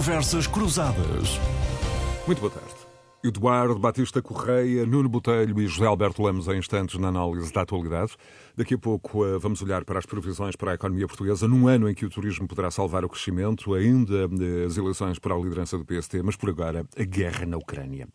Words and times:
Conversas 0.00 0.46
Cruzadas. 0.46 1.38
Muito 2.26 2.40
boa 2.40 2.50
tarde. 2.50 2.74
Eduardo 3.22 3.78
Batista 3.78 4.22
Correia, 4.22 4.86
Nuno 4.86 5.10
Botelho 5.10 5.60
e 5.60 5.66
José 5.66 5.84
Alberto 5.84 6.22
Lemos 6.22 6.48
em 6.48 6.56
instantes 6.56 6.98
na 6.98 7.08
análise 7.08 7.52
da 7.52 7.60
atualidade. 7.60 8.16
Daqui 8.56 8.72
a 8.72 8.78
pouco 8.78 9.22
uh, 9.22 9.38
vamos 9.38 9.60
olhar 9.60 9.84
para 9.84 9.98
as 9.98 10.06
previsões 10.06 10.56
para 10.56 10.70
a 10.70 10.74
economia 10.74 11.06
portuguesa 11.06 11.46
num 11.46 11.68
ano 11.68 11.86
em 11.86 11.92
que 11.92 12.06
o 12.06 12.08
turismo 12.08 12.48
poderá 12.48 12.70
salvar 12.70 13.04
o 13.04 13.10
crescimento, 13.10 13.74
ainda 13.74 14.26
uh, 14.26 14.66
as 14.66 14.78
eleições 14.78 15.18
para 15.18 15.34
a 15.34 15.38
liderança 15.38 15.76
do 15.76 15.84
PST, 15.84 16.22
mas 16.22 16.34
por 16.34 16.48
agora 16.48 16.86
a 16.98 17.04
guerra 17.04 17.44
na 17.44 17.58
Ucrânia. 17.58 18.08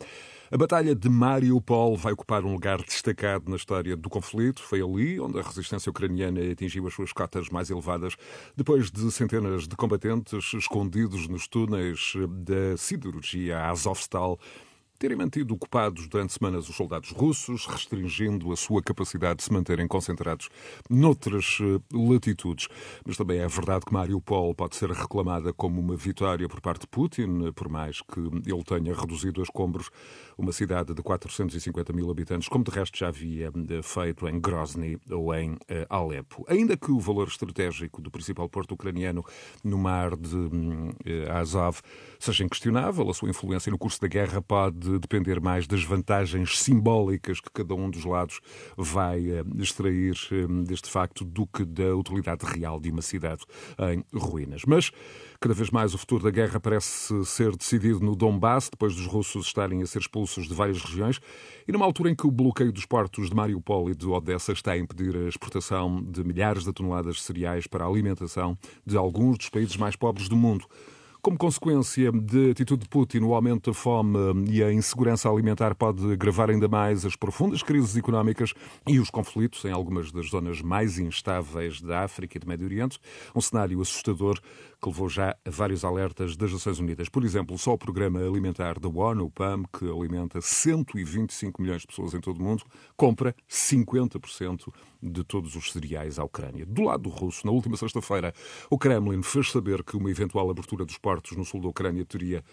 A 0.52 0.58
Batalha 0.58 0.94
de 0.94 1.10
Mariupol 1.10 1.98
vai 1.98 2.14
ocupar 2.14 2.46
um 2.46 2.54
lugar 2.54 2.78
destacado 2.78 3.50
na 3.50 3.56
história 3.56 3.98
do 3.98 4.08
conflito. 4.12 4.62
Foi 4.62 4.80
ali 4.80 5.20
onde 5.20 5.40
a 5.40 5.42
resistência 5.42 5.90
ucraniana 5.90 6.40
atingiu 6.52 6.86
as 6.86 6.94
suas 6.94 7.12
cotas 7.12 7.50
mais 7.50 7.72
elevadas, 7.72 8.16
depois 8.56 8.92
de 8.92 9.12
centenas 9.12 9.68
de 9.68 9.76
combatentes 9.76 10.54
escondidos 10.54 11.28
nos 11.28 11.48
túneis 11.48 12.14
da 12.46 12.78
siderurgia 12.78 13.66
Azovstal 13.66 14.40
terem 14.98 15.18
mantido 15.18 15.54
ocupados 15.54 16.08
durante 16.08 16.34
semanas 16.34 16.70
os 16.70 16.76
soldados 16.76 17.12
russos, 17.12 17.66
restringindo 17.66 18.52
a 18.52 18.56
sua 18.56 18.82
capacidade 18.82 19.38
de 19.38 19.44
se 19.44 19.52
manterem 19.52 19.88
concentrados 19.88 20.50
noutras 20.90 21.58
eh, 21.62 21.80
latitudes. 21.94 22.68
Mas 23.06 23.18
também 23.18 23.40
é 23.40 23.48
verdade 23.48 23.86
que 23.86 23.94
Mariupol 23.94 24.56
pode 24.56 24.76
ser 24.76 24.90
reclamada 24.90 25.54
como 25.54 25.82
uma 25.82 25.96
vitória 25.96 26.48
por 26.48 26.62
parte 26.62 26.82
de 26.82 26.88
Putin, 26.88 27.52
por 27.54 27.70
mais 27.70 28.02
que 28.02 28.20
ele 28.20 28.64
tenha 28.64 28.96
reduzido 28.96 29.42
a 29.42 29.44
escombros 29.44 29.90
uma 30.38 30.52
cidade 30.52 30.94
de 30.94 31.02
450 31.02 31.94
mil 31.94 32.10
habitantes, 32.10 32.48
como 32.48 32.64
de 32.64 32.72
resto 32.72 32.98
já 32.98 33.08
havia 33.08 33.52
eh, 33.70 33.82
feito 33.82 34.28
em 34.28 34.40
Grozny 34.40 34.98
ou 35.10 35.34
em 35.34 35.58
eh, 35.68 35.86
Alepo. 35.90 36.46
Ainda 36.48 36.78
que 36.78 36.92
o 36.92 37.00
valor 37.00 37.28
estratégico 37.28 38.02
do 38.02 38.12
principal 38.12 38.50
porto 38.50 38.74
ucraniano 38.74 39.24
no 39.64 39.78
mar 39.78 40.16
de 40.16 40.36
hum, 40.36 40.92
Azov 41.30 41.82
seja 42.20 42.44
inquestionável, 42.44 43.10
a 43.10 43.14
sua 43.14 43.30
influência 43.30 43.72
no 43.72 43.78
curso 43.78 44.02
da 44.02 44.08
guerra 44.08 44.42
pode 44.42 45.00
depender 45.00 45.40
mais 45.40 45.68
das 45.68 45.84
vantagens 45.84 46.60
simbólicas 46.60 47.40
que 47.40 47.50
cada 47.52 47.74
um 47.74 47.90
dos 47.90 48.06
lados 48.06 48.40
vai 48.78 49.30
eh, 49.30 49.44
extrair 49.60 50.16
eh, 50.32 50.64
deste 50.64 50.90
facto 50.90 51.24
do 51.24 51.46
que 51.48 51.64
da 51.64 51.96
utilidade 51.96 52.46
real 52.46 52.80
de 52.80 52.90
uma 52.90 53.02
cidade 53.02 53.44
em 53.94 54.04
ruínas. 54.18 54.64
Mas 54.66 54.92
cada 55.40 55.54
vez 55.54 55.70
mais 55.70 55.94
o 55.94 55.98
futuro 55.98 56.24
da 56.24 56.32
guerra 56.32 56.60
parece 56.60 57.26
ser 57.26 57.56
decidido 57.56 58.00
no 58.00 58.16
Donbass, 58.16 58.70
depois 58.70 58.96
dos 58.96 59.06
russos 59.06 59.48
estarem 59.48 59.82
a 59.82 59.86
ser 59.86 60.00
expulsos 60.00 60.48
de 60.48 60.54
várias 60.54 60.82
regiões, 60.82 61.20
e 61.68 61.72
numa 61.72 61.86
altura 61.86 62.10
em 62.10 62.16
que 62.16 62.28
o 62.28 62.32
bloqueio 62.32 62.72
dos 62.72 62.86
portos 62.86 63.30
de 63.30 63.36
Mariupol 63.36 63.90
e 63.90 63.96
de 63.96 64.08
Odessa 64.08 64.52
está 64.52 64.72
a 64.72 64.78
impedir 64.78 65.16
a 65.16 65.28
exportação 65.28 66.04
de 66.04 66.24
milhares 66.24 66.64
de 66.64 66.74
toneladas 66.74 67.16
de 67.16 67.22
cereais 67.22 67.68
para 67.68 67.86
a 67.86 67.88
alimentação 67.88 68.58
de 68.86 68.98
alguns 68.98 69.38
dos 69.38 69.50
países 69.50 69.78
mais 69.78 69.96
pobres 69.96 70.30
do 70.30 70.36
mundo. 70.36 70.66
Como 71.26 71.40
consequência 71.40 72.12
da 72.12 72.52
atitude 72.52 72.84
de 72.84 72.88
Putin, 72.88 73.22
o 73.22 73.34
aumento 73.34 73.72
da 73.72 73.74
fome 73.74 74.46
e 74.48 74.64
a 74.64 74.72
insegurança 74.72 75.28
alimentar 75.28 75.74
pode 75.74 76.14
agravar 76.14 76.52
ainda 76.52 76.68
mais 76.68 77.04
as 77.04 77.16
profundas 77.16 77.64
crises 77.64 77.98
económicas 77.98 78.54
e 78.88 79.00
os 79.00 79.10
conflitos 79.10 79.66
em 79.66 79.72
algumas 79.72 80.12
das 80.12 80.30
zonas 80.30 80.62
mais 80.62 81.00
instáveis 81.00 81.82
da 81.82 82.04
África 82.04 82.38
e 82.38 82.40
do 82.40 82.48
Médio 82.48 82.68
Oriente. 82.68 83.00
Um 83.36 83.42
cenário 83.42 83.82
assustador 83.82 84.40
que 84.86 84.90
levou 84.90 85.10
já 85.10 85.36
a 85.44 85.50
vários 85.50 85.84
alertas 85.84 86.38
das 86.38 86.54
Nações 86.54 86.78
Unidas. 86.78 87.10
Por 87.10 87.24
exemplo, 87.24 87.58
só 87.58 87.74
o 87.74 87.78
Programa 87.78 88.20
Alimentar 88.20 88.80
da 88.80 88.88
ONU, 88.88 89.26
o 89.26 89.32
PAM, 89.32 89.64
que 89.64 89.84
alimenta 89.86 90.40
125 90.40 91.60
milhões 91.60 91.82
de 91.82 91.88
pessoas 91.88 92.14
em 92.14 92.20
todo 92.20 92.40
o 92.40 92.44
mundo, 92.44 92.64
compra 92.96 93.36
50% 93.50 94.72
de 95.02 95.24
todos 95.24 95.56
os 95.56 95.72
cereais 95.72 96.20
à 96.20 96.24
Ucrânia. 96.24 96.68
Do 96.68 96.84
lado 96.84 97.10
russo, 97.10 97.48
na 97.48 97.52
última 97.52 97.76
sexta-feira, 97.78 98.32
o 98.70 98.78
Kremlin 98.78 99.24
fez 99.24 99.50
saber 99.50 99.84
que 99.84 99.98
uma 99.98 100.12
eventual 100.12 100.52
abertura 100.52 100.86
dos 100.86 101.00
portos 101.00 101.36
no 101.36 101.44
sul 101.44 101.62
da 101.62 101.68
Ucrânia 101.68 102.06
teria 102.06 102.44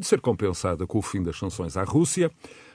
de 0.00 0.06
ser 0.06 0.20
compensada 0.20 0.86
com 0.86 0.98
o 0.98 1.02
fim 1.02 1.22
das 1.22 1.38
sanções 1.38 1.76
à 1.76 1.84
Rússia. 1.84 2.30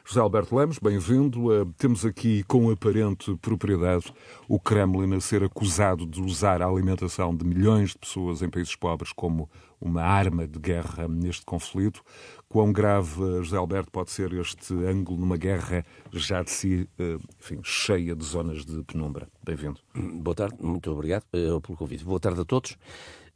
José 0.06 0.20
Alberto 0.20 0.56
Lemos, 0.56 0.78
bem-vindo. 0.78 1.48
Uh, 1.48 1.66
temos 1.78 2.06
aqui 2.06 2.44
com 2.44 2.70
aparente 2.70 3.36
propriedade 3.42 4.14
o 4.48 4.60
Kremlin 4.60 5.16
a 5.16 5.20
ser 5.20 5.44
acusado 5.44 6.06
de 6.06 6.22
usar 6.22 6.62
a 6.62 6.68
alimentação 6.68 7.36
de 7.36 7.44
milhões 7.44 7.90
de 7.90 7.98
pessoas 7.98 8.44
em 8.44 8.50
países 8.50 8.76
pobres 8.76 9.12
como 9.12 9.50
uma 9.82 10.04
arma 10.04 10.48
de 10.48 10.60
guerra 10.60 11.08
neste 11.08 11.44
conflito. 11.44 12.04
Quão 12.48 12.72
grave, 12.72 13.20
José 13.42 13.58
Alberto, 13.58 13.90
pode 13.92 14.12
ser 14.12 14.32
este 14.34 14.74
ângulo 14.74 15.20
numa 15.20 15.38
guerra 15.38 15.84
já 16.14 16.44
de 16.44 16.52
si, 16.52 16.88
uh, 17.00 17.20
enfim, 17.40 17.60
cheia 17.64 18.16
de 18.16 18.24
zonas 18.24 18.64
de 18.64 18.84
penumbra? 18.84 19.28
Bem-vindo. 19.44 19.80
Boa 19.96 20.36
tarde, 20.36 20.56
muito 20.62 20.92
obrigado 20.92 21.24
pelo 21.32 21.60
convite. 21.62 22.06
Boa 22.06 22.20
tarde 22.20 22.42
a 22.42 22.46
todos. 22.46 22.78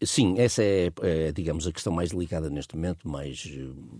Sim, 0.01 0.35
essa 0.37 0.63
é, 0.63 0.89
é, 1.01 1.31
digamos, 1.33 1.67
a 1.67 1.73
questão 1.73 1.91
mais 1.91 2.11
delicada 2.11 2.49
neste 2.49 2.73
momento, 2.73 3.05
mais, 3.05 3.45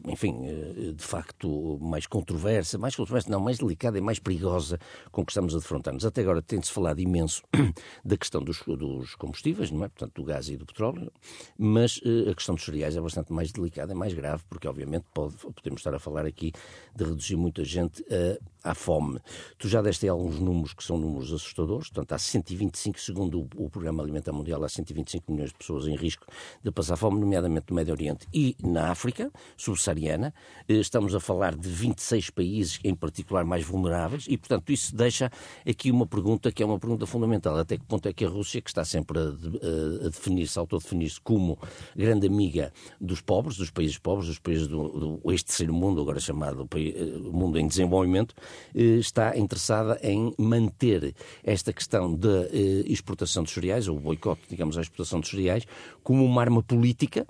enfim, 0.08 0.34
eh, 0.46 0.94
de 0.94 1.04
facto, 1.04 1.78
mais 1.82 2.08
controversa, 2.08 2.78
mais 2.78 2.96
controversa, 2.96 3.30
não, 3.30 3.42
mais 3.42 3.58
delicada 3.58 3.98
e 3.98 4.02
mais 4.02 4.18
perigosa 4.18 4.80
com 5.12 5.26
que 5.26 5.34
estamos 5.34 5.54
a 5.54 5.58
defrontar-nos. 5.58 6.06
Até 6.06 6.22
agora 6.22 6.42
tem-se 6.42 6.72
falado 6.72 7.02
imenso 7.02 7.44
da 8.06 8.16
questão 8.16 8.42
dos, 8.42 8.62
dos, 8.64 9.14
combustíveis, 9.16 9.72
não 9.72 9.84
é? 9.84 9.90
Portanto, 9.90 10.14
do 10.14 10.24
gás 10.24 10.48
e 10.48 10.56
do 10.56 10.66
petróleo, 10.66 11.12
mas 11.58 12.00
a 12.30 12.34
questão 12.34 12.56
dos 12.56 12.64
cereais 12.64 12.96
é 12.96 13.02
bastante 13.02 13.34
mais 13.34 13.52
delicada, 13.52 13.92
é 13.92 13.96
mais 13.96 14.14
grave, 14.14 14.42
porque 14.50 14.70
obviamente 14.70 15.04
pode, 15.14 15.36
podemos 15.36 15.82
estar 15.82 15.94
a 15.94 16.00
falar 16.00 16.26
aqui 16.26 16.54
de 16.96 17.04
reduzir 17.04 17.36
muita 17.36 17.66
gente 17.66 18.02
uh, 18.04 18.40
à 18.64 18.74
fome. 18.74 19.20
Tu 19.58 19.68
já 19.68 19.82
deste 19.82 20.06
aí 20.06 20.10
alguns 20.10 20.40
números 20.40 20.74
que 20.74 20.84
são 20.84 20.98
números 20.98 21.32
assustadores, 21.32 21.90
portanto, 21.90 22.14
há 22.14 22.18
125, 22.18 23.00
segundo 23.00 23.42
o, 23.42 23.66
o 23.66 23.70
Programa 23.70 24.04
Alimentar 24.04 24.34
Mundial, 24.34 24.64
há 24.64 24.70
125 24.70 25.32
milhões 25.32 25.52
de 25.52 25.58
pessoas 25.58 25.88
em 25.88 25.96
risco 25.96 26.26
de 26.64 26.72
passar 26.72 26.98
fome, 26.98 27.20
nomeadamente 27.20 27.68
no 27.70 27.76
Médio 27.76 27.94
Oriente 27.94 28.28
e 28.34 28.56
na 28.64 28.90
África 28.90 29.32
subsaariana. 29.58 30.34
Eh, 30.68 30.74
estamos 30.76 31.16
a 31.16 31.20
falar 31.20 31.56
de 31.56 31.70
26 31.70 32.30
países, 32.30 32.80
em 32.84 32.94
particular, 32.94 33.46
mais 33.46 33.66
vulneráveis, 33.66 34.26
e, 34.28 34.38
portanto, 34.38 34.72
isso 34.72 34.96
deixa 34.96 35.32
aqui 35.68 35.92
uma 35.92 36.06
pergunta 36.06 36.52
que 36.52 36.62
é 36.64 36.66
uma 36.66 36.80
pergunta 36.80 37.06
fundamental. 37.06 37.58
Até 37.58 37.78
que 37.78 37.86
ponto 37.86 38.08
é 38.08 38.14
que 38.14 38.26
a 38.26 38.30
Rússia, 38.30 38.62
que 38.62 38.70
está 38.70 38.84
sempre 38.84 39.20
a, 39.20 40.06
a 40.06 40.10
definir-se, 40.10 40.58
a 40.58 40.62
autodefinir-se 40.62 41.20
como 41.22 41.58
grande 41.96 42.28
amiga 42.28 42.74
dos 43.00 43.22
pobres, 43.22 43.58
dos 43.58 43.70
países 43.70 43.98
pobres, 43.98 44.28
dos 44.28 44.40
países 44.40 44.68
do, 44.68 45.20
do 45.20 45.32
ex-terceiro 45.32 45.74
mundo, 45.74 46.02
agora 46.02 46.20
chamado 46.20 46.68
eh, 46.76 47.18
mundo 47.32 47.58
em 47.58 47.68
desenvolvimento, 47.68 48.36
eh, 48.38 48.49
está 48.74 49.38
interessada 49.38 50.00
em 50.04 50.34
manter 50.38 51.14
esta 51.44 51.74
questão 51.74 52.14
da 52.14 52.48
exportação 52.86 53.44
de 53.44 53.52
cereais, 53.52 53.88
ou 53.88 53.98
o 53.98 54.00
boicote, 54.00 54.42
digamos, 54.50 54.78
à 54.78 54.82
exportação 54.82 55.20
de 55.20 55.28
cereais, 55.28 55.66
como 56.04 56.24
uma 56.26 56.42
arma 56.42 56.64
política 56.64 57.26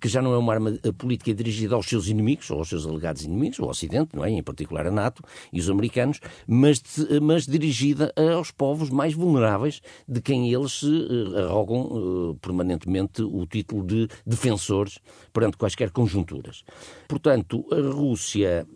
que 0.00 0.08
já 0.08 0.20
não 0.20 0.32
é 0.32 0.38
uma 0.38 0.52
arma 0.52 0.78
eh, 0.82 0.92
política 0.92 1.32
dirigida 1.34 1.74
aos 1.74 1.86
seus 1.86 2.08
inimigos, 2.08 2.50
ou 2.50 2.58
aos 2.58 2.68
seus 2.68 2.86
alegados 2.86 3.22
inimigos, 3.22 3.58
ao 3.60 3.68
Ocidente, 3.68 4.14
não 4.14 4.24
é? 4.24 4.30
em 4.30 4.42
particular 4.42 4.86
a 4.86 4.90
NATO 4.90 5.22
e 5.52 5.60
os 5.60 5.70
americanos, 5.70 6.20
mas, 6.46 6.82
mas 7.22 7.46
dirigida 7.46 8.12
aos 8.36 8.50
povos 8.50 8.90
mais 8.90 9.14
vulneráveis, 9.14 9.80
de 10.06 10.20
quem 10.20 10.52
eles 10.52 10.82
uh, 10.82 11.38
arrogam 11.48 12.36
permanentemente 12.40 13.22
o 13.22 13.46
título 13.46 13.84
de 13.84 14.08
defensores 14.26 14.98
perante 15.32 15.56
quaisquer 15.56 15.90
conjunturas. 15.90 16.64
Portanto, 17.08 17.64
a 17.72 17.90
Rússia. 17.90 18.66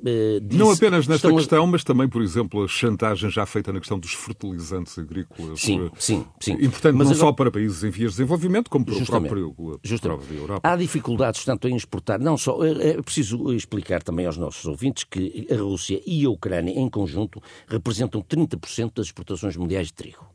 Disse, 0.42 0.58
não 0.58 0.70
apenas 0.70 1.06
nesta 1.06 1.32
questão, 1.32 1.64
a... 1.64 1.66
mas 1.66 1.84
também, 1.84 2.08
por 2.08 2.22
exemplo, 2.22 2.64
a 2.64 2.68
chantagem 2.68 3.30
já 3.30 3.44
feita 3.46 3.72
na 3.72 3.80
questão 3.80 3.98
dos 3.98 4.12
fertilizantes 4.14 4.98
agrícolas. 4.98 5.60
Sim, 5.60 5.90
sim, 5.98 6.24
sim. 6.40 6.52
Importante 6.52 6.96
mas 6.96 7.08
não 7.08 7.14
agora... 7.14 7.16
só 7.16 7.32
para 7.32 7.50
países 7.50 7.82
em 7.84 7.90
vias 7.90 8.12
de 8.12 8.18
desenvolvimento, 8.18 8.70
como 8.70 8.84
para 8.84 8.94
o 8.94 9.06
próprio, 9.06 9.54
próprio 10.00 10.36
Europa. 10.36 10.68
Há 10.68 10.76
dificuldades 10.76 11.09
dificuldades, 11.10 11.44
tanto 11.44 11.68
em 11.68 11.76
exportar, 11.76 12.20
não 12.20 12.36
só. 12.36 12.64
É, 12.64 12.90
é 12.90 13.02
preciso 13.02 13.52
explicar 13.52 14.02
também 14.02 14.26
aos 14.26 14.36
nossos 14.36 14.64
ouvintes 14.66 15.04
que 15.04 15.46
a 15.50 15.56
Rússia 15.56 16.00
e 16.06 16.24
a 16.24 16.30
Ucrânia, 16.30 16.72
em 16.72 16.88
conjunto, 16.88 17.42
representam 17.66 18.22
30% 18.22 18.92
das 18.94 19.06
exportações 19.06 19.56
mundiais 19.56 19.88
de 19.88 19.94
trigo. 19.94 20.26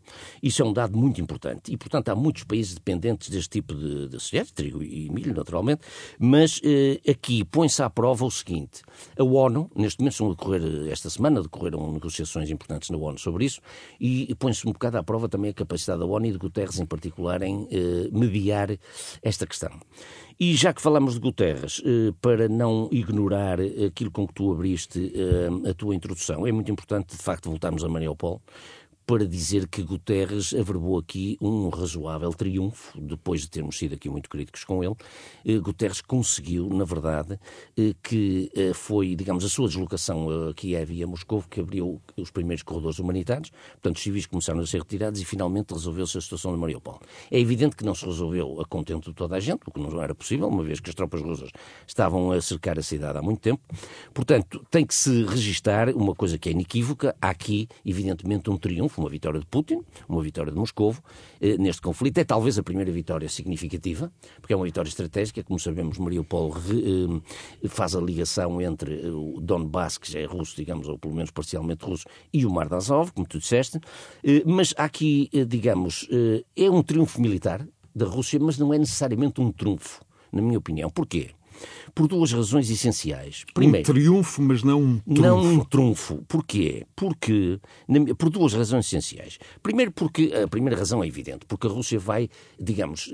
Isso 0.42 0.62
é 0.62 0.66
um 0.66 0.74
dado 0.74 0.98
muito 0.98 1.20
importante. 1.22 1.72
E, 1.72 1.78
portanto, 1.78 2.10
há 2.10 2.16
muitos 2.16 2.44
países 2.44 2.76
dependentes 2.76 3.30
deste 3.30 3.50
tipo 3.50 3.74
de, 3.74 4.08
de 4.10 4.20
cereais, 4.22 4.52
trigo 4.52 4.84
e 4.84 5.10
milho, 5.10 5.34
naturalmente, 5.34 5.82
mas 6.20 6.60
eh, 6.64 7.00
aqui 7.10 7.44
põe-se 7.44 7.82
à 7.82 7.90
prova 7.90 8.26
o 8.26 8.32
seguinte: 8.32 8.82
a 9.18 9.24
ONU, 9.24 9.70
neste 9.76 10.00
momento, 10.00 10.14
estão 10.14 10.28
a 10.28 10.30
decorrer, 10.32 10.92
esta 10.92 11.10
semana, 11.10 11.42
decorreram 11.42 11.92
negociações 11.92 12.50
importantes 12.50 12.90
na 12.90 12.98
ONU 12.98 13.18
sobre 13.18 13.46
isso, 13.46 13.62
e 14.00 14.34
põe-se 14.36 14.68
um 14.68 14.72
bocado 14.72 14.98
à 14.98 15.04
prova 15.04 15.28
também 15.28 15.52
a 15.52 15.54
capacidade 15.54 16.00
da 16.00 16.06
ONU 16.06 16.26
e 16.28 16.32
de 16.32 16.38
Guterres, 16.38 16.80
em 16.80 16.86
particular, 16.86 17.42
em 17.42 17.68
eh, 17.72 18.10
mediar 18.12 18.78
esta 19.24 19.46
questão. 19.48 19.72
E 20.38 20.54
já 20.54 20.74
que 20.74 20.82
falamos 20.82 21.14
de 21.14 21.22
Guterres, 21.22 21.82
eh, 21.86 22.14
para 22.22 22.50
não 22.50 22.90
ignorar 22.92 23.58
aquilo 23.62 24.12
com 24.12 24.28
que 24.28 24.34
tu 24.34 24.52
abriste 24.52 25.14
eh, 25.16 25.70
a 25.70 25.74
tua 25.74 25.96
introdução, 25.96 26.46
é 26.46 26.52
muito 26.52 26.70
importante, 26.70 27.16
de 27.16 27.24
facto, 27.24 27.50
voltarmos 27.50 27.86
a 27.86 27.88
Mariupol, 27.88 28.42
para 29.06 29.26
dizer 29.28 29.68
que 29.68 29.84
Guterres 29.84 30.54
averbou 30.54 30.98
aqui 30.98 31.38
um 31.40 31.70
razoável 31.70 32.32
triunfo, 32.34 33.00
depois 33.00 33.42
de 33.42 33.50
termos 33.50 33.78
sido 33.78 33.94
aqui 33.94 34.10
muito 34.10 34.30
críticos 34.30 34.64
com 34.64 34.84
ele. 34.84 34.96
Eh, 35.46 35.60
Guterres 35.60 36.02
conseguiu, 36.02 36.68
na 36.70 36.84
verdade, 36.84 37.40
eh, 37.78 37.94
que 38.02 38.52
eh, 38.56 38.74
foi, 38.74 39.16
digamos, 39.16 39.46
a 39.46 39.50
sua 39.50 39.68
deslocação 39.68 40.50
a 40.50 40.54
Kiev 40.54 40.92
e 40.92 41.04
a 41.04 41.08
Moscou 41.08 41.44
que 41.50 41.60
abriu 41.60 42.02
os 42.18 42.32
primeiros 42.32 42.64
corredores 42.64 43.00
humanitários, 43.00 43.52
portanto, 43.74 43.98
os 43.98 44.04
civis 44.04 44.26
começaram 44.26 44.60
a 44.60 44.66
ser 44.66 44.80
retirados 44.80 45.22
e 45.22 45.26
finalmente 45.26 45.74
resolveu-se 45.74 46.18
a 46.18 46.22
situação 46.22 46.52
de 46.54 46.58
Mariupol. 46.60 47.00
É 47.30 47.40
evidente 47.40 47.76
que 47.76 47.86
não 47.86 47.94
se 47.94 48.06
resolveu 48.06 48.60
a 48.60 48.66
contento 48.66 49.10
de 49.10 49.16
toda 49.16 49.36
a 49.36 49.40
gente, 49.40 49.62
o 49.68 49.72
que 49.72 49.80
não 49.80 50.02
era 50.02 50.16
possível, 50.16 50.48
uma 50.48 50.64
vez 50.64 50.80
que 50.80 50.90
as 50.90 50.96
tropas 50.96 51.22
russas 51.22 51.50
estavam 51.88 52.32
a 52.32 52.42
cercar 52.42 52.80
a 52.80 52.84
cidade 52.84 53.18
há 53.18 53.22
muito 53.22 53.40
tempo. 53.40 53.62
Portanto, 54.14 54.66
tem 54.72 54.86
que 54.86 54.96
se 54.96 55.24
registar 55.26 55.90
uma 55.90 56.16
coisa 56.16 56.38
que 56.38 56.50
é 56.50 56.52
inequívoca. 56.52 57.16
Há 57.22 57.30
aqui, 57.30 57.68
evidentemente, 57.86 58.50
um 58.50 58.58
triunfo, 58.58 58.95
uma 59.02 59.10
vitória 59.10 59.40
de 59.40 59.46
Putin, 59.46 59.82
uma 60.08 60.22
vitória 60.22 60.52
de 60.52 60.58
Moscou 60.58 60.96
eh, 61.42 61.58
neste 61.58 61.82
conflito. 61.82 62.18
É 62.18 62.24
talvez 62.24 62.58
a 62.58 62.64
primeira 62.64 62.92
vitória 62.92 63.28
significativa, 63.30 64.12
porque 64.42 64.54
é 64.54 64.56
uma 64.56 64.66
vitória 64.66 64.90
estratégica. 64.90 65.44
Como 65.44 65.60
sabemos, 65.60 65.98
Mariupol 65.98 66.50
re, 66.50 67.22
eh, 67.64 67.68
faz 67.68 67.96
a 67.96 68.02
ligação 68.02 68.62
entre 68.62 69.02
eh, 69.02 69.10
o 69.10 69.40
Donbass, 69.42 69.98
que 69.98 70.12
já 70.12 70.20
é 70.20 70.26
russo, 70.26 70.56
digamos, 70.56 70.88
ou 70.88 70.98
pelo 70.98 71.14
menos 71.14 71.32
parcialmente 71.32 71.86
russo, 71.86 72.06
e 72.34 72.46
o 72.46 72.52
Mar 72.52 72.68
de 72.68 72.76
Azov, 72.76 73.12
como 73.12 73.28
tu 73.28 73.40
disseste. 73.40 73.80
Mas 74.46 74.74
aqui, 74.78 75.30
digamos, 75.48 76.08
é 76.56 76.70
um 76.70 76.82
triunfo 76.82 77.22
militar 77.22 77.66
da 77.94 78.06
Rússia, 78.06 78.40
mas 78.40 78.58
não 78.58 78.74
é 78.74 78.78
necessariamente 78.78 79.40
um 79.40 79.52
trunfo, 79.52 80.04
na 80.32 80.42
minha 80.42 80.58
opinião. 80.58 80.90
Porquê? 80.90 81.32
Por 81.96 82.08
duas 82.10 82.34
razões 82.34 82.70
essenciais. 82.70 83.46
Primeiro, 83.54 83.90
um 83.90 83.94
triunfo, 83.94 84.42
mas 84.42 84.62
não 84.64 84.82
um 84.82 85.00
trunfo. 85.00 85.22
Não 85.22 85.44
um 85.44 85.60
trunfo. 85.64 86.26
Porquê? 86.28 86.86
Porque, 86.94 87.60
por 88.18 88.30
duas 88.30 88.54
razões 88.54 88.86
essenciais. 88.86 89.40
Primeiro, 89.64 89.94
porque 89.94 90.32
a 90.44 90.48
primeira 90.48 90.78
razão 90.78 91.02
é 91.02 91.08
evidente, 91.08 91.46
porque 91.48 91.68
a 91.68 91.70
Rússia 91.70 91.98
vai, 91.98 92.30
digamos, 92.60 93.10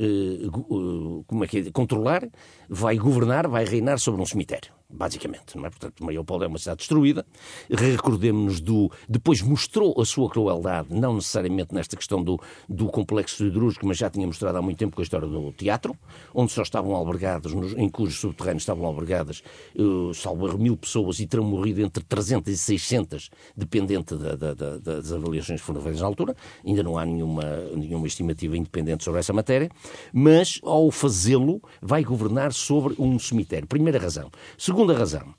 como 1.27 1.43
é 1.43 1.47
que 1.47 1.59
é, 1.59 1.71
controlar, 1.71 2.27
vai 2.67 2.97
governar, 2.97 3.47
vai 3.47 3.65
reinar 3.65 3.99
sobre 3.99 4.19
um 4.19 4.25
cemitério 4.25 4.80
basicamente. 4.91 5.57
Não 5.57 5.65
é? 5.65 5.69
Portanto, 5.69 6.03
Mariupol 6.03 6.43
é 6.43 6.47
uma 6.47 6.57
cidade 6.57 6.79
destruída. 6.79 7.25
Recordemos-nos 7.69 8.59
do. 8.59 8.91
Depois 9.07 9.41
mostrou 9.41 9.99
a 9.99 10.05
sua 10.05 10.29
crueldade, 10.29 10.87
não 10.91 11.15
necessariamente 11.15 11.73
nesta 11.73 11.95
questão 11.95 12.23
do, 12.23 12.39
do 12.67 12.87
complexo 12.87 13.37
siderúrgico, 13.37 13.85
mas 13.85 13.97
já 13.97 14.09
tinha 14.09 14.27
mostrado 14.27 14.57
há 14.57 14.61
muito 14.61 14.77
tempo 14.77 14.95
com 14.95 15.01
a 15.01 15.03
história 15.03 15.27
do 15.27 15.51
teatro, 15.53 15.97
onde 16.33 16.51
só 16.51 16.61
estavam 16.61 16.95
albergados, 16.95 17.53
nos, 17.53 17.73
em 17.73 17.89
cujos 17.89 18.19
subterrâneos 18.19 18.63
estavam 18.63 18.85
albergadas, 18.85 19.41
uh, 19.75 20.13
salvo 20.13 20.57
mil 20.57 20.75
pessoas 20.75 21.19
e 21.19 21.27
terão 21.27 21.43
morrido 21.43 21.81
entre 21.81 22.03
300 22.03 22.53
e 22.53 22.57
600, 22.57 23.29
dependente 23.55 24.15
da, 24.15 24.35
da, 24.35 24.53
da, 24.53 24.77
das 24.77 25.11
avaliações 25.11 25.59
que 25.59 25.65
foram 25.65 25.81
feitas 25.81 26.01
na 26.01 26.07
altura. 26.07 26.35
Ainda 26.65 26.83
não 26.83 26.97
há 26.97 27.05
nenhuma, 27.05 27.43
nenhuma 27.75 28.07
estimativa 28.07 28.57
independente 28.57 29.03
sobre 29.03 29.19
essa 29.19 29.33
matéria, 29.33 29.69
mas 30.13 30.59
ao 30.63 30.91
fazê-lo, 30.91 31.61
vai 31.81 32.03
governar 32.03 32.53
sobre 32.53 32.95
um 32.99 33.17
cemitério. 33.17 33.67
Primeira 33.67 33.99
razão. 33.99 34.29
Segunda 34.57 34.80
Segunda 34.81 34.97
razão. 34.97 35.35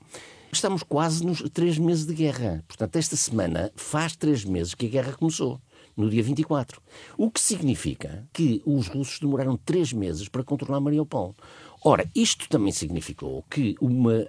Estamos 0.53 0.83
quase 0.83 1.25
nos 1.25 1.41
três 1.49 1.77
meses 1.77 2.05
de 2.05 2.13
guerra. 2.13 2.63
Portanto, 2.65 2.95
esta 2.95 3.17
semana 3.17 3.73
faz 3.75 4.15
três 4.15 4.45
meses 4.45 4.73
que 4.73 4.85
a 4.85 4.89
guerra 4.89 5.11
começou 5.11 5.59
no 5.97 6.09
dia 6.09 6.23
24. 6.23 6.81
O 7.17 7.29
que 7.29 7.41
significa 7.41 8.25
que 8.31 8.61
os 8.65 8.87
russos 8.87 9.19
demoraram 9.19 9.57
três 9.57 9.91
meses 9.91 10.29
para 10.29 10.45
controlar 10.45 10.79
Mariupol. 10.79 11.35
Ora, 11.83 12.09
isto 12.15 12.47
também 12.47 12.71
significou 12.71 13.43
que 13.49 13.75
uma 13.81 14.25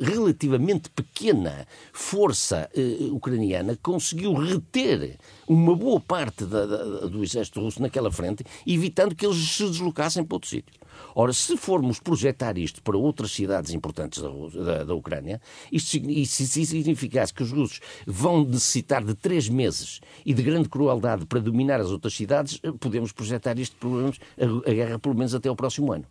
relativamente 0.00 0.88
pequena 0.88 1.66
força 1.92 2.70
eh, 2.74 3.10
ucraniana 3.10 3.78
conseguiu 3.82 4.32
reter 4.32 5.18
uma 5.46 5.74
boa 5.74 6.00
parte 6.00 6.44
da, 6.44 6.66
da, 6.66 6.84
do 7.06 7.22
exército 7.22 7.60
russo 7.60 7.80
naquela 7.80 8.10
frente, 8.10 8.44
evitando 8.66 9.14
que 9.14 9.26
eles 9.26 9.36
se 9.36 9.64
deslocassem 9.64 10.24
para 10.24 10.36
outro 10.36 10.48
sítio. 10.48 10.74
Ora, 11.14 11.32
se 11.32 11.56
formos 11.56 12.00
projetar 12.00 12.58
isto 12.58 12.82
para 12.82 12.96
outras 12.96 13.32
cidades 13.32 13.72
importantes 13.72 14.22
da, 14.22 14.28
da, 14.62 14.84
da 14.84 14.94
Ucrânia, 14.94 15.40
isto, 15.70 16.00
significasse 16.26 17.32
que 17.32 17.42
os 17.42 17.52
russos 17.52 17.80
vão 18.06 18.44
necessitar 18.44 19.04
de 19.04 19.14
três 19.14 19.48
meses 19.48 20.00
e 20.24 20.32
de 20.34 20.42
grande 20.42 20.68
crueldade 20.68 21.26
para 21.26 21.40
dominar 21.40 21.80
as 21.80 21.90
outras 21.90 22.14
cidades, 22.14 22.58
eh, 22.62 22.72
podemos 22.72 23.12
projetar 23.12 23.58
isto, 23.58 23.76
a, 24.38 24.70
a 24.70 24.74
guerra 24.74 24.98
pelo 24.98 25.14
menos 25.14 25.34
até 25.34 25.50
o 25.50 25.56
próximo 25.56 25.92
ano. 25.92 26.04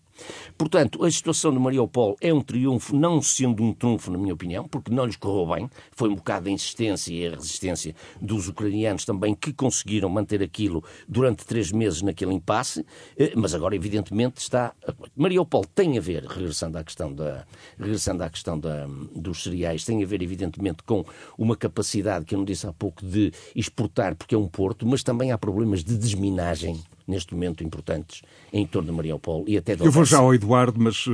Portanto, 0.57 1.03
a 1.03 1.11
situação 1.11 1.51
de 1.51 1.59
Mariupol 1.59 2.15
é 2.21 2.33
um 2.33 2.41
triunfo, 2.41 2.95
não 2.95 3.21
sendo 3.21 3.63
um 3.63 3.73
trunfo, 3.73 4.11
na 4.11 4.17
minha 4.17 4.33
opinião, 4.33 4.67
porque 4.67 4.91
não 4.91 5.05
lhes 5.05 5.15
correu 5.15 5.55
bem. 5.55 5.69
Foi 5.91 6.09
um 6.09 6.15
bocado 6.15 6.49
a 6.49 6.51
insistência 6.51 7.11
e 7.11 7.27
a 7.27 7.31
resistência 7.31 7.95
dos 8.21 8.47
ucranianos 8.47 9.05
também 9.05 9.22
que 9.31 9.53
conseguiram 9.53 10.09
manter 10.09 10.41
aquilo 10.41 10.83
durante 11.07 11.45
três 11.45 11.71
meses 11.71 12.01
naquele 12.01 12.33
impasse, 12.33 12.83
eh, 13.15 13.33
mas 13.35 13.53
agora, 13.53 13.75
evidentemente, 13.75 14.41
está 14.41 14.73
Mariupol 15.15 15.63
tem 15.75 15.97
a 15.97 16.01
ver, 16.01 16.25
regressando 16.25 16.77
à 16.77 16.83
questão, 16.83 17.13
da, 17.13 17.45
regressando 17.77 18.23
à 18.23 18.29
questão 18.29 18.59
da, 18.59 18.87
dos 19.15 19.43
cereais, 19.43 19.85
tem 19.85 20.03
a 20.03 20.07
ver, 20.07 20.23
evidentemente, 20.23 20.81
com 20.83 21.05
uma 21.37 21.55
capacidade 21.55 22.25
que 22.25 22.33
eu 22.33 22.39
não 22.39 22.45
disse 22.45 22.65
há 22.65 22.73
pouco 22.73 23.05
de 23.05 23.31
exportar, 23.55 24.15
porque 24.15 24.33
é 24.33 24.37
um 24.37 24.47
porto, 24.47 24.87
mas 24.87 25.03
também 25.03 25.31
há 25.31 25.37
problemas 25.37 25.83
de 25.83 25.95
desminagem 25.95 26.81
neste 27.07 27.33
momento 27.33 27.63
importantes 27.63 28.21
em 28.53 28.67
torno 28.67 28.91
de 28.91 28.95
Mariupol 28.95 29.43
e 29.47 29.57
até 29.57 29.75
de 29.75 29.83
Eu 29.83 29.91
vou 29.91 30.05
já 30.05 30.19
ao 30.19 30.31
Eduardo, 30.31 30.79
mas 30.79 31.07
uh, 31.07 31.11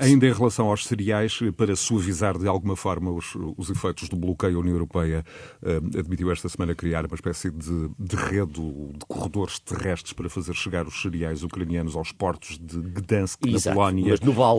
ainda 0.00 0.26
em 0.26 0.32
relação 0.32 0.68
aos 0.68 0.84
cereais, 0.84 1.38
eh, 1.40 1.52
para 1.52 1.76
suavizar 1.76 2.36
de 2.36 2.48
alguma 2.48 2.74
forma 2.74 3.12
os, 3.12 3.36
os 3.56 3.70
efeitos 3.70 4.08
do 4.08 4.16
bloqueio, 4.16 4.56
a 4.56 4.60
União 4.60 4.74
Europeia 4.74 5.24
uh, 5.62 5.98
admitiu 5.98 6.32
esta 6.32 6.48
semana 6.48 6.74
criar 6.74 7.06
uma 7.06 7.14
espécie 7.14 7.52
de, 7.52 7.88
de 7.96 8.16
rede 8.16 8.52
de 8.52 9.06
corredores 9.06 9.60
terrestres 9.60 10.12
para 10.12 10.28
fazer 10.28 10.54
chegar 10.54 10.84
os 10.84 11.00
cereais 11.00 11.44
ucranianos 11.44 11.94
aos 11.94 12.10
portos 12.10 12.58
de 12.58 12.80
Gdansk, 12.80 13.46
Exato, 13.46 13.68
na 13.68 13.74
Polónia, 13.74 14.14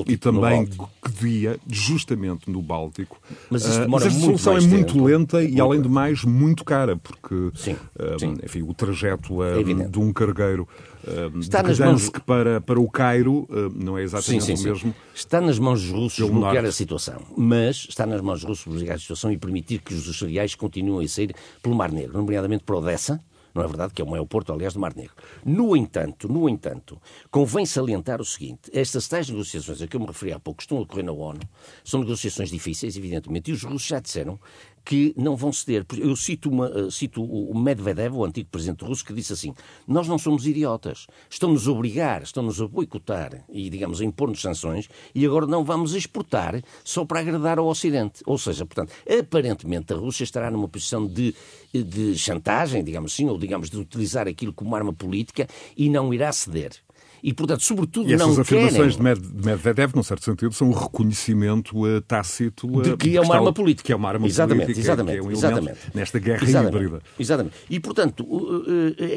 e 0.07 0.15
também 0.15 0.69
Gdynia, 1.03 1.59
justamente 1.67 2.49
no 2.49 2.61
Báltico. 2.61 3.19
Mas, 3.49 3.65
uh, 3.65 3.89
mas 3.89 4.05
esta 4.05 4.19
solução 4.21 4.57
é 4.57 4.61
muito 4.61 4.93
tempo. 4.93 5.05
lenta 5.05 5.43
e, 5.43 5.59
além 5.59 5.81
de 5.81 5.89
mais, 5.89 6.23
muito 6.23 6.63
cara, 6.63 6.95
porque 6.95 7.51
sim, 7.53 7.75
sim. 8.17 8.37
Enfim, 8.41 8.61
o 8.61 8.73
trajeto 8.73 9.43
é 9.43 9.61
de 9.61 9.99
um 9.99 10.13
cargueiro 10.13 10.63
uh, 10.63 10.92
Está 11.39 11.61
de 11.61 11.69
nas 11.69 11.79
mãos... 11.79 12.09
para, 12.25 12.61
para 12.61 12.79
o 12.79 12.89
Cairo 12.89 13.47
não 13.75 13.97
é 13.97 14.03
exatamente 14.03 14.43
sim, 14.45 14.55
sim, 14.55 14.63
o 14.63 14.69
mesmo. 14.69 14.91
Sim. 14.91 14.95
Está 15.13 15.41
nas 15.41 15.59
mãos 15.59 15.81
dos 15.81 15.91
russos 15.91 16.29
bloquear 16.29 16.53
norte. 16.53 16.67
a 16.67 16.71
situação, 16.71 17.21
mas 17.37 17.85
está 17.89 18.05
nas 18.05 18.21
mãos 18.21 18.39
dos 18.39 18.49
russos 18.49 18.73
bloquear 18.73 18.95
a 18.95 18.99
situação 18.99 19.31
e 19.31 19.37
permitir 19.37 19.79
que 19.79 19.93
os 19.93 20.17
cereais 20.17 20.55
continuem 20.55 21.05
a 21.05 21.09
sair 21.09 21.35
pelo 21.61 21.75
Mar 21.75 21.91
Negro, 21.91 22.17
nomeadamente 22.17 22.63
para 22.63 22.77
Odessa, 22.77 23.19
não 23.53 23.63
é 23.63 23.67
verdade? 23.67 23.93
Que 23.93 24.01
é 24.01 24.05
o 24.05 24.07
maior 24.07 24.25
porto, 24.25 24.51
aliás, 24.51 24.73
do 24.73 24.79
Mar 24.79 24.95
Negro. 24.95 25.13
No 25.45 25.77
entanto, 25.77 26.27
no 26.27 26.49
entanto, 26.49 26.99
convém 27.29 27.65
salientar 27.65 28.19
o 28.19 28.25
seguinte: 28.25 28.71
estas 28.73 29.07
tais 29.07 29.29
negociações 29.29 29.81
a 29.81 29.87
que 29.87 29.95
eu 29.95 29.99
me 29.99 30.07
referi 30.07 30.33
há 30.33 30.39
pouco 30.39 30.61
estão 30.61 30.79
a 30.79 30.81
ocorrer 30.81 31.05
na 31.05 31.11
ONU, 31.11 31.39
são 31.83 31.99
negociações 31.99 32.49
difíceis, 32.49 32.97
evidentemente, 32.97 33.51
e 33.51 33.53
os 33.53 33.63
russos 33.63 33.87
já 33.87 33.99
disseram 33.99 34.39
que 34.83 35.13
não 35.17 35.35
vão 35.35 35.51
ceder. 35.51 35.85
Eu 35.97 36.15
cito, 36.15 36.49
uma, 36.49 36.67
eh, 36.67 36.91
cito 36.91 37.23
o 37.23 37.57
Medvedev, 37.57 38.15
o 38.15 38.25
antigo 38.25 38.49
presidente 38.49 38.83
russo, 38.83 39.05
que 39.05 39.13
disse 39.13 39.33
assim: 39.33 39.53
Nós 39.87 40.07
não 40.07 40.17
somos 40.17 40.45
idiotas. 40.45 41.07
Estão-nos 41.29 41.67
a 41.67 41.71
obrigar, 41.71 42.23
estão-nos 42.23 42.61
a 42.61 42.67
boicotar 42.67 43.45
e, 43.49 43.69
digamos, 43.69 44.01
a 44.01 44.05
impor-nos 44.05 44.41
sanções 44.41 44.89
e 45.15 45.25
agora 45.25 45.45
não 45.45 45.63
vamos 45.63 45.93
exportar 45.93 46.61
só 46.83 47.05
para 47.05 47.19
agradar 47.19 47.59
ao 47.59 47.67
Ocidente. 47.67 48.21
Ou 48.25 48.37
seja, 48.37 48.65
portanto, 48.65 48.91
aparentemente 49.07 49.93
a 49.93 49.95
Rússia 49.95 50.23
estará 50.23 50.51
numa 50.51 50.67
posição 50.67 51.07
de, 51.07 51.33
de 51.73 52.17
chantagem, 52.17 52.83
digamos 52.83 53.13
assim, 53.13 53.27
ou 53.29 53.37
digamos 53.37 53.69
de 53.69 53.77
utilizar 53.77 54.27
aquilo 54.27 54.53
como 54.53 54.75
arma 54.75 54.93
política 54.93 55.47
e 55.77 55.89
não 55.89 56.13
irá 56.13 56.31
ceder 56.31 56.71
e, 57.23 57.33
portanto, 57.33 57.63
sobretudo 57.63 58.11
e 58.11 58.17
não 58.17 58.25
essas 58.27 58.39
afirmações 58.39 58.97
querem... 58.97 59.15
de 59.15 59.45
Medvedev, 59.45 59.95
num 59.95 60.03
certo 60.03 60.25
sentido, 60.25 60.53
são 60.53 60.67
um 60.67 60.73
reconhecimento 60.73 61.85
uh, 61.85 62.01
tácito 62.01 62.67
uh, 62.67 62.81
de 62.81 62.97
que 62.97 63.15
é 63.15 63.21
uma 63.21 63.35
arma 63.35 63.53
política. 63.53 63.85
Que 63.87 63.93
é 63.93 63.95
uma 63.95 64.09
arma 64.09 64.27
exatamente, 64.27 64.65
política, 64.65 64.85
exatamente, 64.85 65.17
é 65.17 65.23
um 65.23 65.31
exatamente. 65.31 65.79
nesta 65.93 66.19
guerra 66.19 66.43
exatamente, 66.43 66.75
híbrida. 66.75 67.01
Exatamente. 67.17 67.55
E, 67.69 67.79
portanto, 67.79 68.27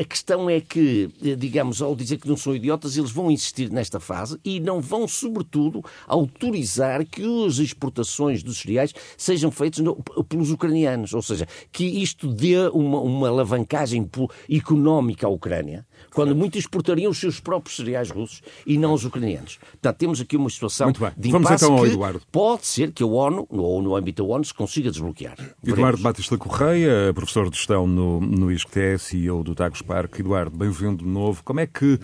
a 0.01 0.05
questão 0.05 0.49
é 0.49 0.61
que, 0.61 1.11
eh, 1.25 1.35
digamos, 1.35 1.83
ao 1.83 1.97
dizer 1.97 2.19
que 2.19 2.29
não 2.29 2.37
são 2.37 2.55
idiotas, 2.55 2.97
eles 2.97 3.11
vão 3.11 3.29
insistir 3.29 3.71
nesta 3.71 3.99
fase 3.99 4.39
e 4.45 4.61
não 4.61 4.81
vão, 4.81 5.09
sobretudo, 5.09 5.85
autorizar 6.07 7.05
que 7.05 7.23
as 7.47 7.59
exportações 7.59 8.43
dos 8.43 8.59
cereais 8.59 8.93
sejam 9.17 9.51
feitas 9.51 9.81
no, 9.81 9.97
pelos 10.29 10.51
ucranianos. 10.53 11.13
Ou 11.13 11.23
seja, 11.23 11.47
que 11.73 11.85
isto 11.85 12.33
dê 12.33 12.69
uma, 12.73 13.01
uma 13.01 13.29
alavancagem 13.29 14.09
económica 14.49 15.27
à 15.27 15.31
Ucrânia, 15.31 15.85
quando 16.17 16.35
muitos 16.35 16.61
exportariam 16.61 17.11
os 17.11 17.19
seus 17.19 17.39
próprios 17.39 17.77
cereais 17.77 18.09
russos 18.09 18.41
e 18.67 18.79
não 18.79 18.95
os 18.95 19.05
ucranianos. 19.05 19.59
Portanto, 19.73 19.99
temos 19.99 20.19
aqui 20.19 20.35
uma 20.35 20.49
situação 20.49 20.91
de 20.91 20.99
Vamos 20.99 21.27
impasse 21.27 21.65
então 21.67 21.77
ao 21.77 21.85
que 21.85 21.91
Eduardo. 21.91 22.23
pode 22.33 22.67
ser 22.67 22.91
que 22.91 23.03
a 23.03 23.07
ONU, 23.07 23.47
ou 23.51 23.83
no 23.83 23.95
âmbito 23.95 24.23
da 24.23 24.29
ONU, 24.31 24.43
se 24.43 24.55
consiga 24.55 24.91
desbloquear. 24.91 25.35
Eduardo 25.39 25.75
Veremos. 25.77 26.01
Batista 26.01 26.39
Correia, 26.39 27.13
professor 27.13 27.51
de 27.51 27.59
gestão 27.59 27.87
no, 27.87 28.19
no 28.23 28.51
ISCTE, 28.51 28.99
CEO 28.99 29.45
do 29.45 29.55
Tagus 29.55 29.83
Park. 29.83 30.19
Eduardo, 30.19 30.57
bem-vindo 30.57 31.05
de 31.05 31.11
novo. 31.11 31.43
Como 31.45 31.61
é, 31.61 31.67
que, 31.67 32.01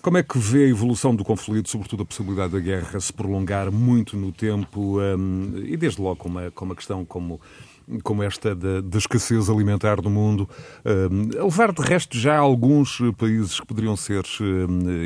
como 0.00 0.16
é 0.16 0.22
que 0.22 0.38
vê 0.38 0.64
a 0.64 0.68
evolução 0.68 1.14
do 1.14 1.22
conflito, 1.22 1.68
sobretudo 1.68 2.04
a 2.04 2.06
possibilidade 2.06 2.54
da 2.54 2.60
guerra 2.60 2.98
se 2.98 3.12
prolongar 3.12 3.70
muito 3.70 4.16
no 4.16 4.32
tempo 4.32 4.98
um, 4.98 5.52
e 5.66 5.76
desde 5.76 6.00
logo 6.00 6.16
com 6.16 6.30
uma, 6.30 6.50
com 6.50 6.64
uma 6.64 6.74
questão 6.74 7.04
como 7.04 7.38
como 8.02 8.22
esta 8.22 8.54
da, 8.54 8.80
da 8.80 8.98
escassez 8.98 9.48
alimentar 9.48 10.00
do 10.00 10.10
mundo, 10.10 10.48
a 11.38 11.44
levar 11.44 11.72
de 11.72 11.82
resto 11.82 12.16
já 12.16 12.36
alguns 12.38 12.98
países 13.16 13.60
que 13.60 13.66
poderiam 13.66 13.96
ser, 13.96 14.24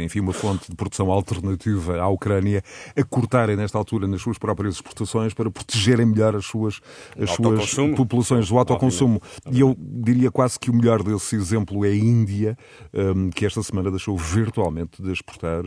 enfim, 0.03 0.21
uma 0.21 0.33
fonte 0.33 0.71
de 0.71 0.76
produção 0.76 1.11
alternativa 1.11 1.99
à 2.00 2.09
Ucrânia, 2.09 2.62
a 2.97 3.03
cortarem 3.05 3.57
nesta 3.57 3.79
altura 3.79 4.07
nas 4.07 4.21
suas 4.21 4.38
próprias 4.38 4.75
exportações 4.75 5.35
para 5.35 5.50
protegerem 5.50 6.07
melhor 6.07 6.37
as 6.37 6.47
suas, 6.47 6.81
as 7.19 7.31
suas 7.31 7.75
populações 7.97 8.49
do 8.49 8.59
autoconsumo. 8.59 9.21
E 9.50 9.61
eu 9.61 9.76
diria 9.79 10.31
quase 10.31 10.59
que 10.59 10.71
o 10.71 10.75
melhor 10.75 11.03
desse 11.03 11.37
exemplo 11.37 11.85
é 11.85 11.88
a 11.88 11.95
Índia, 11.95 12.57
que 13.35 13.47
esta 13.47 13.62
semana 13.62 13.91
deixou 13.91 14.17
virtualmente 14.17 15.03
de 15.03 15.12
exportar 15.12 15.62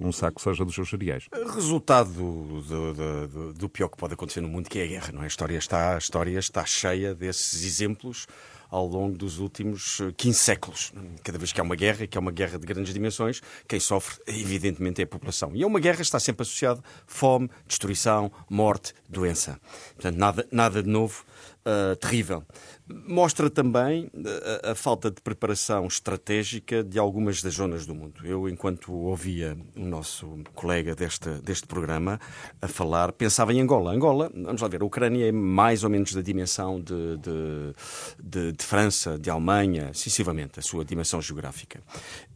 um 0.00 0.12
saco, 0.12 0.40
seja 0.40 0.64
dos 0.64 0.74
seus 0.74 0.90
cereais. 0.90 1.28
Resultado 1.54 2.10
do, 2.10 2.62
do, 2.62 3.28
do, 3.28 3.52
do 3.54 3.68
pior 3.68 3.88
que 3.88 3.96
pode 3.96 4.14
acontecer 4.14 4.40
no 4.40 4.48
mundo, 4.48 4.68
que 4.68 4.78
é 4.78 4.84
a 4.84 4.86
guerra, 4.86 5.12
não 5.12 5.22
é? 5.22 5.24
A 5.24 5.28
história 5.28 5.56
está, 5.56 5.94
a 5.94 5.98
história 5.98 6.41
está 6.42 6.64
cheia 6.64 7.14
desses 7.14 7.64
exemplos 7.64 8.26
ao 8.72 8.86
longo 8.86 9.18
dos 9.18 9.38
últimos 9.38 9.98
15 10.16 10.38
séculos. 10.38 10.92
Cada 11.22 11.36
vez 11.36 11.52
que 11.52 11.60
há 11.60 11.62
uma 11.62 11.76
guerra, 11.76 12.06
que 12.06 12.16
é 12.16 12.20
uma 12.20 12.32
guerra 12.32 12.58
de 12.58 12.66
grandes 12.66 12.94
dimensões, 12.94 13.42
quem 13.68 13.78
sofre, 13.78 14.18
evidentemente, 14.26 15.02
é 15.02 15.04
a 15.04 15.06
população. 15.06 15.54
E 15.54 15.62
a 15.62 15.66
uma 15.66 15.78
guerra 15.78 16.00
está 16.00 16.18
sempre 16.18 16.42
associado 16.42 16.82
fome, 17.06 17.50
destruição, 17.66 18.32
morte, 18.48 18.94
doença. 19.06 19.60
Portanto, 19.94 20.16
nada, 20.16 20.48
nada 20.50 20.82
de 20.82 20.88
novo 20.88 21.22
uh, 21.66 21.96
terrível. 21.96 22.44
Mostra 22.88 23.48
também 23.48 24.10
a, 24.14 24.68
ah, 24.68 24.72
a, 24.72 24.74
falta 24.74 25.10
de 25.10 25.20
preparação 25.20 25.86
estratégica 25.86 26.82
de 26.82 26.98
algumas 26.98 27.42
das 27.42 27.54
zonas 27.54 27.86
do 27.86 27.94
mundo. 27.94 28.26
Eu, 28.26 28.48
enquanto 28.48 28.92
ouvia 28.92 29.56
o 29.76 29.84
nosso 29.84 30.40
colega 30.54 30.94
deste, 30.94 31.30
deste 31.42 31.66
programa 31.66 32.20
a 32.60 32.68
falar, 32.68 33.12
pensava 33.12 33.52
em 33.52 33.60
Angola. 33.60 33.92
Angola, 33.92 34.30
vamos 34.34 34.60
lá 34.60 34.68
ver, 34.68 34.82
a 34.82 34.84
Ucrânia 34.84 35.28
é 35.28 35.32
mais 35.32 35.84
ou 35.84 35.90
menos 35.90 36.12
da 36.12 36.20
dimensão 36.20 36.80
de, 36.80 37.16
de, 37.18 37.74
de, 38.22 38.52
de 38.52 38.64
França, 38.64 39.18
de 39.18 39.30
Alemanha, 39.30 39.90
excessivamente, 39.92 40.58
a 40.58 40.62
sua 40.62 40.84
dimensão 40.84 41.22
geográfica. 41.22 41.80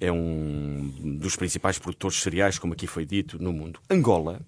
É 0.00 0.10
um 0.10 1.18
dos 1.20 1.36
principais 1.36 1.78
produtores 1.78 2.16
de 2.16 2.22
cereais, 2.22 2.58
como 2.58 2.72
aqui 2.72 2.86
foi 2.86 3.04
dito, 3.04 3.42
no 3.42 3.52
mundo. 3.52 3.80
Angola 3.90 4.40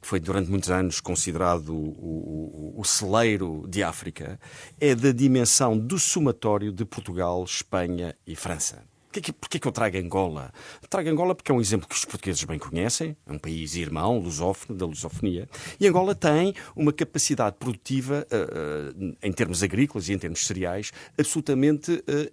que 0.00 0.08
foi 0.08 0.18
durante 0.18 0.50
muitos 0.50 0.70
anos 0.70 1.00
considerado 1.00 1.74
o, 1.74 2.74
o, 2.74 2.80
o, 2.80 2.84
celeiro 2.84 3.66
de 3.68 3.82
África, 3.82 4.40
é 4.80 4.94
da 4.94 5.12
dimensão 5.12 5.76
do 5.78 5.98
somatório 5.98 6.72
de 6.72 6.84
Portugal, 6.84 7.44
Espanha 7.44 8.16
e 8.26 8.34
França. 8.34 8.89
Porquê, 9.10 9.58
que 9.58 9.66
eu 9.66 9.72
trago 9.72 9.98
Angola? 9.98 10.52
Trago 10.88 11.08
Angola 11.08 11.34
porque 11.34 11.50
é 11.50 11.54
um 11.54 11.60
exemplo 11.60 11.88
que 11.88 11.96
os 11.96 12.04
portugueses 12.04 12.44
bem 12.44 12.60
conhecem, 12.60 13.16
é 13.26 13.32
um 13.32 13.38
país 13.38 13.74
irmão, 13.74 14.20
lusófono, 14.20 14.78
da 14.78 14.86
lusofonia, 14.86 15.48
e 15.80 15.86
Angola 15.88 16.14
tem 16.14 16.54
uma 16.76 16.92
capacidade 16.92 17.56
produtiva, 17.58 18.24
uh, 18.30 19.02
uh, 19.02 19.16
em 19.20 19.32
termos 19.32 19.64
agrícolas 19.64 20.08
e 20.08 20.12
em 20.12 20.18
termos 20.18 20.46
cereais, 20.46 20.92
absolutamente 21.18 21.90
uh, 21.90 22.32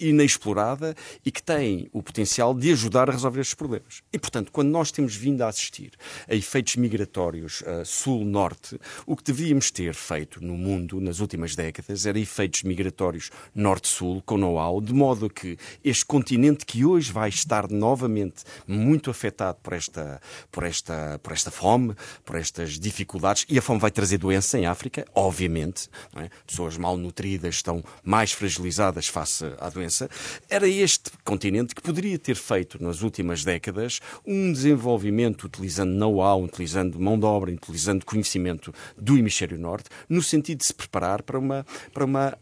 inexplorada 0.00 0.94
e 1.26 1.30
que 1.30 1.42
tem 1.42 1.90
o 1.92 2.02
potencial 2.02 2.54
de 2.54 2.72
ajudar 2.72 3.10
a 3.10 3.12
resolver 3.12 3.42
estes 3.42 3.54
problemas. 3.54 4.02
E, 4.10 4.18
portanto, 4.18 4.50
quando 4.50 4.70
nós 4.70 4.90
temos 4.90 5.14
vindo 5.14 5.42
a 5.42 5.48
assistir 5.48 5.92
a 6.26 6.34
efeitos 6.34 6.76
migratórios 6.76 7.62
sul-norte, 7.84 8.78
o 9.06 9.14
que 9.14 9.24
devíamos 9.24 9.70
ter 9.70 9.94
feito 9.94 10.42
no 10.42 10.56
mundo 10.56 11.00
nas 11.00 11.20
últimas 11.20 11.54
décadas 11.54 12.06
era 12.06 12.18
efeitos 12.18 12.62
migratórios 12.62 13.30
norte-sul, 13.54 14.22
com 14.24 14.38
know-how, 14.38 14.80
de 14.80 14.92
modo 14.92 15.28
que 15.28 15.58
este 15.82 16.04
continente 16.14 16.64
que 16.64 16.84
hoje 16.84 17.10
vai 17.10 17.28
estar 17.28 17.68
novamente 17.68 18.44
muito 18.68 19.10
afetado 19.10 19.58
por 19.60 19.72
esta, 19.72 20.20
por 20.52 20.62
esta, 20.62 21.18
por 21.20 21.32
esta 21.32 21.50
fome, 21.50 21.92
por 22.24 22.36
estas 22.36 22.78
dificuldades, 22.78 23.44
e 23.48 23.58
a 23.58 23.62
fome 23.62 23.80
vai 23.80 23.90
trazer 23.90 24.18
doença 24.18 24.56
em 24.56 24.64
África, 24.64 25.04
obviamente, 25.12 25.88
é? 26.14 26.30
pessoas 26.46 26.76
mal 26.76 26.96
nutridas 26.96 27.56
estão 27.56 27.82
mais 28.04 28.30
fragilizadas 28.30 29.08
face 29.08 29.44
à 29.58 29.68
doença. 29.68 30.08
Era 30.48 30.68
este 30.68 31.10
continente 31.24 31.74
que 31.74 31.82
poderia 31.82 32.16
ter 32.16 32.36
feito 32.36 32.80
nas 32.80 33.02
últimas 33.02 33.42
décadas 33.42 33.98
um 34.24 34.52
desenvolvimento 34.52 35.48
utilizando 35.48 35.96
know-how, 35.96 36.44
utilizando 36.44 37.00
mão 37.00 37.18
de 37.18 37.26
obra, 37.26 37.50
utilizando 37.50 38.04
conhecimento 38.04 38.72
do 38.96 39.18
hemisfério 39.18 39.58
norte, 39.58 39.90
no 40.08 40.22
sentido 40.22 40.58
de 40.58 40.66
se 40.66 40.74
preparar 40.74 41.22
para 41.22 41.40
uma, 41.40 41.66
para 41.92 42.04
uma 42.04 42.38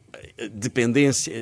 dependência, 0.53 1.33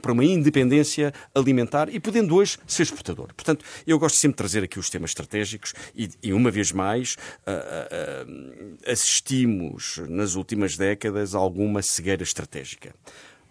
para 0.00 0.12
uma 0.12 0.24
independência 0.24 1.12
alimentar 1.34 1.88
e 1.88 2.00
podendo 2.00 2.34
hoje 2.34 2.58
ser 2.66 2.82
exportador. 2.82 3.28
Portanto, 3.34 3.64
eu 3.86 3.98
gosto 3.98 4.16
sempre 4.16 4.34
de 4.34 4.38
trazer 4.38 4.64
aqui 4.64 4.78
os 4.78 4.90
temas 4.90 5.10
estratégicos 5.10 5.74
e, 5.94 6.10
e 6.22 6.32
uma 6.32 6.50
vez 6.50 6.72
mais, 6.72 7.16
uh, 7.46 8.28
uh, 8.28 8.90
assistimos 8.90 10.00
nas 10.08 10.34
últimas 10.34 10.76
décadas 10.76 11.34
a 11.34 11.38
alguma 11.38 11.82
cegueira 11.82 12.22
estratégica. 12.22 12.94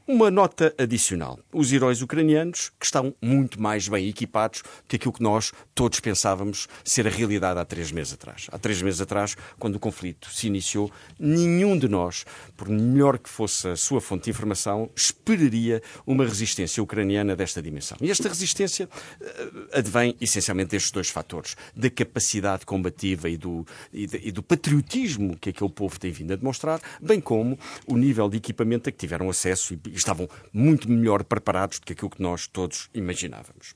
Uma 0.10 0.32
nota 0.32 0.74
adicional. 0.78 1.38
Os 1.52 1.74
heróis 1.74 2.02
ucranianos 2.02 2.72
que 2.80 2.86
estão 2.86 3.14
muito 3.22 3.62
mais 3.62 3.90
bem 3.90 4.08
equipados 4.08 4.64
que 4.88 4.96
aquilo 4.96 5.12
que 5.12 5.22
nós 5.22 5.52
todos 5.76 6.00
pensávamos 6.00 6.70
ser 6.82 7.06
a 7.06 7.10
realidade 7.10 7.60
há 7.60 7.66
três 7.66 7.92
meses 7.92 8.14
atrás. 8.14 8.48
Há 8.50 8.58
três 8.58 8.82
meses 8.82 9.02
atrás, 9.02 9.36
quando 9.60 9.76
o 9.76 9.80
conflito 9.80 10.30
se 10.32 10.48
iniciou, 10.48 10.90
nenhum 11.20 11.78
de 11.78 11.90
nós, 11.90 12.26
por 12.56 12.70
melhor 12.70 13.20
que 13.20 13.30
fosse 13.30 13.68
a 13.68 13.76
sua 13.76 14.00
fonte 14.00 14.24
de 14.24 14.30
informação, 14.30 14.90
esperaria 14.96 15.84
uma 16.06 16.24
resistência 16.24 16.82
ucraniana 16.82 17.36
desta 17.36 17.62
dimensão. 17.62 17.98
E 18.00 18.10
esta 18.10 18.30
resistência 18.30 18.88
uh, 18.88 19.68
advém 19.74 20.16
essencialmente 20.22 20.70
destes 20.70 20.92
dois 20.92 21.10
fatores: 21.10 21.58
da 21.76 21.90
capacidade 21.90 22.66
combativa 22.66 23.30
e 23.30 23.36
do, 23.36 23.68
e, 23.92 24.08
de, 24.08 24.22
e 24.24 24.32
do 24.32 24.42
patriotismo 24.42 25.36
que 25.36 25.50
aquele 25.50 25.70
povo 25.70 26.00
tem 26.00 26.14
vindo 26.14 26.32
a 26.32 26.38
demonstrar, 26.38 26.80
bem 27.02 27.20
como 27.20 27.60
o 27.86 27.98
nível 27.98 28.30
de 28.30 28.38
equipamento 28.38 28.88
a 28.88 28.92
que 28.94 28.98
tiveram 28.98 29.30
acesso 29.30 29.74
e 29.74 29.97
estavam 30.00 30.30
muito 30.54 30.90
melhor 30.90 31.24
preparados 31.24 31.80
do 31.80 31.86
que 31.86 31.94
aquilo 31.94 32.10
que 32.10 32.22
nós 32.22 32.48
todos 32.48 32.90
imaginávamos. 32.94 33.76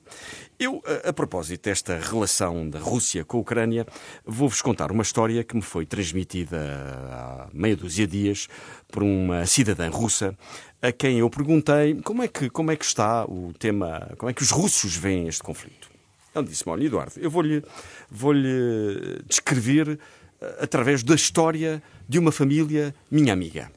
Eu, 0.58 0.82
a, 1.04 1.10
a 1.10 1.12
propósito 1.12 1.64
desta 1.64 1.98
relação 1.98 2.68
da 2.68 2.78
Rússia 2.78 3.24
com 3.24 3.38
a 3.38 3.40
Ucrânia, 3.40 3.86
vou-vos 4.24 4.62
contar 4.62 4.90
uma 4.90 5.02
história 5.02 5.42
que 5.44 5.54
me 5.54 5.62
foi 5.62 5.86
transmitida 5.86 6.58
há 7.10 7.48
meia 7.52 7.76
dúzia 7.76 8.06
de 8.06 8.22
dias 8.22 8.48
por 8.90 9.02
uma 9.02 9.46
cidadã 9.46 9.88
russa 9.88 10.36
a 10.80 10.90
quem 10.90 11.18
eu 11.18 11.30
perguntei 11.30 11.94
como 12.02 12.22
é 12.22 12.28
que, 12.28 12.50
como 12.50 12.70
é 12.70 12.76
que 12.76 12.84
está 12.84 13.24
o 13.24 13.52
tema, 13.58 14.10
como 14.18 14.30
é 14.30 14.34
que 14.34 14.42
os 14.42 14.50
russos 14.50 14.96
veem 14.96 15.28
este 15.28 15.42
conflito. 15.42 15.90
Ele 16.34 16.46
disse-me, 16.46 16.72
olha, 16.72 16.86
Eduardo, 16.86 17.12
eu 17.18 17.30
vou-lhe 17.30 17.62
vou 18.10 18.34
descrever 19.26 19.98
eh, 20.40 20.58
através 20.60 21.02
da 21.02 21.14
história 21.14 21.82
de 22.08 22.18
uma 22.18 22.32
família 22.32 22.94
minha 23.10 23.32
amiga. 23.32 23.70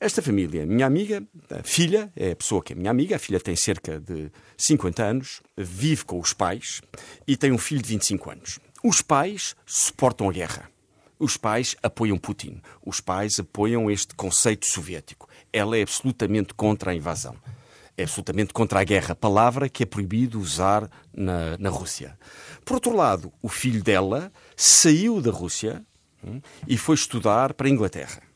Esta 0.00 0.22
família, 0.22 0.64
minha 0.64 0.86
amiga, 0.86 1.26
a 1.50 1.60
filha, 1.64 2.12
é 2.14 2.30
a 2.30 2.36
pessoa 2.36 2.62
que 2.62 2.72
é 2.72 2.76
minha 2.76 2.90
amiga, 2.90 3.16
a 3.16 3.18
filha 3.18 3.40
tem 3.40 3.56
cerca 3.56 3.98
de 3.98 4.30
50 4.56 5.02
anos, 5.02 5.42
vive 5.56 6.04
com 6.04 6.20
os 6.20 6.32
pais 6.32 6.80
e 7.26 7.36
tem 7.36 7.50
um 7.50 7.58
filho 7.58 7.82
de 7.82 7.88
25 7.88 8.30
anos. 8.30 8.60
Os 8.84 9.02
pais 9.02 9.56
suportam 9.66 10.30
a 10.30 10.32
guerra. 10.32 10.70
Os 11.18 11.36
pais 11.36 11.74
apoiam 11.82 12.16
Putin. 12.16 12.62
Os 12.86 13.00
pais 13.00 13.40
apoiam 13.40 13.90
este 13.90 14.14
conceito 14.14 14.66
soviético. 14.66 15.28
Ela 15.52 15.76
é 15.76 15.82
absolutamente 15.82 16.54
contra 16.54 16.92
a 16.92 16.94
invasão. 16.94 17.34
É 17.96 18.04
absolutamente 18.04 18.52
contra 18.52 18.78
a 18.78 18.84
guerra, 18.84 19.16
palavra 19.16 19.68
que 19.68 19.82
é 19.82 19.86
proibido 19.86 20.38
usar 20.38 20.88
na, 21.12 21.58
na 21.58 21.70
Rússia. 21.70 22.16
Por 22.64 22.74
outro 22.74 22.94
lado, 22.94 23.32
o 23.42 23.48
filho 23.48 23.82
dela 23.82 24.30
saiu 24.56 25.20
da 25.20 25.32
Rússia 25.32 25.84
hum, 26.22 26.40
e 26.68 26.78
foi 26.78 26.94
estudar 26.94 27.52
para 27.54 27.66
a 27.66 27.70
Inglaterra 27.70 28.27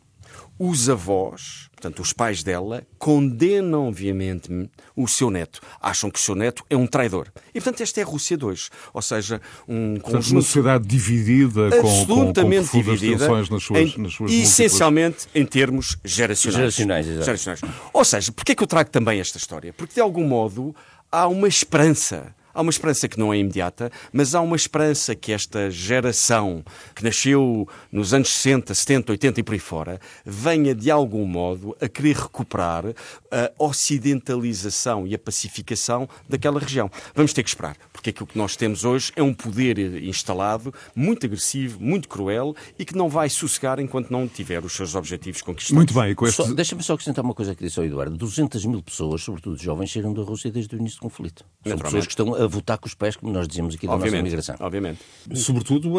os 0.65 0.89
avós, 0.89 1.69
portanto, 1.73 2.01
os 2.01 2.13
pais 2.13 2.45
dela, 2.45 2.87
condenam 2.97 3.91
veemente 3.91 4.71
o 4.95 5.09
seu 5.09 5.29
neto. 5.29 5.61
Acham 5.81 6.09
que 6.09 6.21
o 6.21 6.23
seu 6.23 6.37
neto 6.37 6.65
é 6.71 6.77
um 6.77 6.87
traidor. 6.87 7.27
E, 7.53 7.61
portanto, 7.61 7.81
esta 7.81 7.99
é 7.99 8.05
a 8.05 8.07
Rússia 8.07 8.37
2. 8.37 8.71
Ou 8.95 9.03
seja, 9.03 9.41
um 9.67 9.95
portanto, 9.95 10.13
conjunto... 10.13 10.37
Uma 10.37 10.43
sociedade 10.43 10.87
dividida, 10.87 11.67
absolutamente 11.67 12.69
com, 12.69 12.79
com, 12.79 12.85
com 12.85 12.93
dividida, 12.93 13.29
nas 13.29 13.63
suas, 13.65 13.97
em, 13.97 14.03
nas 14.03 14.13
suas 14.13 14.31
essencialmente 14.31 15.27
em 15.35 15.45
termos 15.45 15.97
geracionais. 16.05 16.75
Geracionais, 16.75 17.07
geracionais. 17.07 17.61
Ou 17.93 18.05
seja, 18.05 18.31
porquê 18.31 18.53
é 18.53 18.55
que 18.55 18.63
eu 18.63 18.69
trago 18.69 18.89
também 18.89 19.19
esta 19.19 19.39
história? 19.39 19.73
Porque, 19.73 19.95
de 19.95 20.01
algum 20.01 20.25
modo, 20.25 20.73
há 21.11 21.27
uma 21.27 21.49
esperança 21.49 22.33
Há 22.55 22.61
uma 22.61 22.71
esperança 22.71 23.09
que 23.09 23.19
não 23.19 23.33
é 23.33 23.39
imediata, 23.39 23.91
mas 24.13 24.35
há 24.35 24.41
uma 24.41 24.57
esperança 24.57 25.15
que 25.15 25.33
esta 25.33 25.71
geração 25.71 26.65
que 26.95 27.05
nasceu 27.05 27.69
nos 27.91 28.13
anos 28.13 28.29
60, 28.29 28.75
70, 28.75 29.13
80 29.13 29.41
e 29.41 29.43
por 29.43 29.53
aí 29.53 29.59
fora 29.59 30.01
venha 30.25 30.75
de 30.75 30.91
algum 30.91 31.27
modo 31.27 31.77
a 31.81 31.89
querer 31.89 32.17
recuperar 32.17 32.85
a 33.31 33.51
ocidentalização 33.59 35.07
e 35.07 35.15
a 35.15 35.19
pacificação 35.19 36.09
daquela 36.29 36.61
região. 36.61 36.91
Vamos 37.15 37.33
ter 37.33 37.43
que 37.43 37.49
esperar, 37.49 37.77
porque 37.93 38.11
aquilo 38.11 38.27
que 38.27 38.39
nós 38.39 38.57
temos 38.57 38.85
hoje 38.85 39.13
é 39.17 39.23
um 39.23 39.33
poder 39.33 40.03
instalado 40.03 40.73
muito 40.95 41.27
agressivo, 41.27 41.81
muito 41.81 42.09
cruel 42.09 42.55
e 42.79 42.85
que 42.85 42.97
não 42.97 43.09
vai 43.09 43.29
sossegar 43.29 43.79
enquanto 43.79 44.11
não 44.11 44.29
tiver 44.29 44.65
os 44.65 44.73
seus 44.73 44.95
objetivos 44.95 45.43
conquistados. 45.43 45.77
Muito 45.77 45.95
bem. 45.95 46.15
Com 46.15 46.27
este... 46.27 46.55
Deixa-me 46.55 46.83
só 46.83 46.95
acrescentar 46.95 47.25
uma 47.25 47.35
coisa 47.35 47.55
que 47.55 47.65
disse 47.65 47.79
ao 47.79 47.85
Eduardo. 47.85 48.17
200 48.17 48.65
mil 48.67 48.83
pessoas, 48.83 49.23
sobretudo 49.23 49.57
jovens, 49.61 49.93
saíram 49.93 50.13
da 50.13 50.23
Rússia 50.23 50.51
desde 50.51 50.75
o 50.75 50.79
início 50.79 50.99
do 50.99 51.03
conflito. 51.03 51.45
São 51.67 51.79
pessoas 51.79 52.07
que 52.07 52.13
estão 52.13 52.42
a 52.45 52.47
votar 52.47 52.79
com 52.79 52.87
os 52.87 52.95
pés, 52.95 53.17
como 53.17 53.33
nós 53.33 53.47
dizemos 53.47 53.75
aqui 53.75 53.87
da 53.87 53.93
obviamente, 53.93 54.15
nossa 54.15 54.27
imigração. 54.27 54.57
Obviamente. 54.61 55.01
Sobretudo 55.35 55.93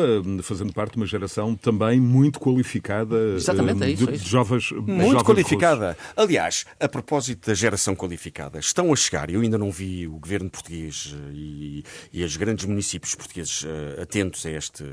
fazendo 0.43 0.73
parte 0.73 0.93
de 0.93 0.97
uma 0.97 1.05
geração 1.05 1.55
também 1.55 1.99
muito 1.99 2.39
qualificada 2.39 3.15
Exatamente, 3.35 3.83
é 3.83 3.89
isso, 3.91 4.05
de, 4.05 4.11
é 4.11 4.15
isso. 4.15 4.23
de 4.25 4.29
jovens 4.29 4.71
Muito 4.71 5.03
jovens 5.03 5.23
qualificada. 5.23 5.87
russos. 5.87 6.13
Aliás, 6.15 6.65
a 6.79 6.87
propósito 6.87 7.47
da 7.47 7.53
geração 7.53 7.95
qualificada, 7.95 8.59
estão 8.59 8.91
a 8.91 8.95
chegar, 8.95 9.29
eu 9.29 9.41
ainda 9.41 9.57
não 9.57 9.71
vi 9.71 10.07
o 10.07 10.19
governo 10.19 10.49
português 10.49 11.13
eh, 11.15 11.31
e, 11.33 11.83
e 12.11 12.23
os 12.23 12.37
grandes 12.37 12.65
municípios 12.65 13.15
portugueses 13.15 13.65
eh, 13.65 14.01
atentos 14.01 14.45
a 14.45 14.51
este, 14.51 14.83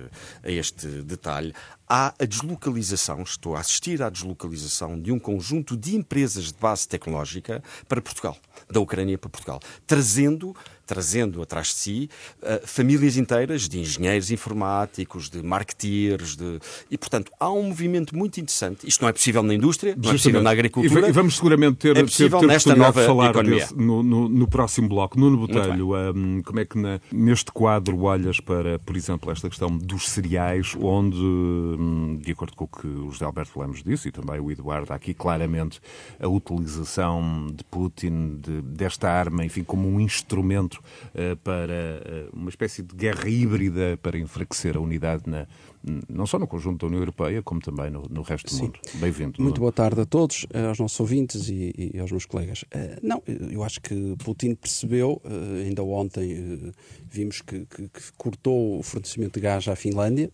a 0.42 0.50
este 0.50 0.86
detalhe, 1.02 1.52
há 1.88 2.14
a 2.18 2.24
deslocalização, 2.24 3.22
estou 3.22 3.56
a 3.56 3.60
assistir 3.60 4.00
à 4.00 4.08
deslocalização 4.08 5.00
de 5.00 5.10
um 5.10 5.18
conjunto 5.18 5.76
de 5.76 5.96
empresas 5.96 6.52
de 6.52 6.54
base 6.54 6.86
tecnológica 6.86 7.62
para 7.88 8.00
Portugal, 8.00 8.36
da 8.70 8.78
Ucrânia 8.78 9.18
para 9.18 9.28
Portugal, 9.28 9.60
trazendo 9.86 10.54
trazendo 10.90 11.40
atrás 11.40 11.68
de 11.68 11.74
si 11.74 12.10
uh, 12.42 12.66
famílias 12.66 13.16
inteiras 13.16 13.68
de 13.68 13.78
engenheiros 13.78 14.32
informáticos, 14.32 15.30
de 15.30 15.40
marketeers, 15.40 16.34
de... 16.34 16.58
e 16.90 16.98
portanto 16.98 17.30
há 17.38 17.48
um 17.48 17.62
movimento 17.62 18.16
muito 18.16 18.40
interessante. 18.40 18.88
Isto 18.88 19.02
não 19.02 19.08
é 19.08 19.12
possível 19.12 19.40
na 19.40 19.54
indústria, 19.54 19.94
não 19.96 20.10
é 20.10 20.12
possível 20.14 20.42
na 20.42 20.50
agricultura. 20.50 21.08
E, 21.08 21.12
vamos 21.12 21.36
seguramente 21.36 21.76
ter, 21.76 21.96
é 21.96 22.02
possível 22.02 22.40
ter, 22.40 22.46
ter 22.48 22.52
nesta 22.52 22.74
nova 22.74 23.06
falar 23.06 23.30
economia. 23.30 23.60
desse, 23.60 23.76
no, 23.76 24.02
no, 24.02 24.28
no, 24.28 24.48
próximo 24.48 24.88
bloco. 24.88 25.16
Nuno 25.16 25.36
Botelho, 25.36 25.94
um, 25.94 26.42
como 26.42 26.58
é 26.58 26.64
que 26.64 26.76
na, 26.76 27.00
neste 27.12 27.52
quadro 27.52 28.00
olhas 28.00 28.40
para, 28.40 28.80
por 28.80 28.96
exemplo, 28.96 29.30
esta 29.30 29.48
questão 29.48 29.76
dos 29.76 30.08
cereais, 30.08 30.74
onde, 30.80 31.16
um, 31.16 32.18
de 32.20 32.32
acordo 32.32 32.56
com 32.56 32.64
o 32.64 32.68
que 32.68 32.86
o 32.88 33.12
José 33.12 33.24
Alberto 33.24 33.60
Lemos 33.60 33.80
disse, 33.84 34.08
e 34.08 34.10
também 34.10 34.40
o 34.40 34.50
Eduardo, 34.50 34.92
há 34.92 34.96
aqui 34.96 35.14
claramente 35.14 35.80
a 36.20 36.26
utilização 36.26 37.46
de 37.54 37.62
Putin, 37.62 38.40
de, 38.40 38.60
desta 38.62 39.08
arma, 39.08 39.44
enfim, 39.44 39.62
como 39.62 39.88
um 39.88 40.00
instrumento 40.00 40.79
para 41.42 41.72
uh, 41.72 42.36
uma 42.36 42.48
espécie 42.48 42.82
de 42.82 42.94
guerra 42.94 43.28
híbrida 43.28 43.98
para 44.02 44.18
enfraquecer 44.18 44.76
a 44.76 44.80
unidade 44.80 45.22
na, 45.26 45.46
não 46.08 46.26
só 46.26 46.38
no 46.38 46.46
conjunto 46.46 46.80
da 46.80 46.86
União 46.86 47.00
Europeia, 47.00 47.42
como 47.42 47.60
também 47.60 47.90
no, 47.90 48.02
no 48.10 48.22
resto 48.22 48.46
do 48.46 48.52
Sim. 48.52 48.62
mundo. 48.64 48.80
Bem-vindo. 48.94 49.42
Muito 49.42 49.60
boa 49.60 49.72
tarde 49.72 50.00
a 50.02 50.06
todos, 50.06 50.46
eh, 50.52 50.66
aos 50.66 50.78
nossos 50.78 51.00
ouvintes 51.00 51.48
e, 51.48 51.92
e 51.94 51.98
aos 51.98 52.10
meus 52.10 52.26
colegas. 52.26 52.62
Uh, 52.64 52.98
não, 53.02 53.22
eu 53.50 53.62
acho 53.62 53.80
que 53.80 54.14
Putin 54.22 54.54
percebeu, 54.54 55.20
uh, 55.24 55.64
ainda 55.64 55.82
ontem 55.82 56.34
uh, 56.34 56.72
vimos 57.08 57.40
que, 57.40 57.64
que, 57.64 57.88
que, 57.88 58.12
cortou 58.18 58.78
o 58.78 58.82
fornecimento 58.82 59.34
de 59.34 59.40
gás 59.40 59.66
à 59.68 59.74
Finlândia 59.74 60.30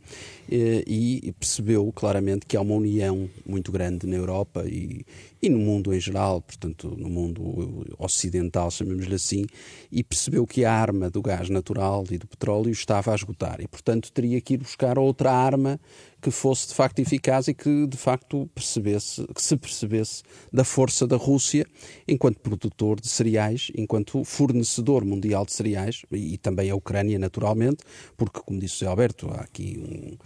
e 0.49 1.33
percebeu 1.39 1.91
claramente 1.93 2.47
que 2.47 2.57
há 2.57 2.61
uma 2.61 2.75
união 2.75 3.29
muito 3.45 3.71
grande 3.71 4.07
na 4.07 4.17
Europa 4.17 4.65
e, 4.67 5.05
e 5.41 5.49
no 5.49 5.59
mundo 5.59 5.95
em 5.95 6.01
geral, 6.01 6.41
portanto, 6.41 6.95
no 6.97 7.09
mundo 7.09 7.85
ocidental, 7.99 8.71
chamemos-lhe 8.71 9.15
assim, 9.15 9.47
e 9.91 10.03
percebeu 10.03 10.47
que 10.47 10.65
a 10.65 10.73
arma 10.73 11.09
do 11.09 11.23
gás 11.23 11.49
natural 11.49 12.05
e 12.11 12.19
do 12.19 12.27
petróleo 12.27 12.71
estava 12.71 13.13
a 13.13 13.15
esgotar 13.15 13.61
e, 13.61 13.69
portanto, 13.69 14.13
teria 14.13 14.41
que 14.41 14.55
ir 14.55 14.59
buscar 14.59 14.99
outra 14.99 15.36
arma 15.37 15.81
que 16.21 16.31
fosse 16.31 16.69
de 16.69 16.75
facto 16.75 16.99
eficaz 16.99 17.47
e 17.49 17.55
que 17.55 17.87
de 17.87 17.97
facto 17.97 18.49
percebesse, 18.55 19.27
que 19.35 19.43
se 19.43 19.57
percebesse 19.57 20.23
da 20.53 20.65
força 20.65 21.07
da 21.07 21.17
Rússia 21.17 21.67
enquanto 22.09 22.41
produtor 22.41 23.01
de 23.01 23.09
cereais, 23.09 23.71
enquanto 23.77 24.25
fornecedor 24.25 25.05
mundial 25.05 25.45
de 25.45 25.53
cereais 25.53 26.03
e 26.11 26.37
também 26.39 26.71
a 26.71 26.75
Ucrânia 26.75 27.19
naturalmente, 27.19 27.85
porque 28.17 28.41
como 28.41 28.59
disse 28.59 28.85
o 28.85 28.89
Alberto, 28.89 29.29
há 29.31 29.43
aqui 29.43 29.79
um 29.79 30.17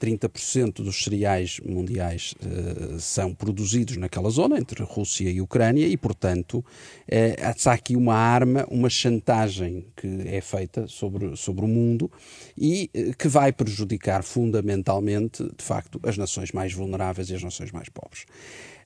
30% 0.00 0.82
dos 0.82 1.02
cereais 1.02 1.60
mundiais 1.64 2.34
uh, 2.40 3.00
são 3.00 3.34
produzidos 3.34 3.96
naquela 3.96 4.30
zona, 4.30 4.58
entre 4.58 4.82
Rússia 4.82 5.30
e 5.30 5.40
Ucrânia, 5.40 5.86
e, 5.86 5.96
portanto, 5.96 6.58
uh, 6.58 7.66
há 7.68 7.72
aqui 7.72 7.96
uma 7.96 8.14
arma, 8.14 8.66
uma 8.70 8.90
chantagem 8.90 9.86
que 9.96 10.06
é 10.26 10.40
feita 10.40 10.86
sobre, 10.86 11.36
sobre 11.36 11.64
o 11.64 11.68
mundo 11.68 12.10
e 12.56 12.90
uh, 12.94 13.16
que 13.16 13.28
vai 13.28 13.52
prejudicar 13.52 14.22
fundamentalmente, 14.22 15.42
de 15.42 15.64
facto, 15.64 16.00
as 16.02 16.16
nações 16.16 16.52
mais 16.52 16.72
vulneráveis 16.72 17.30
e 17.30 17.34
as 17.34 17.42
nações 17.42 17.72
mais 17.72 17.88
pobres. 17.88 18.26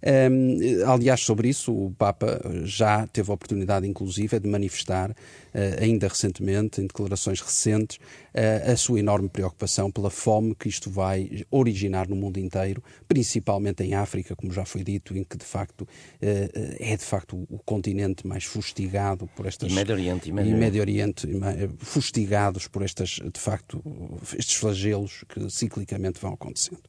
Um, 0.02 0.90
aliás, 0.90 1.21
sobre 1.21 1.49
isso, 1.49 1.73
o 1.73 1.93
Papa 1.93 2.40
já 2.64 3.07
teve 3.07 3.31
a 3.31 3.35
oportunidade, 3.35 3.87
inclusive, 3.87 4.38
de 4.40 4.49
manifestar, 4.49 5.11
uh, 5.11 5.14
ainda 5.83 6.09
recentemente, 6.09 6.81
em 6.81 6.87
declarações 6.87 7.40
recentes, 7.40 7.99
a 8.32 8.76
sua 8.76 9.00
enorme 9.00 9.28
preocupação 9.28 9.90
pela 9.90 10.10
fome 10.10 10.54
que 10.54 10.68
isto 10.68 10.90
vai 10.90 11.44
originar 11.50 12.08
no 12.08 12.16
mundo 12.16 12.38
inteiro, 12.38 12.82
principalmente 13.08 13.82
em 13.82 13.94
África, 13.94 14.37
como 14.37 14.52
já 14.52 14.64
foi 14.64 14.84
dito, 14.84 15.16
em 15.16 15.25
que 15.25 15.37
de 15.37 15.44
facto 15.44 15.82
uh, 15.82 15.87
é 16.20 16.96
de 16.96 17.04
facto 17.04 17.37
o 17.49 17.58
continente 17.64 18.26
mais 18.26 18.44
fustigado 18.44 19.28
por 19.35 19.46
estas. 19.46 19.70
E 19.70 19.74
Médio 19.74 19.94
Oriente, 19.94 20.28
e 20.28 20.33
Médio, 20.33 20.52
e 20.52 20.55
Médio 20.55 20.81
Oriente, 20.81 21.28
fustigados 21.78 22.68
por 22.68 22.83
estas, 22.83 23.20
de 23.33 23.40
facto, 23.40 23.83
estes 24.38 24.55
flagelos 24.55 25.24
que 25.28 25.50
ciclicamente 25.50 26.20
vão 26.20 26.35
acontecendo. 26.35 26.83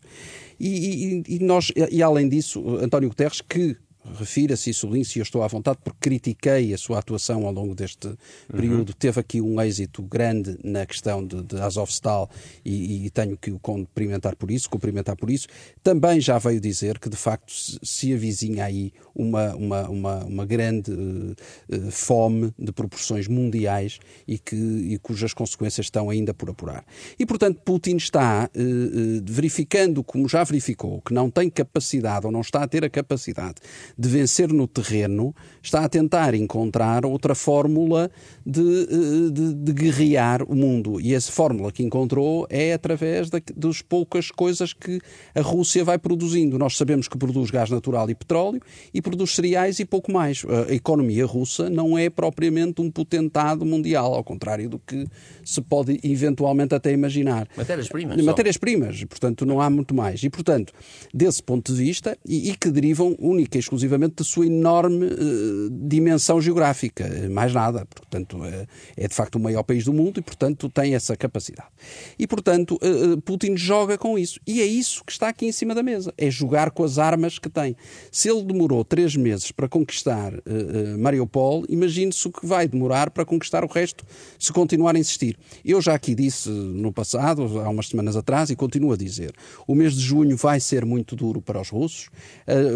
E, 0.60 1.24
e, 1.28 1.36
e, 1.36 1.40
nós, 1.40 1.72
e 1.90 2.04
além 2.04 2.30
disso, 2.30 2.78
António 2.78 3.10
Guterres, 3.10 3.42
que 3.42 3.76
refira-se 4.18 4.70
e 4.70 4.74
sublinha-se, 4.74 5.18
e 5.18 5.20
eu 5.20 5.24
estou 5.24 5.44
à 5.44 5.48
vontade 5.48 5.80
porque 5.84 6.00
critiquei 6.02 6.74
a 6.74 6.78
sua 6.78 7.00
atuação 7.00 7.46
ao 7.46 7.54
longo 7.54 7.76
deste 7.76 8.16
período, 8.52 8.90
uhum. 8.90 8.96
teve 8.98 9.20
aqui 9.20 9.42
um 9.42 9.62
êxito 9.62 10.02
grande 10.02 10.58
na 10.64 10.86
questão 10.86 11.26
de, 11.26 11.42
de 11.44 11.58
Azovstal 11.62 12.30
e, 12.66 13.06
e, 13.06 13.10
tenho 13.10 13.38
que 13.38 13.52
o 13.52 13.60
cumprimentar 13.60 14.36
por 14.36 14.50
isso, 14.50 14.70
cumprimentar 14.70 15.16
por 15.16 15.30
isso. 15.30 15.48
Também 15.84 16.20
já 16.20 16.38
veio 16.38 16.60
dizer 16.60 17.00
que, 17.00 17.10
de 17.10 17.18
facto, 17.18 17.52
se, 17.52 17.80
se 17.84 18.14
avizinha 18.14 18.66
aí 18.66 18.92
uma, 19.16 19.56
uma, 19.56 19.90
uma, 19.90 20.24
uma 20.26 20.46
grande 20.46 20.92
uh, 20.92 21.92
fome 21.92 22.54
de 22.58 22.72
proporções 22.72 23.28
mundiais 23.28 24.00
e, 24.28 24.38
que, 24.38 24.56
e 24.56 24.98
cujas 25.00 25.34
consequências 25.34 25.88
estão 25.88 26.10
ainda 26.10 26.34
por 26.34 26.50
apurar. 26.50 26.86
E, 27.20 27.26
portanto, 27.26 27.62
Putin 27.64 27.98
está 27.98 28.50
uh, 28.56 29.22
verificando, 29.26 30.04
como 30.04 30.28
já 30.28 30.44
verificou, 30.44 31.02
que 31.02 31.14
não 31.14 31.30
tem 31.30 31.50
capacidade 31.50 32.26
ou 32.26 32.32
não 32.32 32.42
está 32.42 32.64
a 32.64 32.68
ter 32.68 32.84
a 32.84 32.90
capacidade 32.90 33.56
de 33.98 34.10
vencer 34.10 34.52
no 34.52 34.68
terreno, 34.68 35.36
está 35.62 35.84
a 35.84 35.90
tentar 35.90 36.34
encontrar 36.34 37.06
outra 37.06 37.36
fórmula 37.36 38.10
de, 38.46 39.32
de, 39.32 39.54
de 39.54 39.74
guerrear 39.74 40.44
o 40.44 40.56
mundo. 40.56 41.00
E 41.00 41.14
essa 41.14 41.32
fórmula 41.32 41.72
que 41.72 41.84
encontrou 41.84 42.48
é 42.50 42.74
através 42.74 43.30
da, 43.30 43.40
das 43.56 43.82
poucas 43.82 44.32
coisas 44.32 44.74
que 44.74 45.00
a 45.36 45.42
Rússia 45.42 45.84
vai 45.84 45.98
produzindo. 45.98 46.58
Nós 46.58 46.78
sabemos 46.78 47.08
que 47.08 47.18
produz 47.18 47.50
gás 47.50 47.70
natural 47.70 48.10
e 48.10 48.16
petróleo 48.16 48.62
e 48.94 49.01
produz 49.02 49.36
cereais 49.36 49.80
e 49.80 49.86
pouco 49.86 50.12
mais. 50.12 50.44
A 50.70 50.74
economia 50.74 51.26
russa 51.26 51.70
não 51.70 51.98
é 51.98 52.10
propriamente 52.10 52.82
um 52.82 52.90
potentado 52.90 53.66
mundial, 53.66 54.14
ao 54.14 54.24
contrário 54.24 54.70
do 54.70 54.80
que 54.80 55.06
se 55.44 55.62
pode 55.62 56.00
eventualmente 56.04 56.76
até 56.76 56.92
imaginar. 56.92 57.48
Matérias-primas. 57.56 58.24
Matérias-primas, 58.24 59.04
portanto, 59.06 59.46
não 59.46 59.62
há 59.62 59.70
muito 59.70 59.94
mais. 59.94 60.24
E, 60.24 60.30
portanto, 60.30 60.74
desse 61.14 61.42
ponto 61.42 61.74
de 61.74 61.84
vista, 61.84 62.18
e, 62.26 62.50
e 62.50 62.56
que 62.56 62.70
derivam 62.70 63.16
única 63.20 63.58
e 63.58 63.60
exclusivamente 63.60 64.16
da 64.18 64.24
sua 64.24 64.46
enorme 64.46 65.06
uh, 65.06 65.70
dimensão 65.70 66.42
geográfica, 66.42 67.08
mais 67.30 67.54
nada. 67.54 67.86
Portanto, 67.86 68.38
uh, 68.38 68.68
é 68.98 69.08
de 69.08 69.16
facto 69.16 69.36
o 69.36 69.40
maior 69.40 69.64
país 69.64 69.86
do 69.86 69.94
mundo 69.94 70.20
e, 70.20 70.22
portanto, 70.22 70.70
tem 70.70 70.96
essa 70.96 71.16
capacidade. 71.16 71.70
E, 72.18 72.28
portanto, 72.28 72.78
uh, 72.82 73.20
Putin 73.22 73.56
joga 73.58 73.98
com 73.98 74.18
isso. 74.18 74.40
E 74.46 74.62
é 74.62 74.66
isso 74.66 75.04
que 75.06 75.12
está 75.12 75.30
aqui 75.30 75.46
em 75.46 75.52
cima 75.52 75.74
da 75.74 75.84
mesa: 75.84 76.14
é 76.18 76.30
jogar 76.30 76.72
com 76.72 76.84
as 76.84 76.98
armas 76.98 77.40
que 77.40 77.50
tem. 77.50 77.76
Se 78.12 78.30
ele 78.30 78.44
demorou 78.44 78.84
três 78.92 79.16
meses 79.16 79.54
para 79.54 79.70
conquistar 79.70 80.34
Mariupol, 81.00 81.64
imagine-se 81.70 82.28
o 82.28 82.32
que 82.32 82.46
vai 82.46 82.68
demorar 82.68 83.10
para 83.10 83.24
conquistar 83.24 83.64
o 83.64 83.68
resto 83.68 84.04
se 84.38 84.52
continuar 84.52 84.98
a 84.98 85.00
insistir. 85.00 85.38
Eu 85.64 85.82
já 85.82 85.94
aqui 85.94 86.14
disse 86.14 86.50
no 86.50 86.92
passado, 86.92 87.62
há 87.62 87.70
umas 87.70 87.88
semanas 87.88 88.18
atrás, 88.18 88.50
e 88.50 88.56
continuo 88.56 88.92
a 88.92 88.98
dizer: 88.98 89.32
o 89.66 89.74
mês 89.74 89.94
de 89.94 90.02
junho 90.02 90.36
vai 90.36 90.60
ser 90.60 90.86
muito 90.86 91.16
duro 91.16 91.42
para 91.42 91.62
os 91.62 91.70
russos. 91.70 92.10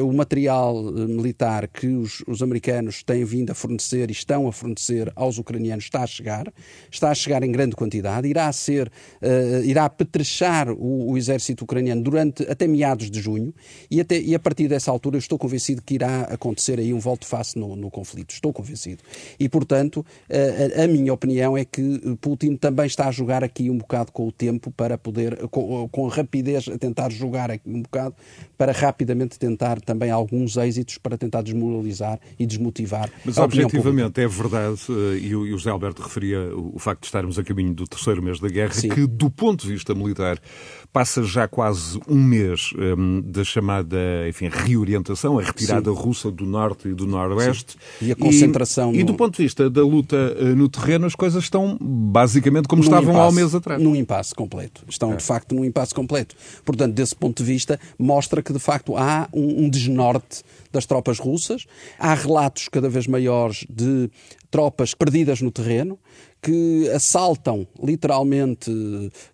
o 0.02 0.14
material 0.14 0.82
militar 0.94 1.68
que 1.68 1.88
os, 1.88 2.24
os, 2.28 2.42
americanos 2.42 3.04
têm 3.04 3.26
vindo 3.26 3.52
a 3.52 3.56
fornecer 3.56 4.10
e 4.10 4.14
estão 4.14 4.48
a 4.48 4.54
fornecer 4.54 5.12
aos 5.16 5.38
ucranianos 5.38 5.86
está 5.86 6.04
a 6.04 6.08
chegar, 6.08 6.52
está 6.90 7.10
a 7.12 7.16
chegar 7.16 7.44
em 7.44 7.52
grande 7.52 7.76
quantidade, 7.76 8.28
irá 8.28 8.52
ser, 8.54 8.88
uh, 8.88 9.64
irá 9.66 9.86
apetrechar 9.86 10.70
o, 10.70 11.12
o, 11.12 11.18
exército 11.18 11.64
ucraniano 11.64 12.02
durante 12.02 12.44
até 12.44 12.68
meados 12.68 13.10
de 13.10 13.20
junho 13.20 13.54
e, 13.90 14.00
até, 14.00 14.20
e 14.20 14.34
a 14.36 14.40
partir 14.40 14.68
dessa 14.68 14.92
altura 14.92 15.16
eu 15.16 15.20
estou 15.20 15.38
convencido 15.38 15.82
que 15.82 15.96
irá 15.96 16.05
acontecer 16.24 16.80
aí 16.80 16.94
um 16.94 17.00
volte-face 17.00 17.58
no, 17.58 17.76
no, 17.76 17.90
conflito, 17.90 18.32
estou 18.32 18.52
convencido. 18.52 19.04
E, 19.40 19.48
portanto, 19.48 20.06
a, 20.30 20.84
a, 20.84 20.88
minha 20.88 21.14
opinião 21.14 21.58
é 21.58 21.66
que 21.66 22.16
Putin 22.22 22.56
também 22.56 22.86
está 22.86 23.08
a 23.08 23.12
jogar 23.12 23.44
aqui 23.44 23.70
um 23.70 23.78
bocado 23.78 24.12
com 24.12 24.28
o 24.28 24.32
tempo 24.32 24.72
para 24.72 24.98
poder, 24.98 25.48
com, 25.48 25.88
com 25.90 26.08
rapidez, 26.08 26.68
a 26.68 26.78
tentar 26.78 27.12
jogar 27.12 27.52
aqui 27.52 27.70
um 27.70 27.82
bocado 27.82 28.16
para 28.58 28.72
rapidamente 28.72 29.38
tentar 29.38 29.82
também 29.82 30.12
alguns 30.12 30.58
êxitos 30.58 30.98
para 30.98 31.18
tentar 31.18 31.42
desmoralizar 31.42 32.20
e 32.40 32.46
desmotivar 32.46 33.10
Mas, 33.24 33.38
objetivamente, 33.38 34.22
é 34.22 34.28
verdade, 34.28 34.82
eh, 34.90 35.18
e 35.20 35.36
o 35.36 35.58
José 35.58 35.70
Alberto 35.70 36.02
referia 36.02 36.56
o 36.56 36.80
facto 36.80 37.02
de 37.02 37.08
estarmos 37.08 37.38
a 37.38 37.44
caminho 37.44 37.74
do 37.74 37.88
terceiro 37.88 38.22
mês 38.22 38.40
da 38.40 38.48
guerra, 38.48 38.74
Sim. 38.74 38.90
que, 38.90 39.06
do 39.08 39.30
ponto 39.30 39.66
de 39.66 39.74
vista 39.74 39.94
militar, 39.94 40.40
passa 40.92 41.24
já 41.24 41.48
quase 41.48 42.00
um 42.08 42.22
mês 42.22 42.72
um, 42.78 43.22
da 43.22 43.44
chamada, 43.44 43.98
enfim, 44.28 44.50
reorientação, 44.50 45.38
a 45.38 45.44
retirada 45.44 45.92
Sim. 45.92 45.95
Russa 45.96 46.30
do 46.30 46.46
norte 46.46 46.88
e 46.90 46.94
do 46.94 47.08
noroeste. 47.08 47.78
Sim. 48.00 48.06
E 48.08 48.12
a 48.12 48.16
concentração 48.16 48.94
E, 48.94 48.98
e 48.98 49.00
no- 49.00 49.08
do 49.08 49.14
ponto 49.16 49.36
de 49.38 49.44
vista 49.44 49.70
da 49.70 49.82
luta 49.82 50.16
eh, 50.40 50.44
no 50.54 50.70
terreno, 50.70 51.06
as 51.06 51.16
coisas 51.16 51.44
estão 51.44 51.78
basicamente 51.82 52.68
como 52.68 52.82
Num 52.84 52.88
estavam 52.88 53.20
há 53.20 53.28
um 53.28 53.32
mês 53.32 53.56
atrás. 53.56 53.82
Num 53.82 53.96
impasse 53.96 54.36
completo. 54.36 54.84
Estão, 54.88 55.16
de 55.16 55.24
facto, 55.24 55.56
num 55.56 55.66
impasse 55.66 55.94
completo. 55.94 56.36
Portanto, 56.64 56.94
desse 56.94 57.16
ponto 57.16 57.44
de 57.44 57.52
vista, 57.52 57.80
mostra 57.98 58.44
que, 58.44 58.54
de 58.54 58.60
facto, 58.60 58.96
há 58.98 59.28
um, 59.34 59.66
um 59.66 59.70
desnorte 59.70 60.44
das 60.72 60.86
tropas 60.86 61.20
russas. 61.20 61.66
Há 61.98 62.14
relatos 62.14 62.68
cada 62.70 62.90
vez 62.90 63.08
maiores 63.08 63.66
de 63.70 64.10
tropas 64.52 64.94
perdidas 64.94 65.42
no 65.42 65.52
terreno 65.52 65.98
que 66.42 66.90
assaltam 66.94 67.66
literalmente 67.84 68.72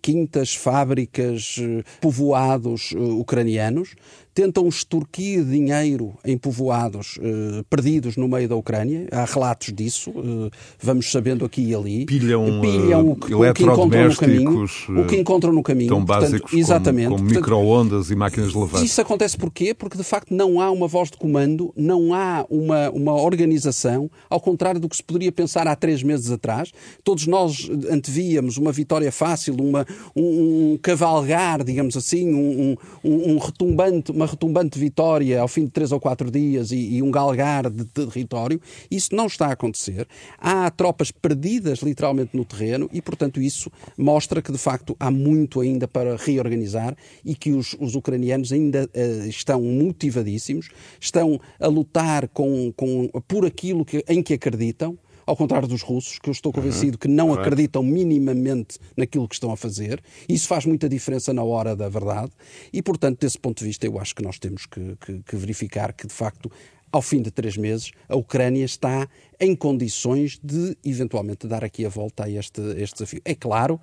quintas, 0.01 0.55
fábricas, 0.55 1.57
eh, 1.59 1.83
povoados 1.99 2.93
eh, 2.95 2.97
ucranianos, 2.99 3.95
tentam 4.33 4.67
extorquir 4.67 5.43
dinheiro 5.43 6.13
em 6.23 6.37
povoados 6.37 7.19
eh, 7.21 7.63
perdidos 7.69 8.15
no 8.15 8.27
meio 8.27 8.47
da 8.47 8.55
Ucrânia. 8.55 9.07
Há 9.11 9.25
relatos 9.25 9.73
disso, 9.73 10.11
eh, 10.15 10.49
vamos 10.79 11.11
sabendo 11.11 11.43
aqui 11.43 11.61
e 11.61 11.75
ali. 11.75 12.05
Pilham, 12.05 12.61
Pilham 12.61 12.99
eh, 12.99 13.11
o 13.11 13.15
que, 13.15 13.33
o 13.33 13.53
que 13.53 13.63
encontram 13.63 14.07
no 14.07 14.15
caminho. 14.15 14.65
O 14.65 15.05
que 15.05 15.17
encontram 15.17 15.53
no 15.53 15.63
caminho. 15.63 15.89
tão 15.89 16.05
Portanto, 16.05 16.31
básicos 16.31 16.53
exatamente. 16.53 17.09
como, 17.09 17.17
como 17.17 17.29
Portanto, 17.29 17.43
micro-ondas 17.43 18.11
e 18.11 18.15
máquinas 18.15 18.51
de 18.51 18.57
lavar. 18.57 18.83
isso 18.83 19.01
acontece 19.01 19.37
porquê? 19.37 19.73
Porque 19.73 19.97
de 19.97 20.03
facto 20.03 20.33
não 20.33 20.61
há 20.61 20.71
uma 20.71 20.87
voz 20.87 21.11
de 21.11 21.17
comando, 21.17 21.73
não 21.75 22.13
há 22.13 22.45
uma, 22.49 22.89
uma 22.91 23.13
organização, 23.13 24.09
ao 24.29 24.39
contrário 24.39 24.79
do 24.79 24.87
que 24.87 24.95
se 24.95 25.03
poderia 25.03 25.31
pensar 25.31 25.67
há 25.67 25.75
três 25.75 26.01
meses 26.03 26.31
atrás. 26.31 26.71
Todos 27.03 27.27
nós 27.27 27.69
antevíamos 27.89 28.57
uma 28.57 28.71
vitória 28.71 29.11
fácil, 29.11 29.55
uma, 29.59 29.85
um, 30.15 30.73
um 30.73 30.79
cavalgar, 30.81 31.63
digamos 31.63 31.97
assim, 31.97 32.33
um, 32.33 32.77
um, 33.03 33.33
um 33.33 33.37
retumbante, 33.37 34.11
uma 34.21 34.27
retumbante 34.27 34.77
vitória 34.77 35.41
ao 35.41 35.47
fim 35.47 35.65
de 35.65 35.71
três 35.71 35.91
ou 35.91 35.99
quatro 35.99 36.29
dias 36.29 36.71
e, 36.71 36.95
e 36.95 37.01
um 37.01 37.09
galgar 37.09 37.69
de, 37.69 37.85
território. 37.85 38.61
Isso 38.89 39.15
não 39.15 39.25
está 39.25 39.47
a 39.47 39.53
acontecer. 39.53 40.07
Há 40.37 40.69
tropas 40.69 41.11
perdidas 41.11 41.79
literalmente 41.79 42.37
no 42.37 42.45
terreno 42.45 42.87
e, 42.93 43.01
portanto, 43.01 43.41
isso 43.41 43.71
mostra 43.97 44.41
que 44.41 44.51
de 44.51 44.57
facto 44.59 44.95
há 44.99 45.09
muito 45.09 45.59
ainda 45.59 45.87
para 45.87 46.15
reorganizar 46.15 46.95
e 47.25 47.33
que 47.33 47.51
os, 47.51 47.75
os 47.79 47.95
ucranianos 47.95 48.51
ainda 48.51 48.87
eh, 48.93 49.25
estão 49.27 49.61
motivadíssimos, 49.61 50.69
estão 50.99 51.39
a 51.59 51.67
lutar 51.67 52.27
com, 52.27 52.71
com, 52.73 53.07
por 53.27 53.45
aquilo 53.45 53.83
que, 53.83 54.03
em 54.07 54.21
que 54.21 54.35
acreditam. 54.35 54.97
Ao 55.25 55.35
contrário 55.35 55.67
dos 55.67 55.81
russos, 55.81 56.17
que 56.19 56.29
eu 56.29 56.31
estou 56.31 56.51
convencido 56.51 56.97
que 56.97 57.07
não 57.07 57.27
acreditam 57.41 57.83
minimamente 57.83 58.77
naquilo 58.97 59.27
que 59.27 59.35
estão 59.35 59.51
a 59.51 59.57
fazer. 59.57 60.01
Isso 60.27 60.47
faz 60.47 60.65
muita 60.65 60.87
diferença 60.89 61.33
na 61.33 61.43
hora 61.43 61.75
da 61.75 61.87
verdade. 61.89 62.31
E, 62.73 62.81
portanto, 62.81 63.19
desse 63.19 63.37
ponto 63.39 63.59
de 63.59 63.65
vista, 63.65 63.85
eu 63.85 63.99
acho 63.99 64.13
que 64.15 64.23
nós 64.23 64.37
temos 64.39 64.65
que, 64.65 64.95
que- 65.05 65.21
que 65.23 65.35
verificar 65.35 65.93
que, 65.93 66.07
de 66.07 66.13
facto, 66.13 66.51
ao 66.91 67.01
fim 67.01 67.21
de 67.21 67.31
três 67.31 67.55
meses, 67.55 67.91
a 68.09 68.15
Ucrânia 68.17 68.65
está 68.65 69.07
em 69.39 69.55
condições 69.55 70.39
de, 70.43 70.75
eventualmente, 70.83 71.47
dar 71.47 71.63
aqui 71.63 71.85
a 71.85 71.89
volta 71.89 72.25
a 72.25 72.29
este, 72.29 72.59
a 72.59 72.79
este 72.81 72.93
desafio. 72.95 73.21
É 73.23 73.33
claro 73.33 73.79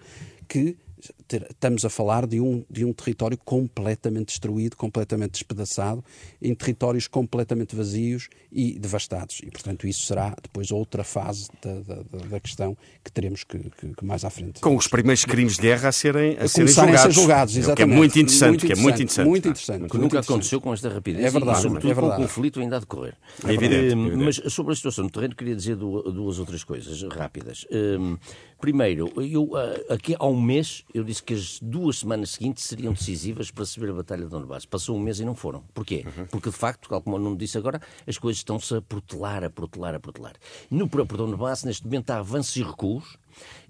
que 0.47 0.77
ter- 1.27 1.47
estamos 1.51 1.85
a 1.85 1.91
falar 1.91 2.27
de 2.27 2.41
um, 2.41 2.65
de 2.71 2.85
um 2.85 2.93
território 2.93 3.37
completamente 3.39 4.29
destruído, 4.29 4.77
completamente 4.77 5.33
despedaçado, 5.33 6.05
em 6.41 6.55
territórios 6.55 7.07
completamente 7.07 7.75
vazios 7.77 8.29
e 8.51 8.79
devastados. 8.79 9.41
E, 9.43 9.51
portanto, 9.51 9.87
isso 9.87 10.07
será 10.07 10.35
depois 10.43 10.71
outra 10.71 11.05
fase 11.05 11.49
da, 11.63 11.81
da- 11.81 12.03
da- 12.29 12.41
questão 12.41 12.77
que 13.05 13.11
teremos 13.13 13.45
que, 13.45 13.59
que- 13.59 13.95
que 13.95 14.05
mais 14.05 14.25
à 14.25 14.31
frente. 14.31 14.61
Com 14.61 14.77
os 14.77 14.87
primeiros 14.87 15.25
crimes 15.25 15.57
de 15.57 15.63
guerra 15.63 15.89
a 15.89 15.93
serem, 15.93 16.37
a 16.39 16.49
serem 16.49 16.73
começarem 16.73 16.95
a 16.95 17.09
julgados. 17.11 17.15
ser 17.15 17.21
julgados, 17.21 17.53
O 17.53 17.57
que 17.57 17.59
é 17.59 17.63
exatamente. 17.63 17.97
muito 17.97 18.19
interessante. 18.19 18.67
que 18.67 18.73
é 18.73 18.77
muito 18.77 18.95
interessante. 19.03 19.29
Muito 19.29 19.49
interessante. 19.49 19.77
Que 19.89 19.97
Muito 19.99 19.99
nunca 20.03 20.21
aconteceu 20.21 20.61
com 20.61 20.73
esta 20.73 20.89
rapidez 20.89 21.25
É 21.25 21.31
verdade, 21.31 21.59
e, 21.59 21.63
sobretudo, 21.63 21.91
é 21.91 21.95
verdade. 21.95 22.17
com 22.17 22.23
o 22.23 22.27
conflito 22.27 22.61
ainda 22.61 22.77
a 22.77 22.81
decorrer. 22.81 23.15
É 23.47 23.53
evidente, 23.53 23.95
Hum, 23.95 24.05
é 24.05 24.07
evidente. 24.09 24.25
Mas 24.43 24.53
sobre 24.53 24.73
a 24.73 24.77
situação 24.77 25.05
no 25.05 25.11
terreno, 25.11 25.35
queria 25.35 25.55
dizer 25.57 25.77
du- 25.77 26.03
duas 26.13 26.39
outras 26.39 26.65
coisas 26.65 27.03
rápidas. 27.11 27.67
Hum, 27.71 28.17
primeiro, 28.61 29.13
eu, 29.23 29.51
ah, 29.57 29.95
aqui 29.95 30.15
há 30.19 30.27
um 30.27 30.41
mês, 30.41 30.85
eu 30.93 31.05
disse 31.05 31.23
que 31.23 31.35
as 31.35 31.59
duas 31.61 31.99
semanas 31.99 32.31
seguintes 32.31 32.65
seriam 32.65 32.93
decisivas 32.93 33.51
para 33.51 33.65
ver 33.79 33.91
a 33.91 33.95
Batalha 33.95 34.25
de 34.25 34.31
Donbass. 34.31 34.67
Passou 34.67 34.97
um 34.97 35.01
mês 35.01 35.21
e 35.21 35.25
não 35.25 35.35
foram. 35.35 35.63
Porquê? 35.73 36.05
Uhum. 36.07 36.27
Porque, 36.27 36.51
de 36.51 36.57
facto, 36.57 36.89
como 36.89 37.17
o 37.17 37.19
Nuno 37.19 37.37
disse 37.37 37.57
agora, 37.57 37.81
as 38.07 38.19
coisas 38.19 38.39
estão-se 38.39 38.75
a 38.75 38.83
protelar, 38.83 39.45
a 39.45 39.51
protelar, 39.51 39.95
a 39.95 40.01
protelar. 40.01 40.35
No 40.71 40.89
próprio 40.89 41.19
Donbass, 41.19 41.65
neste 41.65 41.85
momento, 41.85 42.11
há 42.11 42.19
avanços 42.19 42.57
e 42.57 42.63
recuos. 42.63 43.17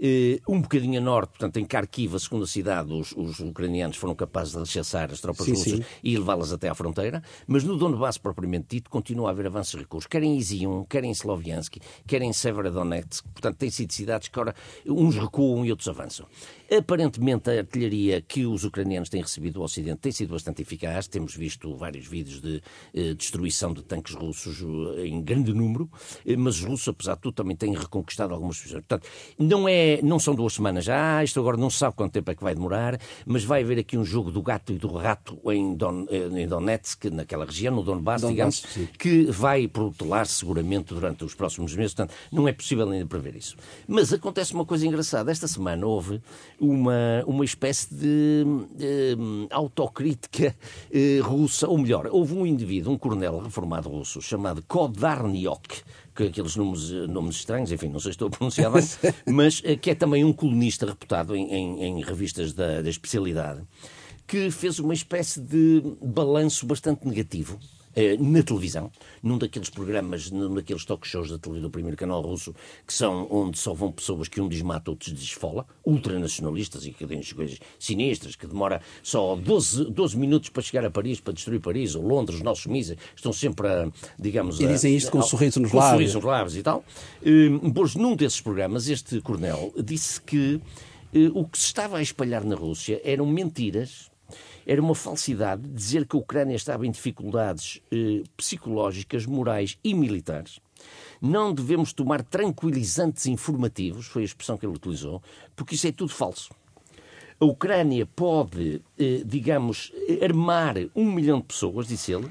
Eh, 0.01 0.41
um 0.49 0.61
bocadinho 0.61 1.01
a 1.01 1.03
norte, 1.03 1.31
portanto, 1.31 1.59
em 1.59 1.65
Kharkiv, 1.65 2.15
a 2.15 2.19
segunda 2.19 2.47
cidade, 2.47 2.93
os, 2.93 3.13
os 3.13 3.41
ucranianos 3.41 3.97
foram 3.97 4.15
capazes 4.15 4.53
de 4.53 4.59
rechaçar 4.59 5.11
as 5.11 5.21
tropas 5.21 5.47
Sim, 5.47 5.53
russas 5.53 5.73
sim. 5.73 5.85
e 6.03 6.17
levá-las 6.17 6.53
até 6.53 6.69
à 6.69 6.75
fronteira, 6.75 7.23
mas 7.47 7.65
no 7.65 7.77
Donbass 7.77 8.19
propriamente 8.19 8.67
dito 8.71 8.91
continua 8.91 9.29
a 9.29 9.31
haver 9.33 9.47
avanços 9.47 9.75
e 9.75 9.79
recuos, 9.79 10.07
quer 10.07 10.23
em 10.23 10.37
Izium, 10.37 10.85
quer 10.85 11.05
em 11.05 11.11
Sloviansk, 11.11 11.77
quer 12.07 12.23
em 12.23 12.33
Severodonetsk, 12.33 13.25
portanto 13.29 13.57
têm 13.57 13.71
sido 13.71 13.93
cidades 13.93 14.29
que 14.29 14.39
ora 14.39 14.55
uns 14.87 15.17
recuam 15.17 15.65
e 15.65 15.71
outros 15.71 15.89
avançam. 15.89 16.27
Aparentemente 16.71 17.51
a 17.51 17.59
artilharia 17.59 18.21
que 18.21 18.45
os 18.45 18.65
ucranianos 18.65 19.09
têm 19.09 19.23
recebido 19.23 19.55
do 19.55 19.63
Ocidente 19.63 20.01
tem 20.01 20.13
sido 20.13 20.33
bastante 20.35 20.61
eficaz, 20.61 21.09
temos 21.09 21.35
visto 21.35 21.75
vários 21.75 22.07
vídeos 22.07 22.43
de 22.43 22.63
eh, 22.95 23.15
destruição 23.15 23.73
de 23.73 23.83
tanques 23.83 24.15
russos 24.15 24.63
eh, 24.99 25.07
em 25.07 25.23
grande 25.23 25.55
número, 25.55 25.91
eh, 26.27 26.37
mas 26.37 26.57
os 26.57 26.65
russos, 26.65 26.89
apesar 26.89 27.15
de 27.15 27.23
tudo, 27.23 27.35
também 27.35 27.57
têm 27.57 27.75
reconquistado 27.75 28.35
algumas 28.35 28.59
posições. 28.59 28.85
Portanto, 28.87 29.09
não, 29.39 29.67
é, 29.67 30.01
não 30.03 30.19
são 30.19 30.35
duas 30.35 30.53
semanas 30.53 30.85
já, 30.85 31.25
isto 31.25 31.41
agora 31.41 31.57
não 31.57 31.71
sabe 31.71 31.97
quanto 31.97 32.13
tempo 32.13 32.31
é 32.31 32.35
que 32.35 32.43
vai 32.43 32.55
demorar, 32.55 33.01
mas 33.25 33.45
vai 33.45 33.63
haver 33.63 33.79
aqui 33.79 33.97
um 33.97 34.05
jogo 34.05 34.31
do 34.31 34.43
gato 34.43 34.73
e 34.73 34.79
do 34.79 34.89
rato 34.89 35.41
em, 35.51 35.75
Don, 35.75 36.07
eh, 36.11 36.29
em 36.39 36.47
Donetsk, 36.47 37.07
naquela 37.11 37.47
região, 37.47 37.75
no 37.75 37.83
Donbass, 37.83 38.21
Donbass, 38.21 38.31
digamos, 38.31 38.57
sim. 38.57 38.89
que 38.99 39.25
vai 39.31 39.67
protelar 39.67 40.27
seguramente 40.27 40.93
durante 40.93 41.25
os 41.25 41.35
próximos 41.35 41.75
meses, 41.75 41.95
portanto, 41.95 42.15
não 42.31 42.47
é 42.47 42.53
possível 42.53 42.91
ainda 42.91 43.07
prever 43.07 43.37
isso. 43.37 43.57
Mas 43.87 44.13
acontece 44.13 44.53
uma 44.53 44.67
coisa 44.67 44.87
engraçada. 44.87 45.31
Esta 45.31 45.49
semana 45.49 45.87
houve 45.87 46.21
uma, 46.61 47.23
uma 47.27 47.45
espécie 47.45 47.95
de 47.95 48.45
autocrítica 49.51 50.55
eh, 50.93 51.21
russa, 51.23 51.69
ou 51.69 51.79
melhor, 51.79 52.09
houve 52.11 52.35
um 52.35 52.47
indivíduo, 52.47 52.93
um 52.93 52.99
coronel 52.99 53.39
reformado 53.39 53.89
russo, 53.89 54.21
chamado 54.21 54.63
Kodarniok, 54.67 55.83
que 56.15 56.25
aqueles 56.25 56.57
nomes, 56.57 56.91
nomes 57.09 57.37
estranhos, 57.37 57.71
enfim, 57.73 57.89
não 57.89 58.01
sei 58.01 58.11
se 58.13 58.17
estou 58.17 58.29
a 58.29 58.31
pronunciar 58.31 58.71
bem, 58.73 58.83
mas 59.27 59.63
eh, 59.65 59.77
que 59.77 59.91
é 59.91 59.95
também 59.95 60.25
um 60.25 60.33
colunista 60.33 60.87
reputado 60.87 61.35
em, 61.37 61.53
em- 61.53 61.83
em 61.85 62.03
revistas 62.03 62.53
da, 62.53 62.83
da 62.83 62.91
especialidade, 62.91 63.63
que 64.27 64.51
fez 64.51 64.79
uma 64.79 64.95
espécie 64.95 65.41
de 65.41 65.83
balanço 66.03 66.67
bastante 66.67 67.07
negativo 67.07 67.59
na 68.19 68.43
televisão, 68.43 68.91
num 69.23 69.39
daqueles 69.39 69.69
programas, 69.71 70.31
num 70.31 70.55
daqueles 70.55 70.85
talk 70.85 71.07
shows 71.07 71.31
da 71.31 71.39
televisão 71.39 71.69
do 71.69 71.73
primeiro 71.73 71.97
canal 71.97 72.21
russo, 72.23 72.55
que 72.87 72.93
são 72.95 73.27
onde 73.31 73.59
só 73.59 73.73
vão 73.75 73.91
pessoas 73.93 74.29
que 74.29 74.41
um 74.41 74.49
diz 74.49 74.63
mata, 74.63 74.91
outros 74.91 75.13
diz 75.13 75.23
esfola, 75.23 75.67
ultranacionalistas 75.85 76.87
e 76.87 76.93
que 76.93 77.07
têm 77.07 77.19
as 77.19 77.33
coisas 77.33 77.59
sinistras, 77.79 78.37
que 78.37 78.47
demora 78.47 78.81
só 79.03 79.37
12, 79.37 79.87
12 79.91 80.17
minutos 80.17 80.49
para 80.51 80.63
chegar 80.63 80.85
a 80.85 80.91
Paris, 80.91 81.21
para 81.21 81.33
destruir 81.33 81.61
Paris, 81.61 81.95
ou 81.95 82.03
Londres, 82.07 82.37
os 82.39 82.43
nossos 82.45 82.67
mísseis, 82.67 82.99
estão 83.15 83.33
sempre 83.33 83.67
a, 83.69 83.91
digamos... 84.19 84.61
E 84.61 84.67
a- 84.67 84.69
dizem 84.73 84.95
isto 84.97 85.11
com 85.11 85.19
um 85.19 85.21
a- 85.23 85.25
sorriso 85.25 85.61
nos 85.61 85.71
com 85.71 85.77
um 85.77 85.81
lábios. 85.81 86.11
sorriso 86.13 86.15
nos 86.19 86.25
lábios 86.25 86.57
e 86.57 86.63
tal. 86.63 86.85
Eh, 87.23 87.49
Pois 87.75 87.95
num 87.95 88.17
desses 88.17 88.41
programas, 88.41 88.89
este 88.89 89.21
coronel 89.21 89.73
disse 89.85 90.21
que 90.21 90.61
eh, 91.15 91.31
o 91.35 91.45
que 91.47 91.59
se 91.59 91.67
estava 91.67 91.99
a 91.99 92.03
espalhar 92.03 92.45
na 92.45 92.55
Rússia 92.57 93.01
eram 93.05 93.27
mentiras, 93.27 94.11
era 94.69 94.83
uma 94.83 94.95
falsidade 94.95 95.67
dizer 95.67 96.07
que 96.07 96.15
a 96.15 96.19
Ucrânia 96.19 96.55
estava 96.55 96.87
em 96.87 96.91
dificuldades 96.91 97.81
eh, 97.91 98.23
psicológicas, 98.37 99.25
morais 99.25 99.79
e 99.83 99.95
militares. 99.95 100.61
Não 101.23 101.55
devemos 101.55 101.95
tomar 101.95 102.23
tranquilizantes 102.23 103.25
informativos, 103.25 104.07
foi 104.07 104.21
a 104.21 104.25
expressão 104.27 104.59
que 104.59 104.67
ele 104.67 104.77
utilizou, 104.77 105.23
porque 105.57 105.75
isso 105.75 105.87
é 105.87 105.93
tudo 105.93 106.13
falso. 106.13 106.51
A 107.41 107.47
Ucrânia 107.47 108.05
pode, 108.05 108.83
eh, 108.99 109.23
digamos, 109.25 109.91
armar 110.23 110.75
um 110.95 111.11
milhão 111.11 111.39
de 111.39 111.47
pessoas, 111.47 111.89
disse 111.89 112.13
ele, 112.13 112.29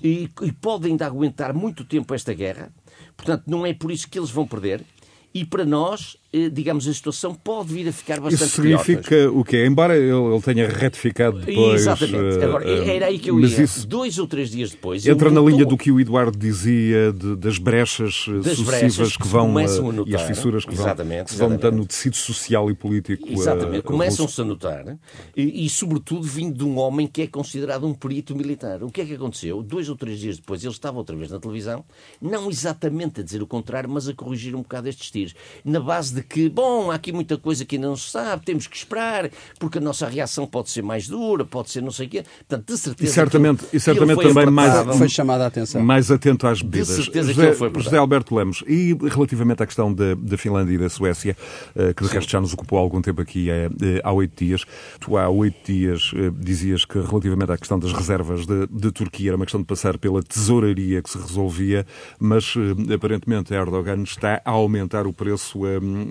e, 0.00 0.30
e 0.42 0.52
pode 0.52 0.86
ainda 0.86 1.06
aguentar 1.06 1.52
muito 1.52 1.84
tempo 1.84 2.14
esta 2.14 2.32
guerra. 2.32 2.72
Portanto, 3.16 3.44
não 3.48 3.66
é 3.66 3.74
por 3.74 3.90
isso 3.90 4.08
que 4.08 4.16
eles 4.16 4.30
vão 4.30 4.46
perder. 4.46 4.84
E 5.32 5.44
para 5.44 5.64
nós, 5.64 6.16
digamos, 6.50 6.86
a 6.88 6.92
situação 6.92 7.34
pode 7.34 7.72
vir 7.72 7.88
a 7.88 7.92
ficar 7.92 8.20
bastante 8.20 8.44
Isso 8.44 8.56
significa 8.62 9.02
pior. 9.08 9.36
o 9.36 9.44
quê? 9.44 9.64
Embora 9.66 9.96
ele 9.96 10.40
tenha 10.44 10.68
retificado 10.68 11.38
depois... 11.40 11.80
Exatamente. 11.82 12.38
Uh, 12.38 12.44
Agora, 12.44 12.68
era 12.68 13.06
aí 13.06 13.18
que 13.18 13.30
eu 13.30 13.38
mas 13.40 13.52
ia. 13.52 13.64
Isso 13.64 13.86
Dois 13.86 14.18
ou 14.18 14.26
três 14.26 14.50
dias 14.50 14.70
depois... 14.70 15.06
entra 15.06 15.30
na 15.30 15.40
linha 15.40 15.64
do 15.64 15.76
que 15.76 15.92
o 15.92 16.00
Eduardo 16.00 16.36
dizia, 16.38 17.12
de- 17.12 17.36
das 17.36 17.58
brechas 17.58 18.26
uh, 18.26 18.40
Das 18.40 18.56
sucessivas 18.56 18.96
brechas 18.96 19.16
que 19.16 19.26
vão... 19.28 19.46
começam 19.46 19.90
a 19.90 19.92
notar. 19.92 20.12
e 20.12 20.16
as 20.16 20.22
fissuras 20.22 20.64
que 20.64 20.74
vão, 20.74 20.84
Exatamente, 20.86 21.28
vão 21.28 21.34
exatamente. 21.48 21.60
dando 21.62 21.76
no 21.76 21.86
tecido 21.86 22.16
social 22.16 22.70
e 22.70 22.74
político 22.74 23.28
Exatamente, 23.30 23.82
começam-se 23.82 24.40
a 24.40 24.44
notar 24.44 24.98
e, 25.36 25.64
e, 25.64 25.68
sobretudo, 25.68 26.22
vindo 26.22 26.58
de 26.58 26.64
um 26.64 26.78
homem 26.78 27.06
que 27.06 27.22
é 27.22 27.26
considerado 27.26 27.86
um 27.86 27.94
perito 27.94 28.34
militar. 28.34 28.82
O 28.82 28.90
que 28.90 29.00
é 29.00 29.04
que 29.04 29.14
aconteceu? 29.14 29.62
Dois 29.62 29.88
ou 29.88 29.96
três 29.96 30.18
dias 30.18 30.36
depois, 30.38 30.62
ele 30.64 30.72
estava 30.72 30.98
outra 30.98 31.14
vez 31.14 31.30
na 31.30 31.38
televisão, 31.38 31.84
não 32.20 32.50
exatamente 32.50 33.20
a 33.20 33.22
dizer 33.22 33.42
o 33.42 33.46
contrário, 33.46 33.88
mas 33.88 34.08
a 34.08 34.14
corrigir 34.14 34.54
um 34.54 34.62
bocado 34.62 34.88
estes 34.88 35.10
tiros. 35.10 35.34
Na 35.64 35.78
base 35.80 36.14
de 36.14 36.22
que, 36.28 36.48
bom, 36.48 36.90
há 36.90 36.94
aqui 36.94 37.12
muita 37.12 37.36
coisa 37.38 37.64
que 37.64 37.76
ainda 37.76 37.88
não 37.88 37.96
se 37.96 38.10
sabe, 38.10 38.44
temos 38.44 38.66
que 38.66 38.76
esperar, 38.76 39.30
porque 39.58 39.78
a 39.78 39.80
nossa 39.80 40.08
reação 40.08 40.46
pode 40.46 40.70
ser 40.70 40.82
mais 40.82 41.06
dura, 41.08 41.44
pode 41.44 41.70
ser 41.70 41.82
não 41.82 41.90
sei 41.90 42.06
o 42.06 42.10
quê. 42.10 42.24
Portanto, 42.48 42.72
de 42.72 42.78
certeza. 42.78 43.10
E 43.10 43.14
certamente- 43.14 43.64
que 43.64 43.76
e 43.76 43.80
certamente 43.80 44.18
que 44.18 44.24
ele 44.26 44.32
foi 44.32 44.42
também 44.42 44.54
mais-. 44.54 44.96
Foi 44.98 45.08
chamada 45.08 45.44
a 45.44 45.46
atenção. 45.46 45.82
mais 45.82 46.10
atento 46.10 46.46
às 46.46 46.62
bebidas. 46.62 46.88
certeza 46.88 47.28
que 47.28 47.34
José, 47.34 47.46
ele 47.48 47.56
foi 47.56 47.70
José 47.82 47.96
Alberto 47.96 48.34
Lemos, 48.34 48.64
e 48.66 48.96
relativamente 49.10 49.62
à 49.62 49.66
questão 49.66 49.92
da, 49.92 50.14
da 50.14 50.36
Finlândia 50.36 50.74
e 50.74 50.78
da 50.78 50.88
Suécia, 50.88 51.36
eh, 51.76 51.92
que 51.94 52.02
de 52.04 52.10
resto 52.10 52.30
já 52.30 52.40
nos 52.40 52.52
ocupou 52.54 52.78
há 52.78 52.80
algum 52.82 53.00
tempo 53.02 53.20
aqui 53.20 53.50
eh, 53.50 53.68
há 54.02 54.12
oito 54.12 54.44
dias, 54.44 54.64
tu 55.00 55.16
há 55.16 55.28
oito 55.28 55.72
dias 55.72 56.12
dizias 56.38 56.84
que 56.84 56.98
relativamente 56.98 57.52
à 57.52 57.56
questão 57.58 57.78
das 57.78 57.92
reservas 57.92 58.46
de, 58.46 58.66
de 58.68 58.90
Turquia 58.90 59.30
era 59.30 59.36
uma 59.36 59.44
questão 59.44 59.60
de 59.60 59.66
passar 59.66 59.98
pela 59.98 60.22
tesouraria 60.22 61.02
que 61.02 61.10
se 61.10 61.18
resolvia, 61.18 61.86
mas 62.18 62.54
aparentemente 62.92 63.52
Erdogan 63.52 64.02
está 64.02 64.40
a 64.44 64.50
aumentar 64.50 65.06
o 65.06 65.12
preço 65.12 65.60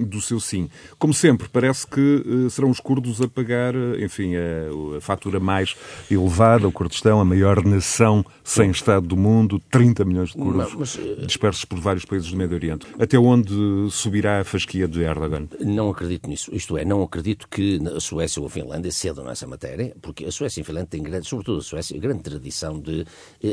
do 0.06 0.22
seu 0.22 0.40
sim. 0.40 0.70
Como 0.98 1.14
sempre, 1.14 1.48
parece 1.50 1.86
que 1.88 2.24
eh, 2.46 2.50
serão 2.50 2.70
os 2.70 2.80
curdos 2.80 3.22
a 3.22 3.28
pagar, 3.28 3.74
eh, 3.76 4.04
enfim, 4.04 4.34
a, 4.36 4.98
a 4.98 5.02
fatura 5.02 5.40
mais 5.40 5.76
elevada, 6.10 6.68
o 6.68 6.72
Kurdistão, 6.72 7.20
a 7.20 7.26
maior 7.26 7.64
nação 7.64 8.26
sem 8.44 8.72
Estado 8.72 9.08
do 9.08 9.18
mundo, 9.18 9.62
30 9.72 10.06
milhões 10.06 10.30
de 10.30 10.36
curdos 10.36 10.74
mas, 10.76 10.98
eh, 10.98 11.26
dispersos 11.26 11.66
por 11.66 11.80
vários 11.80 12.06
países 12.06 12.30
do 12.32 12.38
Médio 12.38 12.56
Oriente. 12.56 12.86
Até 13.00 13.18
onde 13.18 13.54
subirá 13.92 14.42
a 14.42 14.44
fasquia 14.44 14.88
de 14.88 15.02
Erdogan? 15.02 15.48
Não 15.60 15.90
acredito 15.90 16.30
nisso. 16.30 16.54
Isto 16.54 16.78
é, 16.78 16.86
não 16.86 17.02
acredito 17.04 17.48
que 17.50 17.80
a 17.96 18.00
Suécia 18.00 18.40
ou 18.42 18.48
a 18.48 18.50
Finlândia 18.50 18.92
cedam 18.92 19.24
nessa 19.26 19.48
matéria, 19.48 19.96
porque 20.02 20.26
a 20.26 20.32
Suécia 20.32 20.62
e 20.62 20.64
a 20.64 20.66
Finlândia 20.66 20.90
têm 20.90 21.04
grande, 21.04 21.28
sobretudo 21.28 21.60
a 21.60 21.64
Suécia, 21.64 22.00
grande 22.00 22.24
tradição 22.24 22.80
de 22.80 23.06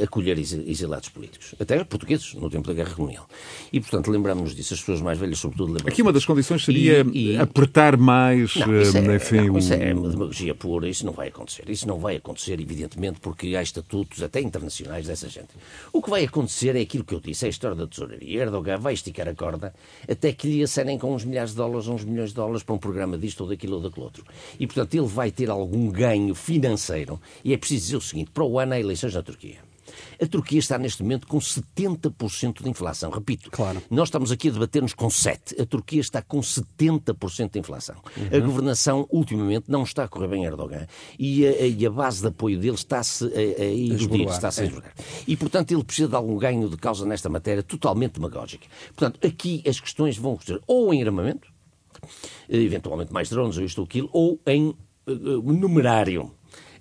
acolher 0.02 0.38
exi- 0.38 0.64
exilados 0.68 1.08
políticos. 1.08 1.54
Até 1.60 1.82
portugueses, 1.84 2.34
no 2.34 2.48
tempo 2.50 2.66
da 2.68 2.74
Guerra 2.74 2.94
Colonial. 2.94 3.26
E, 3.72 3.80
portanto, 3.80 4.10
lembramos-nos 4.10 4.54
disso. 4.54 4.74
As 4.74 4.80
pessoas 4.80 5.00
mais 5.00 5.18
velhas, 5.18 5.38
sobretudo, 5.38 5.72
lembram 5.72 5.88
Aqui 5.92 6.02
uma 6.02 6.12
das 6.12 6.24
seria 6.42 7.04
E- 7.12 7.32
e- 7.32 7.36
apertar 7.38 7.96
mais, 7.96 8.54
Não, 8.56 8.80
isso 8.80 8.96
é, 8.98 9.00
eh, 9.06 9.16
enfim, 9.16 9.46
não, 9.48 9.58
isso 9.58 9.70
o- 9.72 9.76
é 9.76 9.94
demagogia 9.94 10.54
pura, 10.54 10.88
isso 10.88 11.04
não 11.06 11.12
vai 11.12 11.28
acontecer. 11.28 11.68
Isso 11.68 11.86
não 11.86 11.98
vai 11.98 12.16
acontecer, 12.16 12.60
evidentemente, 12.60 13.20
porque 13.20 13.54
há 13.56 13.62
estatutos 13.62 14.22
até 14.22 14.40
internacionais 14.40 15.06
dessa 15.06 15.28
gente. 15.28 15.48
O 15.92 16.02
que 16.02 16.10
vai 16.10 16.24
acontecer 16.24 16.76
é 16.76 16.80
aquilo 16.80 17.04
que 17.04 17.14
eu 17.14 17.20
disse, 17.20 17.44
é 17.44 17.48
a 17.48 17.50
história 17.50 17.76
da 17.76 17.86
tesouraria. 17.86 18.42
Erdogan 18.42 18.78
vai 18.78 18.94
esticar 18.94 19.28
a 19.28 19.34
corda 19.34 19.72
até 20.08 20.32
que 20.32 20.46
lhe 20.48 20.62
acerem 20.62 20.98
com 20.98 21.14
uns 21.14 21.24
milhares 21.24 21.50
de 21.50 21.56
dólares 21.56 21.86
ou 21.88 21.94
uns 21.94 22.04
milhões 22.04 22.30
de 22.30 22.36
dólares 22.36 22.62
para 22.62 22.74
um 22.74 22.78
programa 22.78 23.16
disto 23.18 23.42
ou 23.42 23.48
daquilo 23.48 23.76
ou 23.76 23.82
daquele 23.82 24.04
outro. 24.04 24.24
E, 24.58 24.66
portanto, 24.66 24.94
ele 24.94 25.06
vai 25.06 25.30
ter 25.30 25.50
algum 25.50 25.88
ganho 25.90 26.34
financeiro. 26.34 27.20
E 27.44 27.52
é 27.52 27.56
preciso 27.56 27.82
dizer 27.84 27.96
o 27.96 28.00
seguinte, 28.00 28.30
para 28.32 28.44
o 28.44 28.58
ano 28.58 28.72
há 28.74 28.80
eleições 28.80 29.14
na 29.14 29.22
Turquia. 29.22 29.56
A 30.20 30.26
Turquia 30.26 30.58
está 30.58 30.78
neste 30.78 31.02
momento 31.02 31.26
com 31.26 31.38
70% 31.38 32.62
de 32.62 32.68
inflação. 32.68 33.10
Repito, 33.10 33.50
Claro. 33.50 33.82
nós 33.90 34.08
estamos 34.08 34.30
aqui 34.32 34.48
a 34.48 34.52
debater-nos 34.52 34.94
com 34.94 35.08
7. 35.10 35.60
A 35.60 35.66
Turquia 35.66 36.00
está 36.00 36.22
com 36.22 36.40
70% 36.40 37.52
de 37.52 37.58
inflação. 37.58 37.96
A 38.32 38.38
governação, 38.38 39.06
ultimamente, 39.10 39.64
não 39.68 39.82
está 39.82 40.04
a 40.04 40.08
correr 40.08 40.28
bem 40.28 40.44
a 40.46 40.50
Erdogan. 40.50 40.86
E 41.18 41.46
a, 41.46 41.66
e 41.66 41.86
a 41.86 41.90
base 41.90 42.20
de 42.20 42.28
apoio 42.28 42.58
dele 42.58 42.74
está-se 42.74 43.24
a, 43.24 43.62
a 43.62 43.64
erudir, 43.64 44.28
está-se 44.28 44.62
a 44.62 44.64
é. 44.64 44.70
E, 45.26 45.36
portanto, 45.36 45.72
ele 45.72 45.84
precisa 45.84 46.08
de 46.08 46.14
algum 46.14 46.36
ganho 46.36 46.68
de 46.68 46.76
causa 46.76 47.04
nesta 47.06 47.28
matéria 47.28 47.62
totalmente 47.62 48.14
demagógica. 48.14 48.66
Portanto, 48.94 49.24
aqui 49.26 49.62
as 49.66 49.80
questões 49.80 50.16
vão 50.16 50.38
ser 50.40 50.60
ou 50.66 50.92
em 50.92 51.02
armamento, 51.02 51.48
eventualmente 52.48 53.12
mais 53.12 53.28
drones 53.28 53.56
ou 53.56 53.64
isto 53.64 53.78
ou 53.78 53.84
aquilo, 53.84 54.10
ou 54.12 54.40
em 54.46 54.74
eh, 55.06 55.12
eh, 55.12 55.14
numerário. 55.14 56.30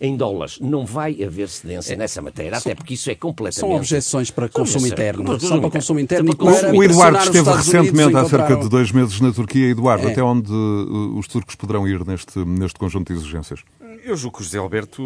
Em 0.02 0.16
dólares, 0.16 0.60
não 0.62 0.86
vai 0.86 1.22
haver 1.24 1.50
cedência 1.50 1.96
nessa 1.96 2.22
matéria, 2.22 2.58
até 2.58 2.74
porque 2.74 2.94
isso 2.94 3.12
é 3.12 3.16
completamente. 3.16 3.60
São 3.60 3.76
objeções 3.76 4.32
para 4.32 4.48
consumo 4.48 4.88
interno. 4.88 5.26
para 5.26 5.40
São 5.40 5.60
para 5.60 5.70
consumo 5.70 6.00
interno 6.00 6.36
Para 6.36 6.74
O 6.74 6.84
Eduardo 6.84 7.18
esteve 7.20 7.52
recentemente 7.52 8.16
há 8.16 8.26
cerca 8.26 8.56
de 8.56 8.70
dois 8.70 8.92
meses 8.92 9.20
na 9.20 9.34
Turquia. 9.34 9.68
Eduardo, 9.68 10.08
É. 10.08 10.12
até 10.12 10.24
onde 10.24 10.52
uh, 10.52 11.18
os 11.18 11.28
turcos 11.28 11.56
poderão 11.56 11.88
ir 11.88 12.06
neste, 12.06 12.40
neste 12.46 12.80
conjunto 12.80 13.12
de 13.14 13.20
exigências? 13.20 13.62
Eu 14.04 14.16
julgo 14.16 14.38
que 14.38 14.42
o 14.42 14.46
José 14.46 14.58
Alberto 14.58 15.04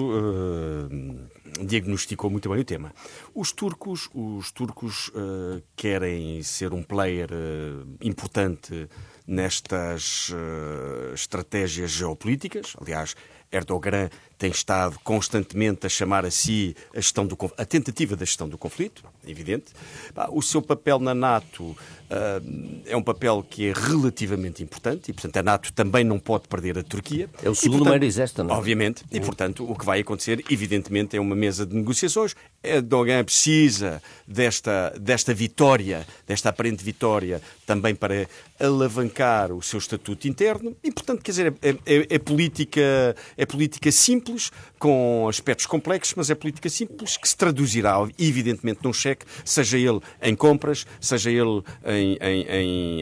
eh, 1.59 1.63
diagnosticou 1.65 2.29
muito 2.29 2.49
bem 2.49 2.59
o 2.59 2.63
tema. 2.65 2.93
Os 3.33 3.51
turcos, 3.51 4.09
os 4.13 4.51
turcos 4.51 5.11
eh, 5.15 5.61
querem 5.75 6.41
ser 6.43 6.73
um 6.73 6.83
player 6.83 7.29
eh, 7.31 7.83
importante 8.01 8.87
nestas 9.25 10.31
eh, 10.33 11.13
estratégias 11.13 11.91
geopolíticas. 11.91 12.75
Aliás, 12.79 13.15
Erdogan 13.51 14.09
tem 14.43 14.51
estado 14.51 14.99
constantemente 15.05 15.85
a 15.85 15.89
chamar 15.89 16.25
a 16.25 16.29
si 16.29 16.75
a, 16.93 16.99
gestão 16.99 17.25
do, 17.25 17.37
a 17.57 17.63
tentativa 17.63 18.13
da 18.13 18.25
gestão 18.25 18.49
do 18.49 18.57
conflito, 18.57 19.01
evidente. 19.25 19.71
O 20.33 20.41
seu 20.41 20.61
papel 20.61 20.99
na 20.99 21.15
NATO 21.15 21.73
ah, 22.13 22.41
é 22.85 22.95
um 22.95 23.01
papel 23.01 23.43
que 23.49 23.69
é 23.69 23.73
relativamente 23.73 24.61
importante 24.61 25.09
e, 25.09 25.13
portanto, 25.13 25.37
a 25.37 25.43
NATO 25.43 25.73
também 25.73 26.03
não 26.03 26.19
pode 26.19 26.47
perder 26.47 26.77
a 26.77 26.83
Turquia. 26.83 27.27
É 27.41 27.49
o 27.49 27.55
segundo 27.55 27.85
maior 27.85 28.03
exército, 28.03 28.43
não 28.43 28.53
é? 28.53 28.57
Obviamente. 28.57 29.03
E, 29.11 29.19
portanto, 29.19 29.65
o 29.69 29.75
que 29.75 29.85
vai 29.85 30.01
acontecer, 30.01 30.43
evidentemente, 30.49 31.17
é 31.17 31.19
uma 31.19 31.35
mesa 31.35 31.65
de 31.65 31.75
negociações. 31.75 32.35
Erdogan 32.63 33.23
precisa 33.23 34.01
desta, 34.27 34.93
desta 34.99 35.33
vitória, 35.33 36.05
desta 36.27 36.49
aparente 36.49 36.83
vitória, 36.83 37.41
também 37.65 37.95
para 37.95 38.27
alavancar 38.59 39.51
o 39.51 39.61
seu 39.61 39.79
estatuto 39.79 40.27
interno. 40.27 40.75
E, 40.83 40.91
portanto, 40.91 41.21
quer 41.23 41.31
dizer, 41.31 41.53
é, 41.61 41.69
é- 41.69 42.07
é 42.11 42.19
política, 42.19 43.15
é 43.35 43.45
política 43.45 43.91
simples, 43.91 44.32
com 44.79 45.27
aspectos 45.29 45.65
complexos, 45.65 46.13
mas 46.15 46.29
é 46.29 46.35
política 46.35 46.69
simples 46.69 47.17
que 47.17 47.27
se 47.27 47.35
traduzirá, 47.37 47.95
evidentemente, 48.19 48.79
num 48.83 48.93
cheque, 48.93 49.25
seja 49.45 49.77
ele 49.77 49.99
em 50.21 50.35
compras, 50.35 50.85
seja 50.99 51.29
ele 51.31 51.61
em, 51.85 52.17
em- 52.21 52.45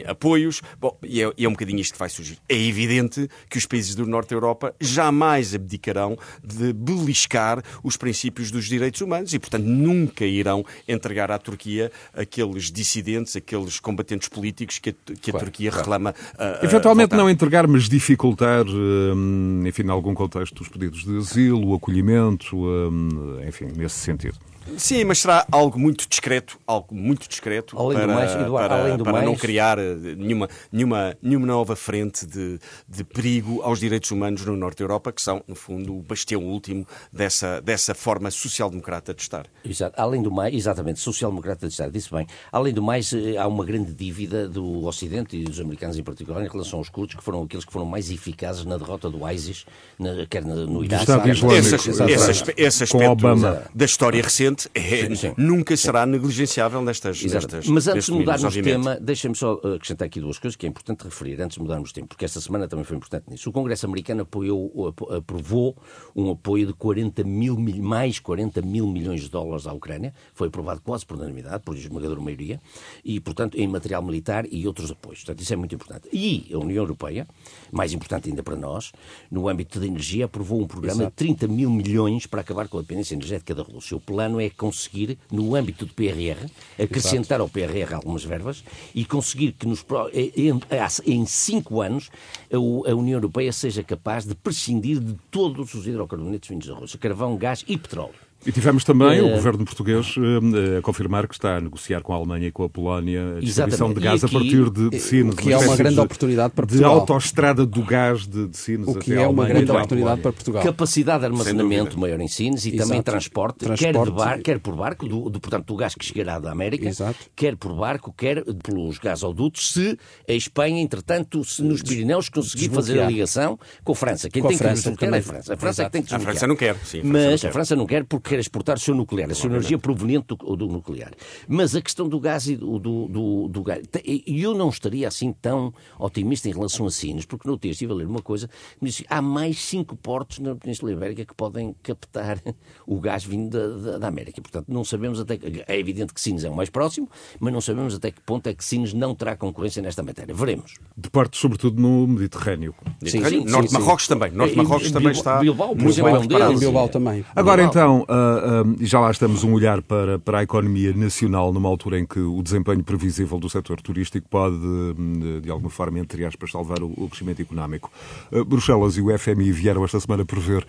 em 0.00 0.04
apoios. 0.06 0.62
Bom, 0.80 0.96
e 1.02 1.22
é, 1.22 1.32
e 1.36 1.44
é 1.44 1.48
um 1.48 1.52
bocadinho 1.52 1.80
isto 1.80 1.92
que 1.94 1.98
vai 1.98 2.08
surgir. 2.08 2.38
É 2.48 2.56
evidente 2.56 3.28
que 3.48 3.58
os 3.58 3.66
países 3.66 3.94
do 3.94 4.06
Norte 4.06 4.30
da 4.30 4.36
Europa 4.36 4.74
jamais 4.80 5.54
abdicarão 5.54 6.16
de 6.42 6.72
beliscar 6.72 7.62
os 7.82 7.96
princípios 7.96 8.50
dos 8.50 8.66
direitos 8.66 9.00
humanos 9.00 9.32
e, 9.34 9.38
portanto, 9.38 9.64
nunca 9.64 10.24
irão 10.24 10.64
entregar 10.86 11.30
à 11.30 11.38
Turquia 11.38 11.90
aqueles 12.14 12.70
dissidentes, 12.70 13.36
aqueles 13.36 13.78
combatentes 13.80 14.28
políticos 14.28 14.78
que 14.78 14.90
a, 14.90 14.94
que 15.20 15.30
a 15.30 15.38
Turquia 15.38 15.70
reclama. 15.70 16.14
ah, 16.38 16.58
ah, 16.60 16.64
Eventualmente 16.64 17.10
voltar. 17.10 17.16
não 17.16 17.30
entregar, 17.30 17.66
mas 17.66 17.88
dificultar, 17.88 18.64
hum, 18.66 19.62
enfim, 19.66 19.82
em 19.82 19.90
algum 19.90 20.14
contexto, 20.14 20.60
os 20.60 20.68
pedidos 20.68 21.04
de 21.04 21.11
asilo, 21.18 21.68
o 21.68 21.74
acolhimento, 21.74 22.56
hum, 22.56 23.40
enfim, 23.46 23.68
nesse 23.76 23.98
sentido. 23.98 24.38
Sim, 24.76 25.04
mas 25.04 25.18
será 25.20 25.46
algo 25.50 25.78
muito 25.78 26.08
discreto, 26.08 26.58
algo 26.66 26.94
muito 26.94 27.28
discreto 27.28 27.76
Além 27.78 27.98
do 27.98 28.04
para, 28.04 28.14
mais, 28.14 28.32
Eduardo, 28.32 28.68
para, 28.68 28.80
além 28.82 28.96
do 28.96 29.04
para 29.04 29.12
não 29.20 29.26
mais- 29.28 29.40
criar 29.40 29.78
eh, 29.78 29.94
nenhuma, 30.16 30.48
nenhuma, 30.70 31.16
nenhuma 31.22 31.46
nova 31.46 31.74
frente 31.76 32.26
de, 32.26 32.58
de 32.88 33.04
perigo 33.04 33.60
aos 33.62 33.80
direitos 33.80 34.10
humanos 34.10 34.44
no 34.44 34.56
Norte 34.56 34.78
da 34.78 34.84
Europa, 34.84 35.12
que 35.12 35.20
são, 35.22 35.42
no 35.46 35.54
fundo, 35.54 35.96
o 35.96 36.02
bastião 36.02 36.42
último 36.44 36.86
dessa, 37.12 37.60
dessa 37.60 37.94
forma 37.94 38.30
social-democrata 38.30 39.14
de 39.14 39.22
estar. 39.22 39.46
Exato. 39.64 40.00
Além 40.00 40.22
do 40.22 40.30
mais, 40.30 40.54
exatamente, 40.54 41.00
social-democrata 41.00 41.66
de 41.66 41.72
Estado, 41.72 41.90
disse 41.92 42.12
bem. 42.12 42.26
Além 42.50 42.72
do 42.72 42.82
mais, 42.82 43.12
eh, 43.12 43.36
há 43.36 43.46
uma 43.46 43.64
grande 43.64 43.92
dívida 43.92 44.48
do 44.48 44.84
Ocidente 44.84 45.36
e 45.36 45.44
dos 45.44 45.60
americanos 45.60 45.98
em 45.98 46.02
particular 46.02 46.44
em 46.44 46.48
relação 46.48 46.78
aos 46.78 46.88
curdos, 46.88 47.14
que 47.16 47.22
foram 47.22 47.42
aqueles 47.42 47.64
que 47.64 47.72
foram 47.72 47.86
mais 47.86 48.10
eficazes 48.10 48.64
na 48.64 48.76
derrota 48.76 49.08
do 49.10 49.28
ISIS, 49.28 49.64
na, 49.98 50.26
quer 50.26 50.44
no 50.44 50.84
Iraque, 50.84 51.02
Estado 51.02 51.28
Islâmico. 51.28 51.74
Esse, 51.74 52.30
esse, 52.30 52.54
esse 52.56 52.84
aspecto 52.84 53.10
Obama. 53.10 53.62
da 53.74 53.84
história 53.84 54.22
recente 54.22 54.51
é- 54.74 55.06
Sim, 55.08 55.14
sim. 55.14 55.34
nunca 55.36 55.76
será 55.76 56.04
negligenciável 56.06 56.82
nestas, 56.82 57.22
Exato. 57.22 57.46
nestas 57.46 57.66
Mas 57.68 57.88
antes 57.88 58.06
de 58.06 58.12
mudarmos 58.12 58.52
de 58.52 58.62
tema, 58.62 58.96
deixem-me 59.00 59.36
só 59.36 59.54
uh, 59.54 59.74
acrescentar 59.74 60.06
aqui 60.06 60.20
duas 60.20 60.38
coisas 60.38 60.56
que 60.56 60.66
é 60.66 60.68
importante 60.68 61.04
referir 61.04 61.40
antes 61.40 61.56
de 61.56 61.62
mudarmos 61.62 61.88
de 61.90 61.94
tema, 61.94 62.06
porque 62.06 62.24
esta 62.24 62.40
semana 62.40 62.66
também 62.68 62.84
foi 62.84 62.96
importante 62.96 63.24
nisso. 63.30 63.48
O 63.50 63.52
Congresso 63.52 63.86
americano 63.86 64.22
apoiou, 64.22 64.88
apo- 64.88 65.12
aprovou 65.12 65.76
um 66.14 66.30
apoio 66.30 66.66
de 66.66 66.72
40 66.72 67.24
mil, 67.24 67.56
mais 67.58 68.18
40 68.18 68.62
mil 68.62 68.86
milhões 68.86 69.22
de 69.22 69.28
dólares 69.30 69.66
à 69.66 69.72
Ucrânia. 69.72 70.12
Foi 70.34 70.48
aprovado 70.48 70.80
quase 70.80 71.04
por 71.06 71.16
unanimidade, 71.16 71.62
por 71.64 71.76
esmagadora 71.76 72.20
maioria, 72.20 72.60
e, 73.04 73.18
portanto, 73.20 73.56
em 73.58 73.66
material 73.68 74.02
militar 74.02 74.44
e 74.50 74.66
outros 74.66 74.90
apoios. 74.90 75.20
Portanto, 75.20 75.40
isso 75.42 75.52
é 75.52 75.56
muito 75.56 75.74
importante. 75.74 76.08
E 76.12 76.50
a 76.52 76.58
União 76.58 76.82
Europeia, 76.82 77.26
mais 77.70 77.92
importante 77.92 78.28
ainda 78.28 78.42
para 78.42 78.56
nós, 78.56 78.92
no 79.30 79.48
âmbito 79.48 79.78
da 79.80 79.86
energia, 79.86 80.24
aprovou 80.26 80.60
um 80.60 80.66
programa 80.66 81.04
de 81.06 81.10
30 81.12 81.48
mil 81.48 81.70
milhões 81.70 82.26
para 82.26 82.40
acabar 82.40 82.68
com 82.68 82.78
a 82.78 82.80
dependência 82.80 83.14
energética 83.14 83.54
da 83.54 83.62
Rússia. 83.62 83.96
O 83.96 84.00
plano 84.00 84.40
é 84.40 84.41
conseguir, 84.50 85.18
no 85.30 85.54
âmbito 85.54 85.86
do 85.86 85.94
PRR, 85.94 86.50
acrescentar 86.82 87.40
Exato. 87.40 87.42
ao 87.42 87.48
PRR 87.48 87.94
algumas 87.94 88.24
verbas 88.24 88.64
e 88.94 89.04
conseguir 89.04 89.52
que 89.52 89.66
nos, 89.66 89.84
em, 90.12 90.60
em 91.06 91.26
cinco 91.26 91.80
anos 91.80 92.10
a 92.50 92.94
União 92.94 93.16
Europeia 93.16 93.52
seja 93.52 93.82
capaz 93.82 94.24
de 94.24 94.34
prescindir 94.34 95.00
de 95.00 95.14
todos 95.30 95.74
os 95.74 95.86
hidrocarbonetos 95.86 96.48
vindos 96.48 96.68
da 96.68 96.74
Rússia, 96.74 96.98
carvão, 96.98 97.36
gás 97.36 97.64
e 97.68 97.76
petróleo. 97.76 98.31
E 98.44 98.50
tivemos 98.50 98.82
também 98.82 99.20
uh, 99.20 99.26
o 99.26 99.30
governo 99.30 99.64
português 99.64 100.16
uh, 100.16 100.78
a 100.78 100.82
confirmar 100.82 101.28
que 101.28 101.34
está 101.34 101.58
a 101.58 101.60
negociar 101.60 102.00
com 102.02 102.12
a 102.12 102.16
Alemanha 102.16 102.48
e 102.48 102.52
com 102.52 102.64
a 102.64 102.68
Polónia 102.68 103.36
a 103.36 103.40
distribuição 103.40 103.94
de 103.94 104.00
gás 104.00 104.24
aqui, 104.24 104.34
a 104.34 104.38
partir 104.38 104.70
de, 104.70 104.90
de 104.90 104.98
Sines. 104.98 105.34
O 105.34 105.36
que 105.36 105.52
é 105.52 105.58
uma 105.58 105.76
grande 105.76 105.94
de, 105.94 106.00
oportunidade 106.00 106.52
para 106.52 106.66
Portugal. 106.66 106.94
De 106.94 107.00
autoestrada 107.00 107.64
do 107.64 107.82
gás 107.82 108.26
de, 108.26 108.48
de 108.48 108.56
Sines 108.56 108.88
O 108.88 108.94
que 108.96 109.14
é 109.14 109.26
uma 109.26 109.46
grande 109.46 109.70
oportunidade 109.70 110.20
para 110.20 110.32
Portugal. 110.32 110.62
Capacidade 110.62 111.20
de 111.20 111.26
armazenamento 111.26 111.98
maior 111.98 112.20
em 112.20 112.26
Sines 112.26 112.64
e 112.64 112.70
Exato. 112.70 112.88
também 112.88 113.02
transporte, 113.02 113.58
transporte, 113.58 113.92
quer, 113.92 114.10
bar, 114.10 114.40
quer 114.42 114.58
por 114.58 114.74
barco, 114.74 115.06
do, 115.06 115.30
do, 115.30 115.40
portanto, 115.40 115.66
do 115.66 115.76
gás 115.76 115.94
que 115.94 116.04
chegará 116.04 116.40
da 116.40 116.50
América, 116.50 116.88
Exato. 116.88 117.18
quer 117.36 117.56
por 117.56 117.72
barco, 117.74 118.12
quer 118.12 118.42
pelos 118.64 118.98
gasodutos, 118.98 119.72
se 119.72 119.96
a 120.28 120.32
Espanha, 120.32 120.82
entretanto, 120.82 121.44
se 121.44 121.62
nos 121.62 121.80
Pirineus 121.80 122.28
conseguir 122.28 122.70
fazer 122.70 123.00
a 123.00 123.06
ligação 123.06 123.58
com 123.84 123.92
a 123.92 123.94
França. 123.94 124.28
Quem 124.28 124.42
com 124.42 124.48
tem 124.48 124.56
a 124.56 124.58
França, 124.58 124.96
que 124.96 125.04
é 125.04 125.08
a 125.08 125.22
França. 125.22 125.54
A 125.54 125.56
França 125.56 125.82
é 125.82 125.84
que 125.84 125.90
tem 125.92 126.02
que 126.02 126.14
A 126.14 126.18
França 126.18 126.46
não 126.46 126.56
quer, 126.56 126.76
sim. 126.84 127.00
A 127.00 127.04
Mas 127.04 127.44
a 127.44 127.52
França 127.52 127.76
não 127.76 127.86
quer 127.86 128.04
porque 128.04 128.31
quer 128.32 128.38
exportar 128.38 128.76
o 128.76 128.80
seu 128.80 128.94
nuclear 128.94 129.30
a 129.30 129.34
sua 129.34 129.50
energia 129.50 129.76
proveniente 129.76 130.28
do, 130.28 130.56
do, 130.56 130.66
nuclear. 130.66 131.12
Mas 131.46 131.76
a 131.76 131.82
questão 131.82 132.08
do 132.08 132.18
gás 132.18 132.46
e 132.46 132.56
do, 132.56 132.78
do, 132.78 133.48
do, 133.48 133.62
gás. 133.62 133.82
Eu 134.26 134.54
não 134.54 134.70
estaria 134.70 135.06
assim 135.06 135.34
tão 135.34 135.74
otimista 135.98 136.48
em 136.48 136.52
relação 136.52 136.86
a 136.86 136.90
Sines, 136.90 137.26
porque 137.26 137.46
no 137.46 137.58
texto 137.58 137.72
estive 137.72 137.92
a 137.92 137.96
ler 137.96 138.06
uma 138.06 138.22
coisa 138.22 138.48
que 138.48 138.54
me 138.80 138.88
disse 138.88 139.04
há 139.10 139.20
mais 139.20 139.58
cinco 139.58 139.94
portos 139.96 140.38
na 140.38 140.54
Península 140.54 140.92
Ibérica 140.92 141.26
que 141.26 141.34
podem 141.34 141.74
captar 141.82 142.40
o 142.86 142.98
gás 143.00 143.22
vindo 143.22 143.50
da, 143.50 143.90
da, 143.90 143.98
da 143.98 144.08
América. 144.08 144.40
Portanto, 144.40 144.66
não 144.68 144.82
sabemos 144.82 145.20
até 145.20 145.36
que. 145.36 145.62
É 145.68 145.78
evidente 145.78 146.14
que 146.14 146.20
Sines 146.20 146.42
é 146.44 146.48
o 146.48 146.54
mais 146.54 146.70
próximo, 146.70 147.10
mas 147.38 147.52
não 147.52 147.60
sabemos 147.60 147.94
até 147.94 148.10
que 148.10 148.20
ponto 148.22 148.46
é 148.46 148.54
que 148.54 148.64
Sines 148.64 148.94
não 148.94 149.14
terá 149.14 149.36
concorrência 149.36 149.82
nesta 149.82 150.02
matéria. 150.02 150.34
Veremos. 150.34 150.74
De 150.96 151.10
portos, 151.10 151.38
sobretudo 151.38 151.80
no 151.82 152.06
Mediterrâneo. 152.06 152.74
Sim, 153.04 153.22
sim, 153.24 153.44
Norte 153.44 153.68
sim, 153.68 153.78
Marrocos 153.78 154.08
também. 154.08 154.30
Norte 154.30 154.56
Marrocos 154.56 154.90
também 154.90 155.12
está. 155.12 155.38
Bilbao, 155.38 155.76
por 155.76 155.86
exemplo, 155.86 156.16
é 156.16 156.18
um 156.18 156.26
deles. 156.26 156.60
Bilbao 156.60 156.88
também. 156.88 157.24
Agora 157.36 157.62
então, 157.62 158.06
uh, 158.22 158.68
uh, 158.68 158.76
já 158.80 159.00
lá 159.00 159.10
estamos 159.10 159.44
um 159.44 159.52
olhar 159.52 159.82
para, 159.82 160.18
para 160.18 160.38
a 160.38 160.42
economia 160.42 160.92
nacional 160.92 161.52
numa 161.52 161.68
altura 161.68 161.98
em 161.98 162.06
que 162.06 162.18
o 162.18 162.42
desempenho 162.42 162.82
previsível 162.82 163.38
do 163.38 163.48
setor 163.48 163.80
turístico 163.80 164.28
pode, 164.28 164.56
hum, 164.56 165.40
de 165.42 165.50
alguma 165.50 165.70
forma, 165.70 165.98
entre 165.98 166.24
aspas, 166.24 166.50
salvar 166.50 166.82
o, 166.82 166.92
o 166.96 167.08
crescimento 167.08 167.42
económico. 167.42 167.90
Uh, 168.30 168.44
Bruxelas 168.44 168.96
e 168.96 169.02
o 169.02 169.18
FMI 169.18 169.52
vieram 169.52 169.84
esta 169.84 169.98
semana 170.00 170.24
prever 170.24 170.66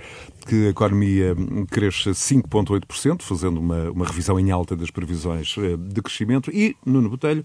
que 0.47 0.67
a 0.67 0.69
economia 0.69 1.35
hum, 1.37 1.65
cresça 1.65 2.11
5,8%, 2.11 3.21
fazendo 3.21 3.59
uma, 3.59 3.91
uma 3.91 4.05
revisão 4.05 4.39
em 4.39 4.51
alta 4.51 4.75
das 4.75 4.89
previsões 4.89 5.55
de 5.77 6.01
crescimento. 6.01 6.51
E, 6.51 6.75
Nuno 6.85 7.09
Botelho, 7.09 7.43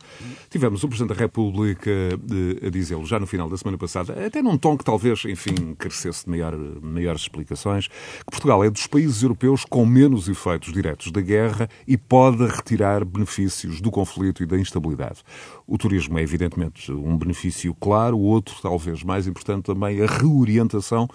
tivemos 0.51 0.83
o 0.83 0.89
Presidente 0.89 1.15
da 1.17 1.21
República 1.21 1.91
uh, 1.91 2.67
a 2.67 2.71
dizê-lo 2.71 3.07
já 3.07 3.19
no 3.19 3.27
final 3.27 3.49
da 3.49 3.57
semana 3.57 3.79
passada, 3.79 4.27
até 4.27 4.43
num 4.43 4.57
tom 4.57 4.77
que 4.77 4.85
talvez, 4.85 5.25
enfim, 5.25 5.75
carecesse 5.79 6.25
de 6.25 6.31
maior, 6.31 6.57
maiores 6.83 7.23
explicações, 7.23 7.89
que 7.89 8.31
Portugal 8.31 8.65
é 8.65 8.71
dos 8.71 8.87
países 8.87 9.23
europeus 9.23 9.65
com 9.65 9.85
menos 9.99 10.29
efeitos 10.29 10.73
diretos 10.73 11.11
da 11.11 11.21
guerra 11.21 11.69
e 11.85 11.97
pode 11.97 12.47
retirar 12.47 13.05
benefícios 13.05 13.81
do 13.81 13.91
conflito 13.91 14.45
e 14.45 14.47
da 14.47 14.57
instabilidade. 14.57 15.25
O 15.67 15.77
turismo 15.77 16.17
é, 16.21 16.23
evidentemente, 16.23 16.93
um 16.93 17.17
benefício 17.19 17.75
claro, 17.75 18.17
o 18.17 18.23
outro, 18.23 18.55
talvez 18.63 19.03
mais 19.03 19.27
importante 19.27 19.65
também, 19.65 20.01
a 20.01 20.07
reorientação 20.07 21.09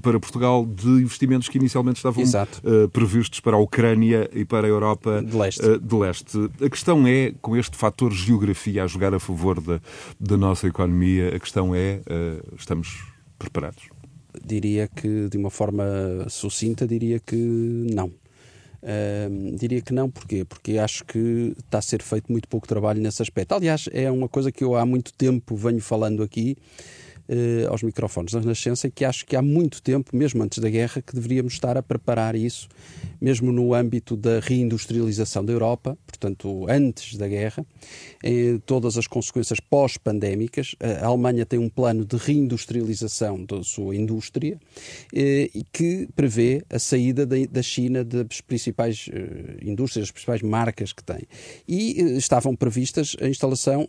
para 0.00 0.20
Portugal 0.20 0.64
de 0.64 0.88
investimentos 0.88 1.48
que 1.48 1.58
inicialmente 1.58 1.96
estavam 1.96 2.22
uh, 2.22 2.88
previstos 2.90 3.40
para 3.40 3.56
a 3.56 3.58
Ucrânia 3.58 4.30
e 4.32 4.44
para 4.44 4.64
a 4.64 4.70
Europa 4.70 5.20
de 5.20 5.36
leste. 5.36 5.66
Uh, 5.66 5.80
de 5.80 5.94
leste. 5.96 6.50
A 6.64 6.70
questão 6.70 7.04
é, 7.08 7.34
com 7.42 7.56
este 7.56 7.76
fator 7.76 8.12
geografia 8.12 8.84
a 8.84 8.86
jogar 8.86 9.12
a 9.12 9.18
favor 9.18 9.60
da, 9.60 9.80
da 10.20 10.36
nossa 10.36 10.68
economia, 10.68 11.34
a 11.34 11.40
questão 11.40 11.74
é, 11.74 12.00
uh, 12.06 12.54
estamos 12.56 13.02
preparados? 13.38 13.99
Diria 14.44 14.88
que, 14.88 15.28
de 15.28 15.36
uma 15.36 15.50
forma 15.50 15.84
sucinta, 16.28 16.86
diria 16.86 17.18
que 17.18 17.36
não. 17.36 18.08
Uh, 18.82 19.56
diria 19.56 19.82
que 19.82 19.92
não, 19.92 20.10
porquê? 20.10 20.44
Porque 20.44 20.78
acho 20.78 21.04
que 21.04 21.54
está 21.58 21.78
a 21.78 21.82
ser 21.82 22.02
feito 22.02 22.32
muito 22.32 22.48
pouco 22.48 22.66
trabalho 22.66 23.00
nesse 23.00 23.20
aspecto. 23.20 23.54
Aliás, 23.54 23.88
é 23.92 24.10
uma 24.10 24.28
coisa 24.28 24.50
que 24.50 24.64
eu 24.64 24.74
há 24.74 24.86
muito 24.86 25.12
tempo 25.12 25.54
venho 25.54 25.80
falando 25.80 26.22
aqui 26.22 26.56
uh, 27.30 27.70
aos 27.70 27.82
microfones 27.82 28.32
da 28.32 28.40
Renascença 28.40 28.88
e 28.88 28.90
que 28.90 29.04
acho 29.04 29.24
que 29.24 29.36
há 29.36 29.42
muito 29.42 29.80
tempo, 29.80 30.14
mesmo 30.14 30.42
antes 30.42 30.58
da 30.58 30.68
guerra, 30.68 31.00
que 31.00 31.14
deveríamos 31.14 31.52
estar 31.52 31.76
a 31.76 31.82
preparar 31.82 32.34
isso, 32.34 32.68
mesmo 33.20 33.52
no 33.52 33.72
âmbito 33.74 34.16
da 34.16 34.40
reindustrialização 34.40 35.44
da 35.44 35.52
Europa, 35.52 35.96
portanto, 36.06 36.66
antes 36.68 37.16
da 37.16 37.28
guerra, 37.28 37.64
eh, 38.22 38.58
todas 38.66 38.96
as 38.96 39.06
consequências 39.06 39.60
pós-pandémicas. 39.60 40.74
A 40.80 41.06
Alemanha 41.06 41.46
tem 41.46 41.58
um 41.58 41.68
plano 41.68 42.04
de 42.04 42.16
reindustrialização 42.16 43.44
da 43.44 43.62
sua 43.62 43.94
indústria 43.94 44.58
eh, 45.14 45.50
que 45.72 46.08
prevê 46.14 46.62
a 46.70 46.78
saída 46.78 47.26
da 47.26 47.62
China 47.62 48.04
das 48.04 48.40
principais 48.40 49.08
eh, 49.12 49.58
indústrias, 49.62 50.06
das 50.06 50.12
principais 50.12 50.42
marcas 50.42 50.92
que 50.92 51.04
tem. 51.04 51.22
E 51.68 52.00
estavam 52.16 52.56
previstas 52.56 53.16
a 53.20 53.28
instalação 53.28 53.88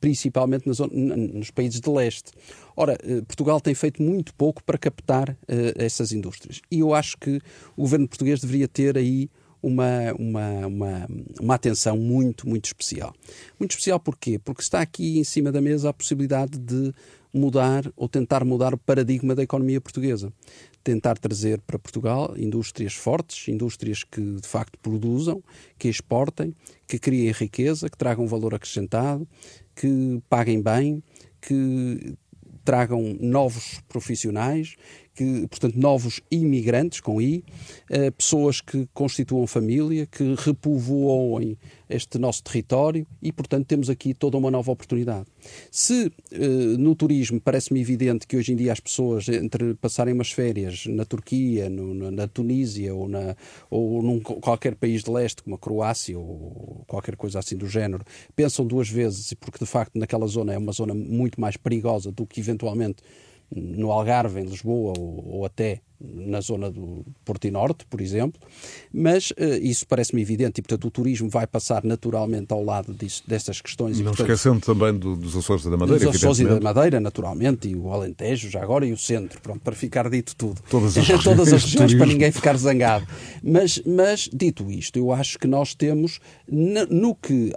principalmente 0.00 0.66
nos 0.66 1.50
países 1.50 1.80
de 1.80 1.90
leste. 1.90 2.32
Ora, 2.76 2.96
Portugal 3.26 3.60
tem 3.60 3.74
feito 3.74 4.02
muito 4.02 4.34
pouco 4.34 4.62
para 4.62 4.78
captar 4.78 5.36
essas 5.76 6.12
indústrias. 6.12 6.60
E 6.70 6.78
eu 6.78 6.94
acho 6.94 7.18
que 7.18 7.40
o 7.76 7.82
governo 7.82 8.06
português 8.06 8.40
deveria 8.40 8.68
ter 8.68 8.96
aí 8.96 9.28
uma, 9.62 10.12
uma, 10.18 10.66
uma, 10.66 11.08
uma 11.40 11.54
atenção 11.54 11.96
muito, 11.96 12.48
muito 12.48 12.66
especial. 12.66 13.14
Muito 13.58 13.72
especial 13.72 13.98
porquê? 13.98 14.38
Porque 14.38 14.62
está 14.62 14.80
aqui 14.80 15.18
em 15.18 15.24
cima 15.24 15.50
da 15.50 15.60
mesa 15.60 15.88
a 15.88 15.92
possibilidade 15.92 16.58
de 16.58 16.92
mudar 17.32 17.90
ou 17.96 18.08
tentar 18.08 18.44
mudar 18.44 18.72
o 18.72 18.78
paradigma 18.78 19.34
da 19.34 19.42
economia 19.42 19.80
portuguesa. 19.80 20.32
Tentar 20.82 21.18
trazer 21.18 21.60
para 21.60 21.78
Portugal 21.78 22.34
indústrias 22.36 22.94
fortes, 22.94 23.48
indústrias 23.48 24.04
que 24.04 24.20
de 24.20 24.46
facto 24.46 24.78
produzam, 24.78 25.42
que 25.78 25.88
exportem, 25.88 26.54
que 26.86 26.98
criem 26.98 27.32
riqueza, 27.32 27.90
que 27.90 27.98
tragam 27.98 28.26
valor 28.26 28.54
acrescentado, 28.54 29.28
que 29.74 30.22
paguem 30.28 30.62
bem, 30.62 31.02
que 31.40 32.16
tragam 32.68 33.16
novos 33.18 33.80
profissionais, 33.88 34.76
que, 35.18 35.48
portanto, 35.48 35.74
novos 35.74 36.20
imigrantes, 36.30 37.00
com 37.00 37.20
I, 37.20 37.44
eh, 37.90 38.08
pessoas 38.12 38.60
que 38.60 38.88
constituam 38.94 39.48
família, 39.48 40.06
que 40.06 40.36
repovoem 40.38 41.58
este 41.90 42.18
nosso 42.18 42.44
território 42.44 43.04
e, 43.20 43.32
portanto, 43.32 43.66
temos 43.66 43.90
aqui 43.90 44.14
toda 44.14 44.36
uma 44.36 44.48
nova 44.48 44.70
oportunidade. 44.70 45.26
Se 45.72 46.12
eh, 46.30 46.38
no 46.78 46.94
turismo 46.94 47.40
parece-me 47.40 47.80
evidente 47.80 48.28
que 48.28 48.36
hoje 48.36 48.52
em 48.52 48.56
dia 48.56 48.72
as 48.72 48.78
pessoas, 48.78 49.28
entre 49.28 49.74
passarem 49.74 50.14
umas 50.14 50.30
férias 50.30 50.86
na 50.86 51.04
Turquia, 51.04 51.68
no, 51.68 52.12
na 52.12 52.28
Tunísia 52.28 52.94
ou, 52.94 53.08
na, 53.08 53.34
ou 53.68 54.00
num 54.00 54.20
qualquer 54.20 54.76
país 54.76 55.02
de 55.02 55.10
leste, 55.10 55.42
como 55.42 55.56
a 55.56 55.58
Croácia 55.58 56.16
ou 56.16 56.84
qualquer 56.86 57.16
coisa 57.16 57.40
assim 57.40 57.56
do 57.56 57.66
género, 57.66 58.04
pensam 58.36 58.64
duas 58.64 58.88
vezes, 58.88 59.34
porque 59.34 59.58
de 59.58 59.66
facto 59.66 59.98
naquela 59.98 60.28
zona 60.28 60.52
é 60.52 60.58
uma 60.58 60.70
zona 60.70 60.94
muito 60.94 61.40
mais 61.40 61.56
perigosa 61.56 62.12
do 62.12 62.24
que 62.24 62.38
eventualmente 62.38 63.02
no 63.50 63.90
Algarve, 63.90 64.40
em 64.40 64.44
Lisboa 64.44 64.94
ou, 64.98 65.36
ou 65.38 65.44
até 65.44 65.82
na 66.00 66.40
zona 66.40 66.70
do 66.70 67.04
Porto 67.24 67.46
e 67.46 67.50
Norte, 67.50 67.84
por 67.86 68.00
exemplo, 68.00 68.40
mas 68.92 69.30
uh, 69.32 69.34
isso 69.60 69.86
parece-me 69.86 70.22
evidente 70.22 70.60
e, 70.60 70.62
portanto, 70.62 70.86
o 70.86 70.90
turismo 70.90 71.28
vai 71.28 71.46
passar 71.46 71.82
naturalmente 71.82 72.52
ao 72.52 72.64
lado 72.64 72.94
disso, 72.94 73.22
dessas 73.26 73.60
questões. 73.60 73.98
E, 73.98 74.02
não 74.02 74.12
portanto, 74.12 74.30
esquecendo 74.30 74.60
também 74.60 74.96
do, 74.96 75.16
dos 75.16 75.36
Açores 75.36 75.64
da 75.64 75.76
Madeira, 75.76 76.04
Dos 76.04 76.16
Açores 76.16 76.38
e 76.38 76.44
da 76.44 76.60
Madeira, 76.60 77.00
naturalmente, 77.00 77.68
e 77.68 77.74
o 77.74 77.92
Alentejo, 77.92 78.48
já 78.48 78.62
agora, 78.62 78.86
e 78.86 78.92
o 78.92 78.96
Centro, 78.96 79.40
pronto, 79.40 79.60
para 79.60 79.74
ficar 79.74 80.08
dito 80.08 80.36
tudo. 80.36 80.60
Todas 80.70 80.96
as, 80.98 81.24
Todas 81.24 81.52
as 81.52 81.64
regiões, 81.64 81.94
para 81.94 82.06
ninguém 82.06 82.30
ficar 82.30 82.56
zangado. 82.56 83.06
Mas, 83.42 83.82
mas, 83.84 84.30
dito 84.32 84.70
isto, 84.70 84.98
eu 84.98 85.12
acho 85.12 85.38
que 85.38 85.48
nós 85.48 85.74
temos, 85.74 86.20
no 86.48 87.14
que 87.14 87.52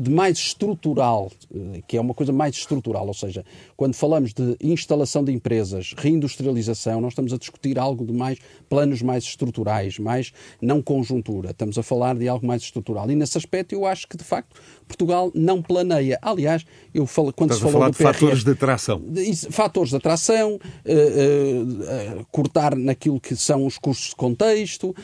de 0.00 0.10
mais 0.10 0.38
estrutural, 0.38 1.30
eh, 1.52 1.82
que 1.86 1.96
é 1.96 2.00
uma 2.00 2.14
coisa 2.14 2.32
mais 2.32 2.54
estrutural, 2.54 3.06
ou 3.06 3.14
seja, 3.14 3.44
quando 3.76 3.94
falamos 3.94 4.32
de 4.32 4.56
instalação 4.60 5.24
de 5.24 5.32
empresas, 5.32 5.94
reindustrialização, 5.96 7.00
nós 7.00 7.12
estamos 7.12 7.32
a 7.32 7.36
discutir 7.36 7.79
algo 7.80 8.04
de 8.04 8.12
mais 8.12 8.38
planos 8.68 9.02
mais 9.02 9.24
estruturais, 9.24 9.98
mais 9.98 10.32
não 10.60 10.80
conjuntura. 10.80 11.50
Estamos 11.50 11.76
a 11.78 11.82
falar 11.82 12.14
de 12.14 12.28
algo 12.28 12.46
mais 12.46 12.62
estrutural. 12.62 13.10
E 13.10 13.16
nesse 13.16 13.36
aspecto 13.36 13.72
eu 13.72 13.84
acho 13.84 14.06
que 14.06 14.16
de 14.16 14.24
facto 14.24 14.60
Portugal 14.90 15.30
não 15.34 15.62
planeia. 15.62 16.18
Aliás, 16.20 16.64
eu 16.92 17.06
falo 17.06 17.32
quando 17.32 17.52
Estás 17.52 17.58
se 17.66 17.72
falou 17.72 17.88
a 17.88 17.92
falar 17.92 18.12
de 18.12 18.18
PRR, 18.18 18.28
fatores 18.28 18.44
de 18.44 18.50
atração. 18.50 19.02
fatores 19.50 19.90
de 19.90 19.96
atração, 19.96 20.54
uh, 20.54 20.58
uh, 20.58 22.18
uh, 22.20 22.26
cortar 22.30 22.74
naquilo 22.74 23.20
que 23.20 23.36
são 23.36 23.64
os 23.64 23.78
custos 23.78 24.10
de 24.10 24.16
contexto, 24.16 24.94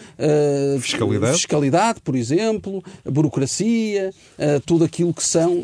fiscalidade. 0.80 1.34
fiscalidade, 1.34 2.00
por 2.00 2.16
exemplo, 2.16 2.82
burocracia, 3.04 4.12
tudo 4.64 4.84
aquilo 4.84 5.14
que 5.14 5.22
são 5.22 5.62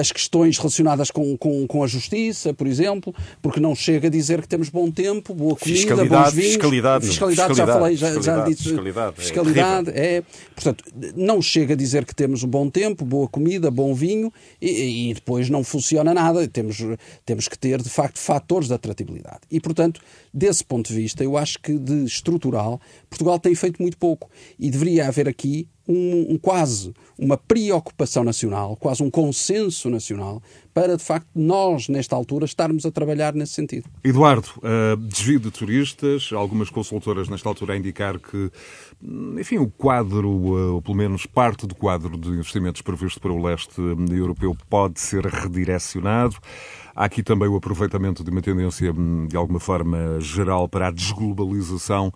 as 0.00 0.12
questões 0.12 0.58
relacionadas 0.58 1.10
com, 1.10 1.36
com, 1.36 1.66
com, 1.66 1.82
a 1.82 1.86
justiça, 1.86 2.52
por 2.52 2.66
exemplo, 2.66 3.14
porque 3.40 3.60
não 3.60 3.74
chega 3.74 4.08
a 4.08 4.10
dizer 4.10 4.42
que 4.42 4.48
temos 4.48 4.68
bom 4.68 4.90
tempo, 4.90 5.34
boa 5.34 5.56
comida, 5.56 5.78
fiscalidade, 5.78 6.24
bons 6.24 6.32
vinhos. 6.34 6.52
Fiscalidade, 6.52 7.06
fiscalidade, 7.06 7.54
já 7.54 7.66
falei, 7.66 7.96
já, 7.96 8.20
já 8.20 8.44
disse. 8.44 8.62
Fiscalidade, 8.64 9.14
fiscalidade 9.16 9.90
é, 9.90 10.16
é, 10.16 10.22
Portanto, 10.54 10.84
não 11.16 11.40
chega 11.40 11.74
a 11.74 11.76
dizer 11.76 12.04
que 12.04 12.14
temos 12.14 12.42
um 12.42 12.48
bom 12.48 12.68
tempo, 12.68 13.04
boa 13.04 13.21
comida, 13.28 13.70
bom 13.70 13.94
vinho 13.94 14.32
e, 14.60 15.10
e 15.10 15.14
depois 15.14 15.48
não 15.48 15.64
funciona 15.64 16.12
nada. 16.14 16.46
Temos, 16.48 16.78
temos 17.24 17.48
que 17.48 17.58
ter, 17.58 17.80
de 17.80 17.88
facto, 17.88 18.18
fatores 18.18 18.68
de 18.68 18.74
atratividade. 18.74 19.40
E, 19.50 19.60
portanto, 19.60 20.00
desse 20.32 20.64
ponto 20.64 20.88
de 20.88 20.94
vista, 20.94 21.22
eu 21.24 21.36
acho 21.36 21.58
que 21.58 21.78
de 21.78 22.04
estrutural, 22.04 22.80
Portugal 23.08 23.38
tem 23.38 23.54
feito 23.54 23.80
muito 23.80 23.96
pouco. 23.96 24.30
E 24.58 24.70
deveria 24.70 25.08
haver 25.08 25.28
aqui 25.28 25.68
um, 25.86 26.34
um, 26.34 26.38
quase 26.38 26.94
uma 27.18 27.36
preocupação 27.36 28.24
nacional, 28.24 28.76
quase 28.76 29.02
um 29.02 29.10
consenso 29.10 29.90
nacional, 29.90 30.42
para 30.72 30.96
de 30.96 31.02
facto 31.02 31.28
nós, 31.34 31.88
nesta 31.88 32.16
altura, 32.16 32.44
estarmos 32.44 32.86
a 32.86 32.90
trabalhar 32.90 33.34
nesse 33.34 33.52
sentido. 33.52 33.88
Eduardo, 34.02 34.48
uh, 34.58 34.96
desvio 34.96 35.38
de 35.38 35.50
turistas, 35.50 36.30
algumas 36.32 36.70
consultoras 36.70 37.28
nesta 37.28 37.48
altura 37.48 37.74
a 37.74 37.76
indicar 37.76 38.18
que, 38.18 38.50
enfim, 39.38 39.58
o 39.58 39.68
quadro, 39.68 40.28
uh, 40.28 40.74
ou 40.74 40.82
pelo 40.82 40.96
menos 40.96 41.26
parte 41.26 41.66
do 41.66 41.74
quadro 41.74 42.16
de 42.16 42.28
investimentos 42.28 42.80
previsto 42.82 43.20
para 43.20 43.32
o 43.32 43.42
leste 43.42 43.80
europeu 44.10 44.56
pode 44.68 45.00
ser 45.00 45.26
redirecionado. 45.26 46.36
Há 46.94 47.06
aqui 47.06 47.22
também 47.22 47.48
o 47.48 47.56
aproveitamento 47.56 48.22
de 48.22 48.30
uma 48.30 48.42
tendência, 48.42 48.92
hum, 48.92 49.26
de 49.26 49.36
alguma 49.36 49.58
forma, 49.58 50.20
geral 50.20 50.68
para 50.68 50.88
a 50.88 50.90
desglobalização 50.90 52.12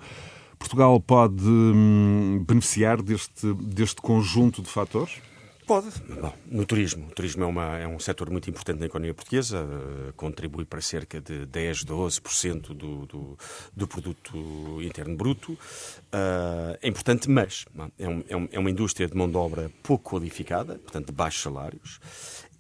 Portugal 0.66 1.00
pode 1.00 1.44
hum, 1.44 2.44
beneficiar 2.44 3.00
deste, 3.00 3.54
deste 3.54 4.02
conjunto 4.02 4.60
de 4.60 4.68
fatores? 4.68 5.22
Pode. 5.64 5.88
Bom, 6.20 6.32
no 6.46 6.64
turismo. 6.64 7.06
O 7.06 7.10
turismo 7.10 7.42
é, 7.42 7.46
uma, 7.46 7.78
é 7.78 7.86
um 7.88 7.98
setor 7.98 8.30
muito 8.30 8.48
importante 8.48 8.78
na 8.78 8.86
economia 8.86 9.12
portuguesa, 9.14 9.64
uh, 9.64 10.12
contribui 10.14 10.64
para 10.64 10.80
cerca 10.80 11.20
de 11.20 11.44
10, 11.46 11.84
12% 11.84 12.68
do, 12.68 13.06
do, 13.06 13.38
do 13.74 13.88
produto 13.88 14.80
interno 14.80 15.16
bruto. 15.16 15.52
Uh, 15.52 16.78
é 16.80 16.88
importante, 16.88 17.28
mas 17.28 17.64
é, 17.98 18.08
um, 18.08 18.20
é, 18.28 18.48
é 18.52 18.58
uma 18.60 18.70
indústria 18.70 19.08
de 19.08 19.16
mão 19.16 19.28
de 19.28 19.36
obra 19.36 19.70
pouco 19.82 20.10
qualificada, 20.10 20.78
portanto 20.78 21.06
de 21.06 21.12
baixos 21.12 21.42
salários. 21.42 22.00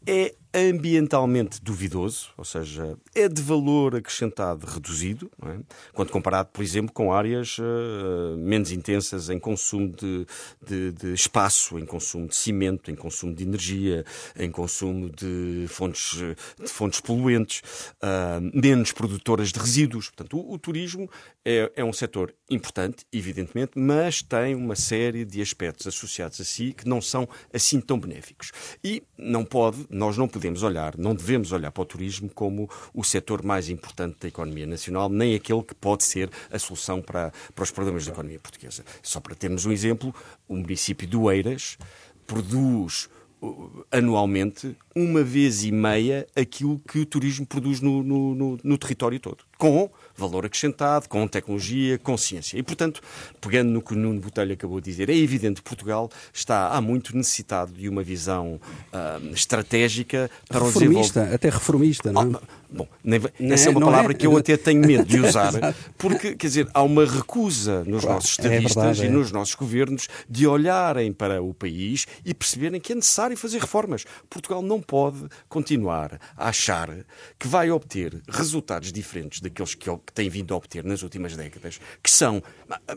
É 0.06 0.34
ambientalmente 0.56 1.62
duvidoso, 1.62 2.30
ou 2.36 2.44
seja, 2.44 2.96
é 3.14 3.28
de 3.28 3.42
valor 3.42 3.94
acrescentado 3.94 4.66
reduzido, 4.66 5.30
é? 5.44 5.58
quando 5.92 6.10
comparado, 6.10 6.48
por 6.50 6.62
exemplo, 6.62 6.92
com 6.92 7.12
áreas 7.12 7.58
uh, 7.58 8.36
menos 8.38 8.72
intensas 8.72 9.28
em 9.28 9.38
consumo 9.38 9.88
de, 9.90 10.26
de, 10.66 10.92
de, 10.92 11.12
espaço, 11.12 11.78
em 11.78 11.84
consumo 11.84 12.26
de 12.26 12.34
cimento, 12.34 12.90
em 12.90 12.94
consumo 12.94 13.34
de 13.34 13.44
energia, 13.44 14.04
em 14.34 14.50
consumo 14.50 15.10
de 15.10 15.66
fontes, 15.68 16.16
de 16.58 16.68
fontes 16.68 17.00
poluentes, 17.00 17.60
uh, 18.02 18.40
menos 18.54 18.92
produtoras 18.92 19.52
de 19.52 19.58
resíduos. 19.58 20.08
Portanto, 20.08 20.38
o, 20.38 20.54
o 20.54 20.58
turismo 20.58 21.10
é, 21.44 21.70
é 21.76 21.84
um 21.84 21.92
setor 21.92 22.34
importante, 22.50 23.04
evidentemente, 23.12 23.72
mas 23.76 24.22
tem 24.22 24.54
uma 24.54 24.74
série 24.74 25.24
de 25.24 25.42
aspectos 25.42 25.86
associados 25.86 26.40
a 26.40 26.44
si 26.44 26.72
que 26.72 26.88
não 26.88 27.02
são 27.02 27.28
assim 27.52 27.78
tão 27.80 27.98
benéficos. 27.98 28.52
E 28.82 29.02
não 29.18 29.44
pode, 29.44 29.86
nós 29.96 30.16
não 30.16 30.28
podemos 30.28 30.62
olhar, 30.62 30.96
não 30.96 31.14
devemos 31.14 31.52
olhar 31.52 31.72
para 31.72 31.82
o 31.82 31.86
turismo 31.86 32.28
como 32.28 32.68
o 32.92 33.02
setor 33.02 33.42
mais 33.42 33.68
importante 33.68 34.16
da 34.20 34.28
economia 34.28 34.66
nacional, 34.66 35.08
nem 35.08 35.34
aquele 35.34 35.62
que 35.62 35.74
pode 35.74 36.04
ser 36.04 36.30
a 36.50 36.58
solução 36.58 37.00
para, 37.00 37.32
para 37.54 37.64
os 37.64 37.70
problemas 37.70 38.04
da 38.04 38.12
economia 38.12 38.38
portuguesa. 38.38 38.84
Só 39.02 39.20
para 39.20 39.34
termos 39.34 39.64
um 39.64 39.72
exemplo, 39.72 40.14
o 40.46 40.56
município 40.56 41.06
de 41.06 41.16
Oeiras 41.16 41.78
produz 42.26 43.08
uh, 43.40 43.84
anualmente 43.90 44.76
uma 44.94 45.22
vez 45.22 45.64
e 45.64 45.72
meia 45.72 46.26
aquilo 46.36 46.80
que 46.80 47.00
o 47.00 47.06
turismo 47.06 47.46
produz 47.46 47.80
no, 47.80 48.02
no, 48.02 48.34
no, 48.34 48.58
no 48.62 48.78
território 48.78 49.18
todo. 49.18 49.44
Com 49.56 49.90
valor 50.16 50.46
acrescentado, 50.46 51.08
com 51.08 51.26
tecnologia, 51.26 51.98
com 51.98 52.16
ciência. 52.16 52.58
E, 52.58 52.62
portanto, 52.62 53.00
pegando 53.40 53.70
no 53.70 53.82
que 53.82 53.92
o 53.92 53.96
Nuno 53.96 54.20
Botelho 54.20 54.52
acabou 54.52 54.80
de 54.80 54.90
dizer, 54.90 55.10
é 55.10 55.16
evidente 55.16 55.62
que 55.62 55.68
Portugal 55.68 56.10
está 56.32 56.68
há 56.68 56.80
muito 56.80 57.16
necessitado 57.16 57.72
de 57.72 57.88
uma 57.88 58.02
visão 58.02 58.60
uh, 58.92 59.32
estratégica 59.32 60.30
para 60.48 60.64
reformista, 60.64 60.78
o 60.78 61.02
desenvolvimento. 61.02 61.34
Até 61.34 61.48
reformista, 61.48 62.12
não 62.12 62.22
é? 62.22 62.24
Ah, 62.34 62.40
bom, 62.70 62.88
nem, 63.02 63.20
essa 63.52 63.68
é 63.68 63.70
uma 63.70 63.80
palavra 63.80 64.12
é? 64.12 64.14
que 64.14 64.26
eu 64.26 64.36
até 64.36 64.56
tenho 64.56 64.86
medo 64.86 65.04
de 65.04 65.20
usar, 65.20 65.52
porque, 65.96 66.34
quer 66.34 66.46
dizer, 66.46 66.68
há 66.72 66.82
uma 66.82 67.04
recusa 67.04 67.84
nos 67.84 68.02
claro, 68.02 68.16
nossos 68.16 68.38
é 68.38 68.42
estadistas 68.42 68.76
é 68.76 68.86
verdade, 68.86 69.06
e 69.06 69.10
nos 69.10 69.32
nossos 69.32 69.54
governos 69.54 70.08
de 70.28 70.46
olharem 70.46 71.12
para 71.12 71.42
o 71.42 71.52
país 71.54 72.06
e 72.24 72.34
perceberem 72.34 72.80
que 72.80 72.92
é 72.92 72.94
necessário 72.94 73.36
fazer 73.36 73.60
reformas. 73.60 74.04
Portugal 74.28 74.62
não 74.62 74.80
pode 74.80 75.26
continuar 75.48 76.18
a 76.36 76.48
achar 76.48 76.90
que 77.38 77.48
vai 77.48 77.70
obter 77.70 78.20
resultados 78.28 78.92
diferentes 78.92 79.40
daqueles 79.40 79.74
que 79.74 79.88
que 80.06 80.12
tem 80.12 80.28
vindo 80.28 80.54
a 80.54 80.56
obter 80.56 80.84
nas 80.84 81.02
últimas 81.02 81.36
décadas, 81.36 81.80
que 82.02 82.10
são, 82.10 82.42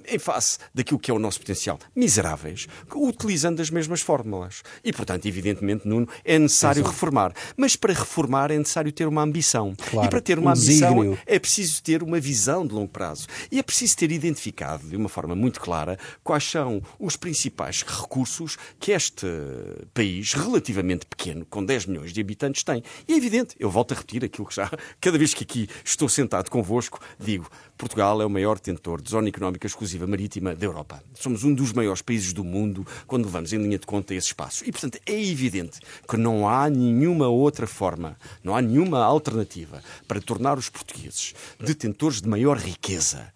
em 0.08 0.20
face 0.20 0.60
daquilo 0.74 1.00
que 1.00 1.10
é 1.10 1.14
o 1.14 1.20
nosso 1.20 1.40
potencial, 1.40 1.80
miseráveis, 1.96 2.68
utilizando 2.96 3.62
as 3.62 3.70
mesmas 3.70 4.02
fórmulas. 4.02 4.62
E, 4.84 4.94
portanto, 4.94 5.26
evidentemente, 5.26 5.88
Nuno, 5.88 6.08
é 6.24 6.38
necessário 6.38 6.82
Exato. 6.82 6.94
reformar. 6.94 7.34
Mas 7.58 7.76
para 7.76 7.94
reformar 7.94 8.52
é 8.52 8.58
necessário 8.58 8.92
ter 8.92 9.08
uma 9.08 9.22
ambição. 9.22 9.76
Claro, 9.90 10.08
e 10.08 10.10
para 10.10 10.22
ter 10.22 10.38
uma 10.38 10.52
um 10.52 10.54
ambição 10.54 10.96
desígnio. 10.96 11.20
é 11.26 11.40
preciso 11.40 11.82
ter 11.82 12.04
uma 12.04 12.20
visão 12.20 12.66
de 12.66 12.74
longo 12.74 12.90
prazo. 12.90 13.28
E 13.52 13.60
é 13.60 13.64
preciso 13.64 13.98
ter 13.98 14.12
identificado, 14.12 14.88
de 14.88 14.96
uma 14.96 15.10
forma 15.10 15.36
muito 15.36 15.60
clara, 15.60 15.98
quais 16.24 16.44
são 16.44 16.82
os 17.00 17.16
principais 17.16 17.82
recursos 17.82 18.58
que 18.80 18.92
este 18.92 19.28
país, 19.94 20.34
relativamente 20.34 21.06
pequeno, 21.06 21.46
com 21.46 21.64
10 21.64 21.88
milhões 21.88 22.14
de 22.14 22.22
habitantes, 22.22 22.64
tem. 22.64 22.84
E 23.08 23.14
é 23.14 23.18
evidente, 23.18 23.56
eu 23.60 23.70
volto 23.70 23.94
a 23.94 23.96
repetir 23.96 24.24
aquilo 24.24 24.48
que 24.48 24.56
já, 24.56 24.70
cada 25.02 25.18
vez 25.18 25.34
que 25.34 25.44
aqui 25.44 25.70
estou 25.84 26.10
sentado 26.10 26.50
convosco, 26.50 26.99
digo, 27.20 27.50
Portugal 27.78 28.22
é 28.22 28.26
o 28.26 28.30
maior 28.30 28.56
detentor 28.56 29.02
de 29.02 29.10
zona 29.10 29.30
económica 29.30 29.66
exclusiva 29.66 30.06
marítima 30.06 30.56
da 30.56 30.66
Europa. 30.66 31.02
Somos 31.14 31.44
um 31.44 31.54
dos 31.54 31.74
maiores 31.74 32.02
países 32.02 32.34
do 32.34 32.44
mundo 32.44 32.86
quando 33.08 33.26
levamos 33.26 33.54
em 33.54 33.58
linha 33.58 33.80
de 33.80 33.86
conta 33.86 34.14
esse 34.14 34.28
espaço. 34.28 34.64
E, 34.68 34.72
portanto, 34.72 35.00
é 35.06 35.22
evidente 35.22 35.80
que 36.08 36.18
não 36.18 36.48
há 36.48 36.70
nenhuma 36.70 37.28
outra 37.28 37.66
forma, 37.66 38.18
não 38.44 38.56
há 38.56 38.62
nenhuma 38.62 39.04
alternativa 39.04 39.82
para 40.08 40.22
tornar 40.22 40.58
os 40.58 40.70
portugueses 40.70 41.34
detentores 41.60 42.22
de 42.22 42.28
maior 42.28 42.58
riqueza 42.58 43.32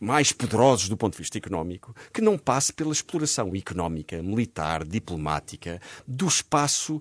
mais 0.00 0.32
poderosos 0.32 0.88
do 0.88 0.96
ponto 0.96 1.12
de 1.12 1.18
vista 1.18 1.38
económico, 1.38 1.94
que 2.12 2.20
não 2.20 2.38
passe 2.38 2.72
pela 2.72 2.92
exploração 2.92 3.54
económica, 3.54 4.22
militar, 4.22 4.84
diplomática 4.84 5.80
do 6.06 6.26
espaço 6.26 6.96
uh, 6.96 7.00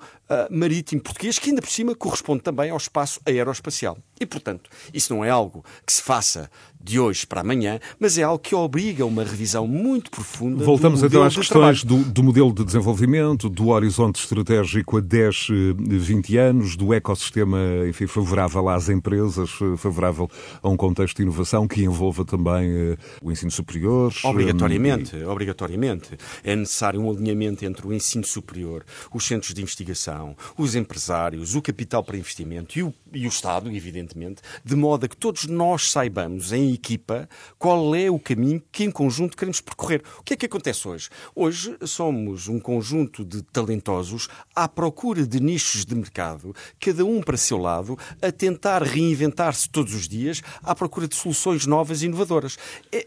marítimo 0.50 1.02
português, 1.02 1.40
que 1.40 1.50
ainda 1.50 1.62
por 1.62 1.70
cima 1.70 1.96
corresponde 1.96 2.44
também 2.44 2.70
ao 2.70 2.78
espaço 2.78 3.20
aeroespacial. 3.26 3.98
E, 4.20 4.26
portanto, 4.26 4.70
isso 4.94 5.14
não 5.14 5.24
é 5.24 5.30
algo 5.30 5.64
que 5.86 5.94
se 5.94 6.02
faça 6.02 6.50
de 6.80 7.00
hoje 7.00 7.26
para 7.26 7.42
amanhã, 7.42 7.80
mas 8.00 8.18
é 8.18 8.24
algo 8.24 8.40
que 8.40 8.56
obriga 8.56 9.04
a 9.04 9.08
uma 9.08 9.24
revisão 9.24 9.68
muito 9.68 10.10
profunda. 10.10 10.64
Voltamos 10.64 11.04
então 11.04 11.24
às 11.24 11.36
questões 11.36 11.84
do, 11.84 11.98
do, 11.98 12.24
modelo 12.24 12.54
de 12.54 12.64
desenvolvimento, 12.64 13.50
do 13.50 13.70
horizonte 13.70 14.20
estratégico 14.20 14.98
a 14.98 15.02
10, 15.02 15.48
20 15.76 16.38
anos, 16.38 16.76
do 16.76 16.94
ecossistema 16.94 17.60
enfim, 17.88 18.08
favorável 18.08 18.70
às 18.70 18.90
empresas, 18.90 19.50
favorável 19.78 20.30
a 20.62 20.70
um 20.70 20.78
contexto 20.78 21.18
de 21.18 21.24
inovação 21.24 21.68
que 21.68 21.84
envolva 21.84 22.24
também 22.24 22.72
uh, 22.72 22.98
o 23.22 23.32
ensino 23.32 23.52
superior. 23.52 24.14
Obrigatoriamente, 24.24 25.16
um, 25.16 25.20
e... 25.20 25.26
obrigatoriamente. 25.26 26.18
É 26.44 26.56
necessário 26.56 27.02
um 27.02 27.10
alinhamento 27.10 27.66
entre 27.66 27.86
o 27.86 27.94
ensino 27.94 28.26
superior, 28.26 28.86
os 29.14 29.26
centros 29.26 29.54
de 29.54 29.62
investigação, 29.62 30.36
os 30.58 30.76
empresários, 30.76 31.56
o 31.56 31.62
capital 31.62 32.04
para 32.04 32.18
investimento 32.18 32.78
e 32.78 32.84
o, 32.84 32.94
e 33.14 33.26
o 33.26 33.30
Estado, 33.30 33.70
evidentemente, 33.70 34.42
de 34.64 34.76
modo 34.76 35.06
a 35.06 35.10
que 35.10 35.18
todos 35.18 35.46
nós 35.48 35.92
saibamos 35.92 36.54
em 36.54 36.77
equipa 36.78 37.28
qual 37.58 37.96
é 37.96 38.10
o 38.10 38.20
caminho 38.20 38.62
que 38.72 38.84
em 38.84 38.92
conjunto 38.92 39.36
queremos 39.36 39.60
percorrer. 39.60 40.02
O 40.20 40.24
que 40.24 40.34
é 40.34 40.38
que 40.38 40.46
acontece 40.46 40.88
hoje? 40.88 41.10
Hoje 41.36 41.78
somos 41.86 42.48
um 42.48 42.60
conjunto 42.60 43.26
de 43.26 43.42
talentosos 43.42 44.28
à 44.56 44.68
procura 44.68 45.26
de 45.26 45.40
nichos 45.40 45.86
de 45.86 45.96
mercado, 45.96 46.56
cada 46.80 47.04
um 47.04 47.22
para 47.22 47.38
seu 47.38 47.58
lado, 47.58 47.98
a 48.22 48.32
tentar 48.32 48.84
reinventar-se 48.84 49.70
todos 49.70 49.94
os 49.94 50.08
dias 50.08 50.42
à 50.64 50.76
procura 50.76 51.08
de 51.08 51.16
soluções 51.16 51.66
novas 51.66 52.02
e 52.02 52.06
inovadoras. 52.06 52.58
É, 52.92 53.06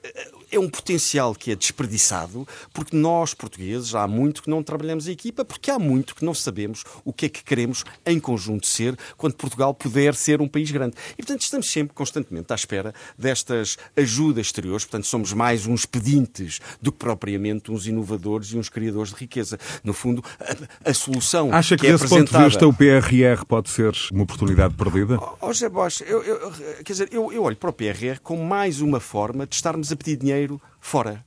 é 0.50 0.58
um 0.58 0.68
potencial 0.68 1.34
que 1.34 1.50
é 1.50 1.56
desperdiçado 1.56 2.46
porque 2.72 2.96
nós, 2.96 3.34
portugueses, 3.34 3.94
há 3.94 4.06
muito 4.06 4.42
que 4.42 4.50
não 4.50 4.62
trabalhamos 4.62 5.08
em 5.08 5.12
equipa, 5.12 5.44
porque 5.44 5.70
há 5.70 5.78
muito 5.78 6.14
que 6.14 6.24
não 6.24 6.34
sabemos 6.34 6.84
o 7.04 7.12
que 7.12 7.26
é 7.26 7.28
que 7.28 7.42
queremos 7.44 7.84
em 8.04 8.18
conjunto 8.18 8.66
ser 8.66 8.96
quando 9.16 9.34
Portugal 9.34 9.72
puder 9.74 10.14
ser 10.14 10.40
um 10.40 10.48
país 10.48 10.70
grande. 10.70 10.96
E, 11.12 11.16
portanto, 11.16 11.42
estamos 11.42 11.70
sempre 11.70 11.94
constantemente 11.94 12.52
à 12.52 12.56
espera 12.56 12.94
destas 13.16 13.76
ajudas 13.96 14.46
exteriores. 14.46 14.84
Portanto, 14.84 15.06
somos 15.06 15.32
mais 15.32 15.66
uns 15.66 15.86
pedintes 15.86 16.60
do 16.80 16.90
que 16.90 16.98
propriamente 16.98 17.70
uns 17.70 17.86
inovadores 17.86 18.48
e 18.48 18.58
uns 18.58 18.68
criadores 18.68 19.12
de 19.12 19.16
riqueza. 19.16 19.58
No 19.84 19.92
fundo, 19.92 20.24
a, 20.40 20.90
a 20.90 20.94
solução 20.94 21.52
Acha 21.52 21.76
que, 21.76 21.82
que 21.82 21.88
é 21.88 21.92
desse 21.92 22.04
apresentada... 22.04 22.30
ponto 22.30 22.38
de 22.38 22.48
vista, 22.48 22.66
o 22.66 22.72
PRR 22.72 23.44
pode 23.46 23.70
ser 23.70 23.92
uma 24.12 24.24
oportunidade 24.24 24.74
perdida? 24.74 25.18
Ó 25.18 25.36
oh, 25.40 25.52
José 25.52 25.68
Bosch, 25.68 26.02
eu, 26.02 26.22
eu, 26.22 26.52
quer 26.84 26.92
dizer, 26.92 27.08
eu, 27.12 27.32
eu 27.32 27.42
olho 27.42 27.56
para 27.56 27.70
o 27.70 27.72
PRR 27.72 28.20
como 28.22 28.44
mais 28.44 28.80
uma 28.80 29.00
forma 29.00 29.46
de 29.46 29.54
estarmos 29.54 29.92
a 29.92 29.96
pedir 29.96 30.16
dinheiro 30.16 30.39
dinheiro 30.40 30.60
fora. 30.80 31.24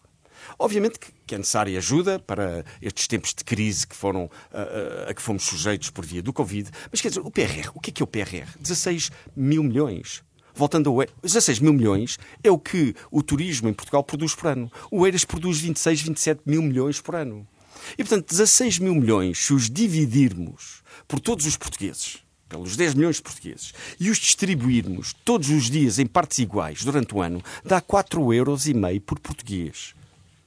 Obviamente 0.60 1.00
que 1.26 1.36
é 1.36 1.38
necessária 1.38 1.78
ajuda 1.78 2.20
para 2.20 2.66
estes 2.82 3.08
tempos 3.08 3.34
de 3.34 3.44
crise 3.44 3.88
que 3.88 3.96
foram, 3.96 4.30
a, 4.52 5.08
a, 5.08 5.12
a 5.12 5.14
que 5.14 5.22
fomos 5.22 5.44
sujeitos 5.44 5.90
por 5.90 6.06
via 6.06 6.22
do 6.22 6.34
Covid, 6.34 6.70
mas 6.92 7.00
quer 7.00 7.10
dizer, 7.10 7.22
o 7.22 7.32
PRR, 7.32 7.70
o 7.74 7.80
que 7.80 7.92
é 7.92 7.94
que 7.94 8.04
é 8.04 8.06
o 8.06 8.08
PRR? 8.08 8.48
16 8.60 9.10
mil 9.36 9.64
milhões. 9.64 10.22
voltando 10.54 10.90
ao 10.90 11.02
Eiras, 11.02 11.16
16 11.22 11.60
mil 11.60 11.74
milhões 11.74 12.20
é 12.44 12.52
o 12.52 12.60
que 12.60 12.94
o 13.10 13.24
turismo 13.24 13.70
em 13.70 13.74
Portugal 13.74 14.04
produz 14.04 14.36
por 14.36 14.48
ano. 14.48 14.72
O 14.92 15.06
Eiras 15.06 15.24
produz 15.24 15.60
26, 15.60 16.02
27 16.02 16.42
mil 16.46 16.62
milhões 16.62 17.00
por 17.00 17.16
ano. 17.16 17.48
E, 17.94 18.04
portanto, 18.04 18.30
16 18.30 18.80
mil 18.80 18.96
milhões, 18.96 19.38
se 19.40 19.54
os 19.54 19.70
dividirmos 19.70 20.84
por 21.08 21.20
todos 21.20 21.46
os 21.46 21.58
portugueses, 21.58 22.24
pelos 22.48 22.76
10 22.76 22.94
milhões 22.94 23.18
de 23.18 23.22
portugueses, 23.22 23.74
e 24.00 24.10
os 24.10 24.18
distribuirmos 24.18 25.14
todos 25.26 25.50
os 25.50 25.70
dias 25.70 26.00
em 26.00 26.06
partes 26.06 26.40
iguais 26.40 26.84
durante 26.84 27.16
o 27.16 27.22
ano, 27.22 27.42
dá 27.64 27.82
4,5 27.82 28.34
euros 28.34 28.64
por 29.06 29.20
português. 29.20 29.96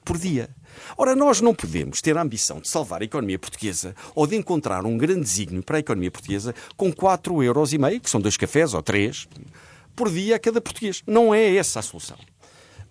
Por 0.05 0.17
dia. 0.17 0.49
Ora, 0.97 1.15
nós 1.15 1.41
não 1.41 1.53
podemos 1.53 2.01
ter 2.01 2.17
a 2.17 2.21
ambição 2.21 2.61
de 2.61 2.67
salvar 2.69 3.01
a 3.01 3.05
economia 3.05 3.37
portuguesa 3.37 3.93
ou 4.15 4.25
de 4.25 4.35
encontrar 4.35 4.85
um 4.85 4.97
grande 4.97 5.21
desígnio 5.21 5.61
para 5.61 5.77
a 5.77 5.79
economia 5.79 6.11
portuguesa 6.11 6.55
com 6.77 6.93
4,5 6.93 7.43
euros 7.43 7.71
que 8.01 8.09
são 8.09 8.21
dois 8.21 8.37
cafés 8.37 8.73
ou 8.73 8.81
três, 8.81 9.27
por 9.95 10.09
dia 10.09 10.37
a 10.37 10.39
cada 10.39 10.61
português. 10.61 11.03
Não 11.05 11.33
é 11.33 11.55
essa 11.55 11.79
a 11.79 11.81
solução. 11.83 12.17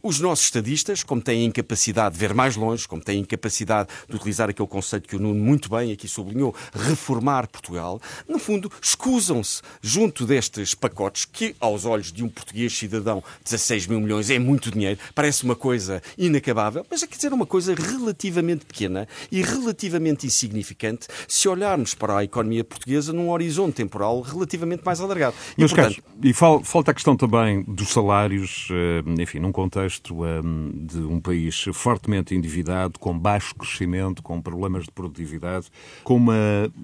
Os 0.03 0.21
nossos 0.21 0.47
estadistas, 0.47 1.03
como 1.03 1.21
têm 1.21 1.43
a 1.43 1.45
incapacidade 1.45 2.15
de 2.15 2.21
ver 2.21 2.35
mais 2.35 2.57
longe, 2.57 2.87
como 2.87 3.03
têm 3.03 3.19
a 3.19 3.21
incapacidade 3.21 3.89
de 4.09 4.15
utilizar 4.15 4.49
aquele 4.49 4.69
conceito 4.69 5.09
que 5.09 5.17
o 5.17 5.19
Nuno 5.19 5.41
muito 5.41 5.69
bem 5.71 5.93
aqui 5.93 6.07
sublinhou, 6.07 6.55
reformar 6.73 7.47
Portugal, 7.49 8.01
no 8.29 8.39
fundo, 8.39 8.71
escusam-se 8.81 9.63
junto 9.83 10.27
destes 10.27 10.75
pacotes 10.75 11.25
que, 11.25 11.57
aos 11.59 11.85
olhos 11.85 12.13
de 12.13 12.23
um 12.23 12.29
português 12.29 12.77
cidadão, 12.77 13.23
16 13.45 13.87
mil 13.87 14.01
milhões 14.01 14.31
é 14.31 14.39
muito 14.39 14.71
dinheiro, 14.71 14.99
parece 15.15 15.45
uma 15.45 15.57
coisa 15.57 16.03
inacabável, 16.17 16.87
mas 16.91 17.03
é 17.03 17.07
quer 17.07 17.17
dizer 17.17 17.33
uma 17.33 17.47
coisa 17.47 17.75
relativamente 17.75 18.65
pequena 18.65 19.09
e 19.31 19.43
relativamente 19.43 20.27
insignificante 20.27 21.09
se 21.27 21.49
olharmos 21.49 21.95
para 21.95 22.19
a 22.19 22.25
economia 22.25 22.63
portuguesa 22.63 23.13
num 23.13 23.31
horizonte 23.31 23.75
temporal 23.75 24.21
relativamente 24.21 24.85
mais 24.85 25.01
alargado. 25.01 25.35
E, 25.57 25.61
Meus 25.61 25.73
portanto... 25.73 26.03
caros, 26.03 26.17
e 26.23 26.33
falta 26.33 26.91
a 26.91 26.95
questão 26.95 27.17
também 27.17 27.63
dos 27.65 27.89
salários, 27.89 28.69
eh, 28.71 29.03
enfim, 29.21 29.39
num 29.39 29.53
contexto 29.53 29.86
contexto 29.87 30.25
um, 30.25 30.73
de 30.85 30.99
um 30.99 31.21
país 31.21 31.65
fortemente 31.73 32.35
endividado, 32.35 32.99
com 32.99 33.17
baixo 33.17 33.55
crescimento, 33.55 34.23
com 34.23 34.41
problemas 34.41 34.85
de 34.85 34.91
produtividade, 34.91 35.69
com 36.03 36.17
uma 36.17 36.35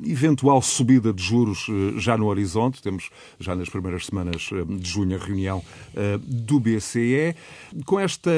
eventual 0.04 0.62
subida 0.62 1.12
de 1.12 1.22
juros 1.22 1.66
uh, 1.68 1.98
já 1.98 2.16
no 2.16 2.26
horizonte. 2.26 2.80
Temos 2.80 3.10
já 3.40 3.56
nas 3.56 3.68
primeiras 3.68 4.06
semanas 4.06 4.50
uh, 4.52 4.64
de 4.64 4.88
junho 4.88 5.16
a 5.16 5.24
reunião 5.24 5.58
uh, 5.58 6.18
do 6.18 6.60
BCE. 6.60 7.34
Com 7.84 7.98
esta 7.98 8.30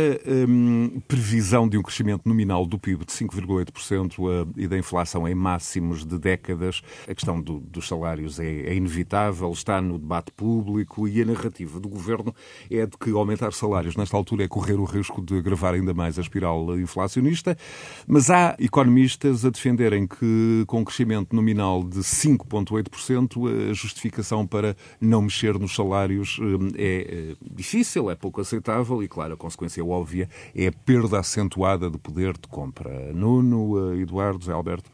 um, 0.49 1.01
previsão 1.07 1.69
de 1.69 1.77
um 1.77 1.83
crescimento 1.83 2.27
nominal 2.27 2.65
do 2.65 2.79
PIB 2.79 3.05
de 3.05 3.12
5,8% 3.12 4.49
e 4.57 4.67
da 4.67 4.79
inflação 4.79 5.29
em 5.29 5.35
máximos 5.35 6.05
de 6.05 6.19
décadas, 6.19 6.83
a 7.09 7.15
questão 7.15 7.41
do, 7.41 7.61
dos 7.61 7.87
salários 7.87 8.41
é, 8.41 8.47
é 8.47 8.75
inevitável, 8.75 9.51
está 9.53 9.81
no 9.81 9.99
debate 9.99 10.33
público 10.33 11.07
e 11.07 11.21
a 11.21 11.25
narrativa 11.25 11.79
do 11.79 11.89
governo 11.89 12.35
é 12.71 12.87
de 12.87 12.97
que 12.97 13.11
aumentar 13.11 13.53
salários 13.53 13.97
nesta 13.97 14.17
altura 14.17 14.45
é 14.45 14.49
correr 14.55 14.79
o 14.79 14.85
risco 14.85 15.21
de 15.21 15.37
agravar 15.37 15.75
ainda 15.75 15.93
mais 15.93 16.17
a 16.17 16.23
espiral 16.23 16.79
inflacionista, 16.79 17.59
mas 18.07 18.31
há 18.31 18.55
economistas 18.61 19.45
a 19.45 19.51
defenderem 19.51 20.07
que, 20.07 20.63
com 20.69 20.79
um 20.79 20.85
crescimento 20.85 21.35
nominal 21.35 21.83
de 21.83 21.99
5,8%, 21.99 23.71
a 23.71 23.73
justificação 23.73 24.47
para 24.47 24.77
não 25.01 25.23
mexer 25.23 25.59
nos 25.59 25.75
salários 25.75 26.39
eh, 26.41 26.75
é 26.77 27.33
eh, 27.33 27.37
difícil, 27.43 28.09
é 28.09 28.15
pouco 28.15 28.41
aceitável 28.41 29.03
e, 29.03 29.09
claro, 29.09 29.35
a 29.35 29.37
consequência 29.37 29.85
óbvia 29.85 30.29
é 30.55 30.69
a 30.69 30.73
perda 30.73 31.19
acentuada 31.19 31.91
de 31.91 31.99
poder 31.99 32.35
de 32.35 32.47
compra. 32.47 33.13
Nuno, 33.13 33.93
eh, 33.93 34.03
Eduardo, 34.03 34.45
Zé 34.45 34.53
Alberto. 34.53 34.89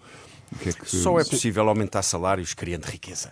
Que 0.62 0.70
é 0.70 0.72
que... 0.72 0.88
Só 0.88 1.20
é 1.20 1.24
possível 1.24 1.68
aumentar 1.68 2.00
salários 2.00 2.54
criando 2.54 2.86
riqueza 2.86 3.30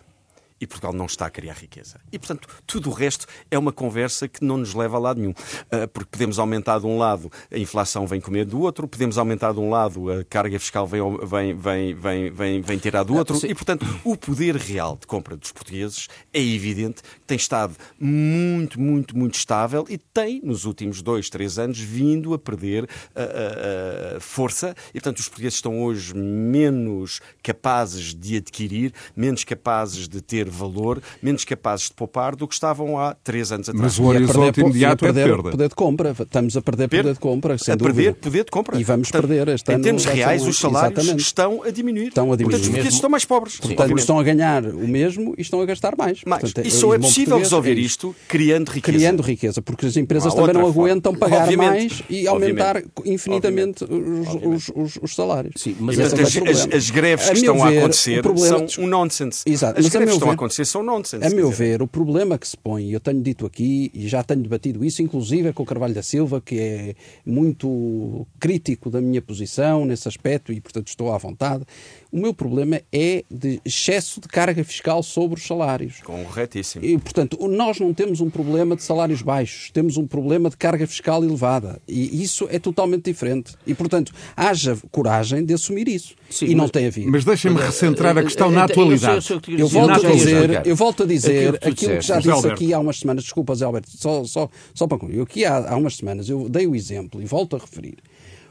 e 0.60 0.66
Portugal 0.66 0.92
não 0.92 1.06
está 1.06 1.26
a 1.26 1.30
criar 1.30 1.54
riqueza. 1.54 2.00
E, 2.10 2.18
portanto, 2.18 2.48
tudo 2.66 2.90
o 2.90 2.92
resto 2.92 3.26
é 3.50 3.58
uma 3.58 3.72
conversa 3.72 4.28
que 4.28 4.44
não 4.44 4.56
nos 4.56 4.74
leva 4.74 4.96
a 4.96 5.00
lado 5.00 5.20
nenhum. 5.20 5.34
Ah, 5.70 5.86
porque 5.86 6.10
podemos 6.10 6.38
aumentar 6.38 6.80
de 6.80 6.86
um 6.86 6.98
lado, 6.98 7.30
a 7.50 7.58
inflação 7.58 8.06
vem 8.06 8.20
comer 8.20 8.44
do 8.44 8.60
outro, 8.60 8.88
podemos 8.88 9.18
aumentar 9.18 9.52
de 9.52 9.60
um 9.60 9.70
lado, 9.70 10.10
a 10.10 10.24
carga 10.24 10.58
fiscal 10.58 10.86
vem, 10.86 11.00
vem, 11.24 11.54
vem, 11.54 11.94
vem, 11.94 12.30
vem, 12.30 12.60
vem 12.60 12.78
tirar 12.78 13.04
do 13.04 13.14
ah, 13.14 13.18
outro. 13.18 13.38
E, 13.46 13.54
portanto, 13.54 13.86
o 14.04 14.16
poder 14.16 14.56
real 14.56 14.96
de 14.96 15.06
compra 15.06 15.36
dos 15.36 15.52
portugueses 15.52 16.08
é 16.32 16.40
evidente 16.40 17.02
que 17.02 17.26
tem 17.26 17.36
estado 17.36 17.76
muito, 17.98 18.80
muito, 18.80 19.16
muito 19.16 19.34
estável 19.34 19.86
e 19.88 19.98
tem, 19.98 20.40
nos 20.42 20.64
últimos 20.64 21.02
dois, 21.02 21.30
três 21.30 21.58
anos, 21.58 21.78
vindo 21.78 22.34
a 22.34 22.38
perder 22.38 22.88
a, 23.14 24.14
a, 24.14 24.16
a 24.16 24.20
força. 24.20 24.74
E, 24.90 24.94
portanto, 24.94 25.18
os 25.18 25.28
portugueses 25.28 25.56
estão 25.56 25.82
hoje 25.82 26.14
menos 26.14 27.20
capazes 27.42 28.14
de 28.14 28.36
adquirir, 28.36 28.92
menos 29.16 29.44
capazes 29.44 30.08
de 30.08 30.20
ter 30.20 30.47
valor, 30.48 31.00
menos 31.22 31.44
capazes 31.44 31.86
de 31.86 31.94
poupar 31.94 32.36
do 32.36 32.46
que 32.46 32.54
estavam 32.54 32.98
há 32.98 33.14
três 33.14 33.52
anos 33.52 33.68
atrás. 33.68 33.82
Mas 33.82 33.98
o 33.98 34.04
horizonte 34.04 34.60
imediato 34.60 35.04
é 35.04 35.08
perder 35.08 35.28
é 35.28 35.32
perda. 35.32 35.50
poder 35.50 35.68
de 35.68 35.74
compra. 35.74 36.16
Estamos 36.18 36.56
a 36.56 36.62
perder 36.62 36.88
poder 36.88 37.12
de 37.14 37.20
compra, 37.20 37.58
sem 37.58 37.74
a 37.74 37.76
perder 37.76 38.14
poder 38.14 38.44
de 38.44 38.50
compra. 38.50 38.78
E 38.78 38.84
vamos 38.84 39.10
Portanto, 39.10 39.28
perder 39.28 39.48
este 39.54 39.72
em 39.72 39.80
termos 39.80 40.04
reais, 40.04 40.46
os 40.46 40.58
salários 40.58 40.98
exatamente. 40.98 41.22
estão 41.22 41.62
a 41.62 41.70
diminuir. 41.70 42.08
Estão 42.08 42.32
a 42.32 42.36
diminuir. 42.36 42.52
Portanto, 42.52 42.62
os 42.62 42.68
portugueses 42.68 42.94
estão 42.94 43.10
mais 43.10 43.24
pobres. 43.24 43.56
Portanto, 43.56 43.80
obviamente. 43.80 44.00
estão 44.00 44.18
a 44.18 44.22
ganhar 44.22 44.64
o 44.64 44.88
mesmo 44.88 45.34
e 45.36 45.42
estão 45.42 45.60
a 45.60 45.66
gastar 45.66 45.96
mais. 45.96 46.22
mais. 46.24 46.42
Portanto, 46.42 46.66
e 46.66 46.70
só 46.70 46.94
é 46.94 46.98
possível 46.98 47.38
resolver 47.38 47.72
é 47.72 47.80
isto 47.80 48.14
criando 48.26 48.68
riqueza. 48.68 48.98
Criando 48.98 49.22
riqueza, 49.22 49.62
porque 49.62 49.86
as 49.86 49.96
empresas 49.96 50.34
também 50.34 50.54
não 50.54 50.66
aguentam 50.66 51.12
forma. 51.12 51.28
pagar 51.28 51.42
obviamente. 51.44 51.68
mais 51.70 52.02
e 52.08 52.26
aumentar 52.26 52.76
obviamente. 52.76 53.10
infinitamente 53.10 53.84
os, 53.84 54.70
os, 54.74 54.98
os, 55.02 55.14
salários. 55.14 55.54
Sim, 55.56 55.76
mas 55.80 55.98
as, 55.98 56.12
as, 56.12 56.74
as, 56.74 56.90
greves 56.90 57.28
que 57.30 57.36
estão 57.36 57.62
a 57.62 57.68
acontecer 57.68 58.22
são 58.24 58.84
um 58.84 58.86
nonsense. 58.86 59.42
Exato. 59.46 59.78
As 59.78 59.88
greves 59.88 60.10
que 60.10 60.14
estão 60.14 60.30
a 60.30 60.34
acontecer 60.38 60.64
são 60.64 60.82
nonsense. 60.82 61.26
A 61.26 61.30
meu 61.30 61.50
ver, 61.50 61.82
o 61.82 61.86
problema 61.86 62.38
que 62.38 62.48
se 62.48 62.56
põe, 62.56 62.84
e 62.84 62.92
eu 62.92 63.00
tenho 63.00 63.20
dito 63.20 63.44
aqui, 63.44 63.90
e 63.92 64.08
já 64.08 64.22
tenho 64.22 64.40
debatido 64.40 64.84
isso, 64.84 65.02
inclusive 65.02 65.52
com 65.52 65.62
o 65.62 65.66
Carvalho 65.66 65.94
da 65.94 66.02
Silva, 66.02 66.40
que 66.40 66.58
é 66.58 66.94
muito 67.26 68.26
crítico 68.38 68.88
da 68.90 69.00
minha 69.00 69.20
posição 69.20 69.84
nesse 69.84 70.08
aspecto, 70.08 70.52
e 70.52 70.60
portanto 70.60 70.88
estou 70.88 71.12
à 71.12 71.18
vontade, 71.18 71.64
o 72.10 72.18
meu 72.18 72.32
problema 72.32 72.80
é 72.90 73.24
de 73.30 73.60
excesso 73.64 74.20
de 74.20 74.28
carga 74.28 74.64
fiscal 74.64 75.02
sobre 75.02 75.38
os 75.38 75.46
salários. 75.46 76.00
Corretíssimo. 76.00 76.84
E, 76.84 76.96
portanto, 76.96 77.36
nós 77.48 77.78
não 77.78 77.92
temos 77.92 78.20
um 78.20 78.30
problema 78.30 78.76
de 78.76 78.82
salários 78.82 79.20
baixos, 79.20 79.70
temos 79.70 79.96
um 79.96 80.06
problema 80.06 80.48
de 80.48 80.56
carga 80.56 80.86
fiscal 80.86 81.22
elevada. 81.22 81.80
E 81.86 82.22
isso 82.22 82.48
é 82.50 82.58
totalmente 82.58 83.04
diferente. 83.04 83.54
E, 83.66 83.74
portanto, 83.74 84.12
haja 84.36 84.78
coragem 84.90 85.44
de 85.44 85.52
assumir 85.52 85.88
isso. 85.88 86.14
Sim, 86.30 86.46
e 86.46 86.48
mas, 86.48 86.56
não 86.56 86.68
tem 86.68 86.86
havido. 86.86 87.10
Mas 87.10 87.24
deixem-me 87.24 87.58
recentrar 87.58 88.16
a 88.18 88.22
questão 88.22 88.50
na 88.50 88.64
atualidade. 88.64 89.26
Eu, 89.48 89.66
volto 89.66 90.06
a 90.06 90.10
dizer, 90.10 90.66
eu 90.66 90.76
volto 90.76 91.02
a 91.02 91.06
dizer 91.06 91.54
aquilo 91.54 91.58
que, 91.58 91.68
aquilo 91.68 91.98
que 91.98 92.06
já 92.06 92.20
disse 92.20 92.48
aqui 92.48 92.74
há 92.74 92.78
umas 92.78 92.98
semanas. 92.98 93.24
Desculpa, 93.24 93.54
Zé 93.54 93.64
Alberto, 93.64 93.90
só, 93.96 94.24
só, 94.24 94.50
só 94.74 94.86
para 94.86 94.98
concluir. 94.98 95.22
Aqui 95.22 95.44
há, 95.44 95.70
há 95.70 95.76
umas 95.76 95.96
semanas 95.96 96.28
eu 96.28 96.48
dei 96.48 96.66
o 96.66 96.74
exemplo 96.74 97.22
e 97.22 97.24
volto 97.24 97.56
a 97.56 97.58
referir 97.58 97.96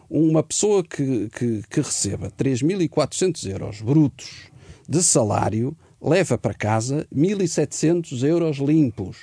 uma 0.09 0.41
pessoa 0.41 0.83
que, 0.83 1.29
que, 1.29 1.61
que 1.69 1.81
receba 1.81 2.31
3.400 2.31 3.49
euros 3.49 3.81
brutos 3.81 4.49
de 4.87 5.03
salário 5.03 5.75
leva 6.01 6.37
para 6.37 6.53
casa 6.53 7.07
1.700 7.13 8.23
euros 8.23 8.57
limpos. 8.57 9.17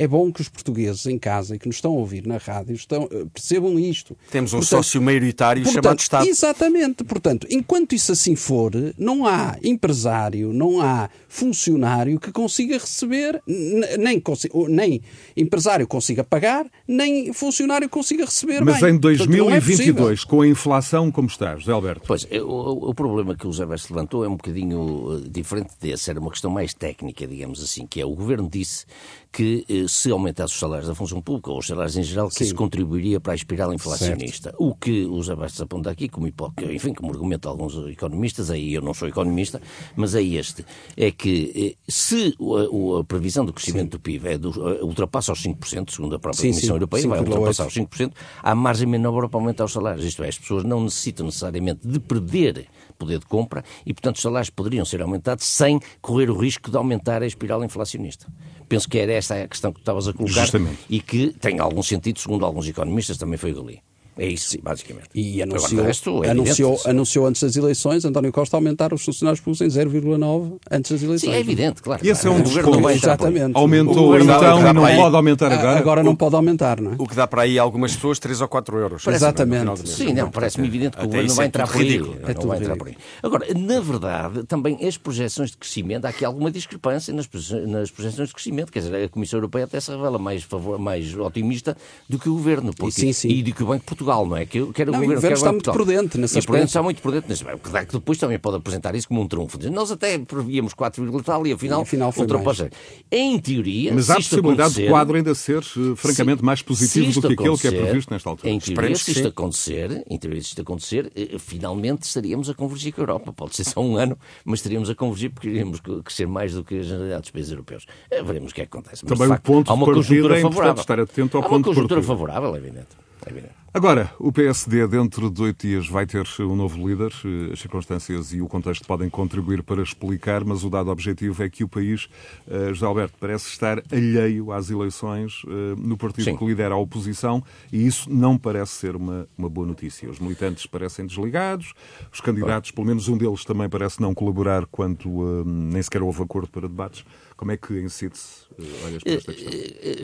É 0.00 0.06
bom 0.06 0.30
que 0.30 0.40
os 0.40 0.48
portugueses 0.48 1.06
em 1.06 1.18
casa 1.18 1.56
e 1.56 1.58
que 1.58 1.66
nos 1.66 1.78
estão 1.78 1.90
a 1.90 1.98
ouvir 1.98 2.24
na 2.24 2.36
rádio 2.36 2.72
estão, 2.72 3.08
eh, 3.10 3.26
percebam 3.34 3.76
isto. 3.80 4.16
Temos 4.30 4.52
um 4.52 4.58
portanto, 4.58 4.84
sócio 4.84 5.02
maioritário 5.02 5.64
portanto, 5.64 5.82
chamado 5.82 5.98
Estado. 5.98 6.28
Exatamente. 6.28 7.02
Portanto, 7.02 7.48
enquanto 7.50 7.96
isso 7.96 8.12
assim 8.12 8.36
for, 8.36 8.70
não 8.96 9.26
há 9.26 9.56
empresário, 9.60 10.52
não 10.52 10.80
há 10.80 11.10
funcionário 11.28 12.20
que 12.20 12.30
consiga 12.30 12.78
receber, 12.78 13.42
nem, 13.44 14.22
nem 14.68 15.02
empresário 15.36 15.84
consiga 15.88 16.22
pagar, 16.22 16.64
nem 16.86 17.32
funcionário 17.32 17.88
consiga 17.88 18.24
receber 18.24 18.64
Mas 18.64 18.80
bem. 18.80 18.94
em 18.94 18.98
2022, 18.98 19.96
Portanto, 19.96 20.26
é 20.26 20.30
com 20.30 20.40
a 20.42 20.46
inflação 20.46 21.10
como 21.10 21.26
está, 21.26 21.56
José 21.56 21.72
Alberto? 21.72 22.04
Pois, 22.06 22.24
o, 22.24 22.90
o 22.90 22.94
problema 22.94 23.34
que 23.34 23.48
o 23.48 23.50
José 23.50 23.64
Alberto 23.64 23.92
levantou 23.92 24.24
é 24.24 24.28
um 24.28 24.36
bocadinho 24.36 25.22
eh, 25.24 25.28
diferente 25.28 25.70
desse. 25.80 26.08
Era 26.08 26.20
uma 26.20 26.30
questão 26.30 26.52
mais 26.52 26.72
técnica, 26.72 27.26
digamos 27.26 27.60
assim, 27.60 27.84
que 27.84 28.00
é 28.00 28.06
o 28.06 28.14
Governo 28.14 28.48
disse 28.48 28.86
que 29.30 29.64
eh, 29.68 29.86
se 29.88 30.10
aumentasse 30.10 30.54
os 30.54 30.60
salários 30.60 30.88
da 30.88 30.94
função 30.94 31.20
pública, 31.20 31.50
ou 31.50 31.58
os 31.58 31.66
salários 31.66 31.96
em 31.96 32.02
geral, 32.02 32.28
que 32.28 32.34
Sim. 32.34 32.44
isso 32.44 32.54
contribuiria 32.54 33.20
para 33.20 33.32
a 33.32 33.36
espiral 33.36 33.72
inflacionista. 33.72 34.50
Certo. 34.50 34.62
O 34.62 34.74
que 34.74 35.04
os 35.04 35.28
abastos 35.30 35.60
aponta 35.60 35.90
aqui, 35.90 36.08
como, 36.08 36.26
enfim, 36.26 36.94
como 36.94 37.12
argumento 37.12 37.48
alguns 37.48 37.76
economistas, 37.88 38.50
aí 38.50 38.74
eu 38.74 38.82
não 38.82 38.94
sou 38.94 39.08
economista, 39.08 39.60
mas 39.94 40.14
é 40.14 40.22
este, 40.22 40.64
é 40.96 41.10
que 41.10 41.76
eh, 41.78 41.90
se 41.90 42.34
a, 42.38 43.00
a 43.00 43.04
previsão 43.04 43.44
do 43.44 43.52
crescimento 43.52 43.84
Sim. 43.84 43.90
do 43.90 44.00
PIB 44.00 44.28
é 44.28 44.38
do, 44.38 44.50
eh, 44.50 44.82
ultrapassa 44.82 45.32
os 45.32 45.42
5%, 45.42 45.90
segundo 45.90 46.16
a 46.16 46.18
própria 46.18 46.40
sim, 46.40 46.48
Comissão 46.48 46.68
sim, 46.68 46.74
Europeia, 46.74 47.08
vai 47.08 47.20
ultrapassar 47.20 47.66
os 47.66 47.74
5%, 47.74 48.12
há 48.42 48.54
margem 48.54 48.86
menor 48.86 49.28
para 49.28 49.38
aumentar 49.38 49.64
os 49.64 49.72
salários. 49.72 50.04
Isto 50.04 50.22
é, 50.22 50.28
as 50.28 50.38
pessoas 50.38 50.64
não 50.64 50.82
necessitam 50.82 51.26
necessariamente 51.26 51.86
de 51.86 52.00
perder 52.00 52.66
poder 52.98 53.18
de 53.18 53.26
compra 53.26 53.64
e, 53.86 53.94
portanto, 53.94 54.16
os 54.16 54.22
salários 54.22 54.50
poderiam 54.50 54.84
ser 54.84 55.00
aumentados 55.00 55.46
sem 55.46 55.80
correr 56.00 56.30
o 56.30 56.36
risco 56.36 56.70
de 56.70 56.76
aumentar 56.76 57.22
a 57.22 57.26
espiral 57.26 57.64
inflacionista. 57.64 58.26
Penso 58.68 58.88
que 58.88 58.98
era 58.98 59.12
esta 59.12 59.42
a 59.42 59.48
questão 59.48 59.72
que 59.72 59.78
estavas 59.78 60.08
a 60.08 60.12
colocar 60.12 60.42
Justamente. 60.42 60.78
e 60.90 61.00
que 61.00 61.32
tem 61.32 61.58
algum 61.58 61.82
sentido, 61.82 62.18
segundo 62.18 62.44
alguns 62.44 62.68
economistas, 62.68 63.16
também 63.16 63.38
foi 63.38 63.52
ali. 63.52 63.80
É 64.18 64.26
isso, 64.26 64.50
Sim. 64.50 64.58
basicamente. 64.60 65.08
E 65.14 65.40
anunciou, 65.40 65.84
resto, 65.84 66.24
é 66.24 66.30
anunciou, 66.30 66.72
evidente, 66.72 66.90
anunciou 66.90 67.26
antes 67.26 67.42
das 67.42 67.56
eleições, 67.56 68.04
António 68.04 68.32
Costa, 68.32 68.56
aumentar 68.56 68.92
os 68.92 69.04
funcionários 69.04 69.40
públicos 69.40 69.60
em 69.60 69.80
0,9 69.80 70.58
antes 70.70 70.90
das 70.90 71.02
eleições. 71.02 71.30
Sim, 71.30 71.36
é 71.36 71.40
evidente, 71.40 71.80
claro. 71.80 72.04
E 72.04 72.10
esse 72.10 72.26
é 72.26 72.30
um 72.30 72.40
dos 72.40 72.56
pontos. 72.58 72.90
Exatamente. 72.90 73.52
Aumentou 73.54 74.18
então 74.18 74.60
e 74.60 74.72
não 74.72 74.84
aí, 74.84 74.96
pode 74.96 75.16
aumentar 75.16 75.52
agora? 75.52 75.78
Agora 75.78 76.02
não 76.02 76.16
pode 76.16 76.34
aumentar, 76.34 76.80
não 76.80 76.92
é? 76.92 76.94
O 76.98 77.06
que 77.06 77.14
dá 77.14 77.26
para 77.26 77.42
aí 77.42 77.58
algumas 77.58 77.94
pessoas 77.94 78.18
3 78.18 78.40
ou 78.40 78.48
4 78.48 78.78
euros. 78.78 79.06
Exatamente. 79.06 79.88
Sim, 79.88 80.12
não, 80.12 80.30
parece-me 80.30 80.66
evidente 80.66 80.96
que 80.96 81.04
o 81.04 81.06
governo 81.06 81.28
não 81.28 81.36
vai 81.36 81.46
entrar 81.46 81.68
por 81.68 81.80
aí. 81.80 81.96
É 81.96 82.34
não 82.34 82.48
vai 82.48 82.58
entrar 82.58 82.76
por 82.76 82.88
aí. 82.88 82.96
Agora, 83.22 83.46
na 83.54 83.80
verdade, 83.80 84.44
também 84.44 84.86
as 84.86 84.96
projeções 84.96 85.50
de 85.50 85.56
crescimento, 85.56 86.04
há 86.04 86.08
aqui 86.08 86.24
alguma 86.24 86.50
discrepância 86.50 87.14
nas, 87.14 87.28
nas 87.66 87.90
projeções 87.90 88.28
de 88.28 88.34
crescimento. 88.34 88.72
Quer 88.72 88.80
dizer, 88.80 89.04
a 89.04 89.08
Comissão 89.08 89.38
Europeia 89.38 89.64
até 89.64 89.78
se 89.78 89.90
revela 89.90 90.18
mais, 90.18 90.42
favor, 90.42 90.78
mais 90.78 91.14
otimista 91.14 91.76
do 92.08 92.18
que 92.18 92.28
o 92.28 92.34
governo. 92.34 92.72
Porque, 92.74 92.92
sim, 92.92 93.12
sim. 93.12 93.28
E 93.28 93.42
do 93.42 93.52
que 93.52 93.62
o 93.62 93.66
Banco 93.66 93.80
de 93.80 93.86
Portugal, 94.08 94.26
não 94.26 94.36
é? 94.36 94.46
Que, 94.46 94.72
que 94.72 94.82
era 94.82 94.90
não, 94.90 94.98
o 94.98 95.02
governo, 95.02 95.12
o 95.12 95.16
governo 95.16 95.36
está 95.36 95.52
muito 95.52 95.72
prudente 95.72 96.18
nesse 96.18 96.38
aspecto. 96.38 96.64
está 96.64 96.82
muito 96.82 97.02
prudente 97.02 97.28
nesse 97.28 97.42
aspecto. 97.46 97.86
Que 97.86 97.92
depois 97.92 98.18
também 98.18 98.38
pode 98.38 98.56
apresentar 98.56 98.94
isso 98.94 99.08
como 99.08 99.20
um 99.20 99.28
trunfo. 99.28 99.58
Nós 99.70 99.90
até 99.90 100.18
prevíamos 100.18 100.74
4, 100.74 101.22
tal 101.22 101.46
e 101.46 101.52
afinal, 101.52 101.80
e 101.80 101.82
afinal 101.82 102.14
ultrapassou. 102.16 102.68
Em 103.10 103.38
teoria, 103.38 103.92
Mas 103.94 104.10
há 104.10 104.14
a 104.14 104.16
possibilidade 104.16 104.82
do 104.82 104.88
quadro 104.88 105.16
ainda 105.16 105.34
ser, 105.34 105.58
uh, 105.58 105.96
francamente, 105.96 106.40
se, 106.40 106.44
mais 106.44 106.62
positivo 106.62 107.20
do 107.20 107.28
que 107.28 107.34
aquele 107.34 107.58
que 107.58 107.68
é 107.68 107.70
previsto 107.70 108.12
nesta 108.12 108.30
altura. 108.30 108.50
Em 108.50 108.58
teoria, 108.58 108.96
se 108.96 109.10
isto 109.10 109.28
acontecer, 109.28 110.04
em 110.08 110.18
teoria, 110.18 110.40
se 110.40 110.48
isto 110.48 110.62
acontecer, 110.62 111.12
eh, 111.14 111.36
finalmente 111.38 112.02
estaríamos 112.02 112.48
a 112.48 112.54
convergir 112.54 112.92
com 112.92 113.00
a 113.00 113.02
Europa. 113.02 113.32
Pode 113.32 113.56
ser 113.56 113.64
só 113.64 113.80
um 113.80 113.96
ano, 113.96 114.16
mas 114.44 114.60
estaríamos 114.60 114.88
a 114.88 114.94
convergir 114.94 115.30
porque 115.30 115.48
iríamos 115.48 115.80
crescer 116.04 116.26
mais 116.26 116.54
do 116.54 116.64
que 116.64 116.78
a 116.78 116.82
generalidade 116.82 117.22
dos 117.22 117.30
países 117.30 117.50
europeus. 117.52 117.86
Eh, 118.10 118.22
veremos 118.22 118.52
o 118.52 118.54
que 118.54 118.62
é 118.62 118.66
que 118.66 118.76
acontece. 118.76 119.04
Mas, 119.04 119.18
Também 119.18 119.28
facto, 119.28 119.48
o 119.48 119.52
ponto 119.52 119.70
há 119.70 119.74
uma 119.74 119.86
conjuntura 119.86 120.38
é 120.38 120.42
favorável. 120.42 120.80
estar 120.80 121.00
atento 121.00 121.36
ao 121.36 121.42
há 121.42 121.48
ponto 121.48 121.68
uma 121.68 121.74
conjuntura 121.74 122.02
favorável, 122.02 122.54
é 122.54 122.58
evidente. 122.58 122.88
É 123.26 123.30
evidente. 123.30 123.57
Agora, 123.72 124.10
o 124.18 124.32
PSD, 124.32 124.86
dentro 124.88 125.30
de 125.30 125.42
oito 125.42 125.66
dias, 125.66 125.86
vai 125.86 126.06
ter 126.06 126.24
um 126.40 126.56
novo 126.56 126.88
líder. 126.88 127.12
As 127.52 127.60
circunstâncias 127.60 128.32
e 128.32 128.40
o 128.40 128.48
contexto 128.48 128.86
podem 128.86 129.10
contribuir 129.10 129.62
para 129.62 129.82
explicar, 129.82 130.42
mas 130.42 130.64
o 130.64 130.70
dado 130.70 130.90
objetivo 130.90 131.42
é 131.42 131.50
que 131.50 131.62
o 131.62 131.68
país, 131.68 132.08
uh, 132.46 132.72
José 132.72 132.86
Alberto, 132.86 133.18
parece 133.20 133.46
estar 133.48 133.82
alheio 133.92 134.52
às 134.52 134.70
eleições 134.70 135.44
uh, 135.44 135.76
no 135.76 135.98
partido 135.98 136.24
Sim. 136.24 136.36
que 136.38 136.46
lidera 136.46 136.74
a 136.74 136.78
oposição 136.78 137.44
e 137.70 137.86
isso 137.86 138.10
não 138.10 138.38
parece 138.38 138.72
ser 138.72 138.96
uma, 138.96 139.28
uma 139.36 139.50
boa 139.50 139.66
notícia. 139.66 140.08
Os 140.08 140.18
militantes 140.18 140.64
parecem 140.64 141.06
desligados, 141.06 141.74
os 142.10 142.22
candidatos, 142.22 142.70
pelo 142.70 142.86
menos 142.86 143.06
um 143.06 143.18
deles, 143.18 143.44
também 143.44 143.68
parece 143.68 144.00
não 144.00 144.14
colaborar 144.14 144.64
quanto 144.64 145.10
uh, 145.10 145.44
nem 145.44 145.82
sequer 145.82 146.02
houve 146.02 146.22
acordo 146.22 146.48
para 146.48 146.66
debates. 146.66 147.04
Como 147.38 147.52
é 147.52 147.56
que, 147.56 147.72
em 147.72 147.88
síntese, 147.88 148.48
olhas 148.84 149.00
para 149.00 149.12
esta 149.12 149.32
questão? 149.32 149.52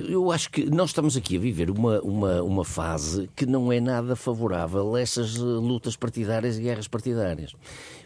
Eu 0.09 0.31
acho 0.31 0.49
que 0.53 0.71
nós 0.71 0.91
estamos 0.91 1.17
aqui 1.17 1.37
a 1.37 1.41
viver 1.41 1.69
uma, 1.69 2.01
uma, 2.01 2.41
uma 2.45 2.65
fase 2.65 3.29
que 3.35 3.45
não 3.45 3.73
é 3.73 3.81
nada 3.81 4.15
favorável 4.15 4.95
a 4.95 5.01
essas 5.01 5.35
lutas 5.35 5.97
partidárias 5.97 6.57
e 6.57 6.63
guerras 6.63 6.87
partidárias. 6.87 7.53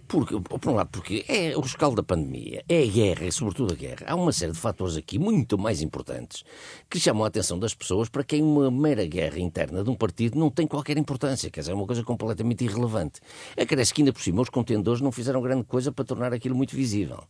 Porque, 0.08 0.40
por 0.40 0.70
um 0.70 0.74
lado, 0.74 0.88
porque 0.90 1.22
é 1.28 1.54
o 1.54 1.60
rescaldo 1.60 1.96
da 1.96 2.02
pandemia, 2.02 2.64
é 2.66 2.82
a 2.82 2.86
guerra, 2.86 3.26
e 3.26 3.30
sobretudo 3.30 3.74
a 3.74 3.76
guerra. 3.76 4.06
Há 4.06 4.14
uma 4.14 4.32
série 4.32 4.52
de 4.52 4.58
fatores 4.58 4.96
aqui 4.96 5.18
muito 5.18 5.58
mais 5.58 5.82
importantes 5.82 6.42
que 6.88 6.98
chamam 6.98 7.24
a 7.24 7.28
atenção 7.28 7.58
das 7.58 7.74
pessoas 7.74 8.08
para 8.08 8.24
quem 8.24 8.42
uma 8.42 8.70
mera 8.70 9.04
guerra 9.04 9.38
interna 9.38 9.84
de 9.84 9.90
um 9.90 9.94
partido 9.94 10.38
não 10.38 10.48
tem 10.48 10.66
qualquer 10.66 10.96
importância, 10.96 11.50
quer 11.50 11.60
dizer, 11.60 11.72
é 11.72 11.74
uma 11.74 11.86
coisa 11.86 12.02
completamente 12.02 12.64
irrelevante. 12.64 13.20
Acresce 13.54 13.92
que 13.92 14.00
ainda 14.00 14.14
por 14.14 14.22
cima 14.22 14.40
os 14.40 14.48
contendores 14.48 15.02
não 15.02 15.12
fizeram 15.12 15.42
grande 15.42 15.64
coisa 15.64 15.92
para 15.92 16.06
tornar 16.06 16.32
aquilo 16.32 16.54
muito 16.54 16.74
visível. 16.74 17.22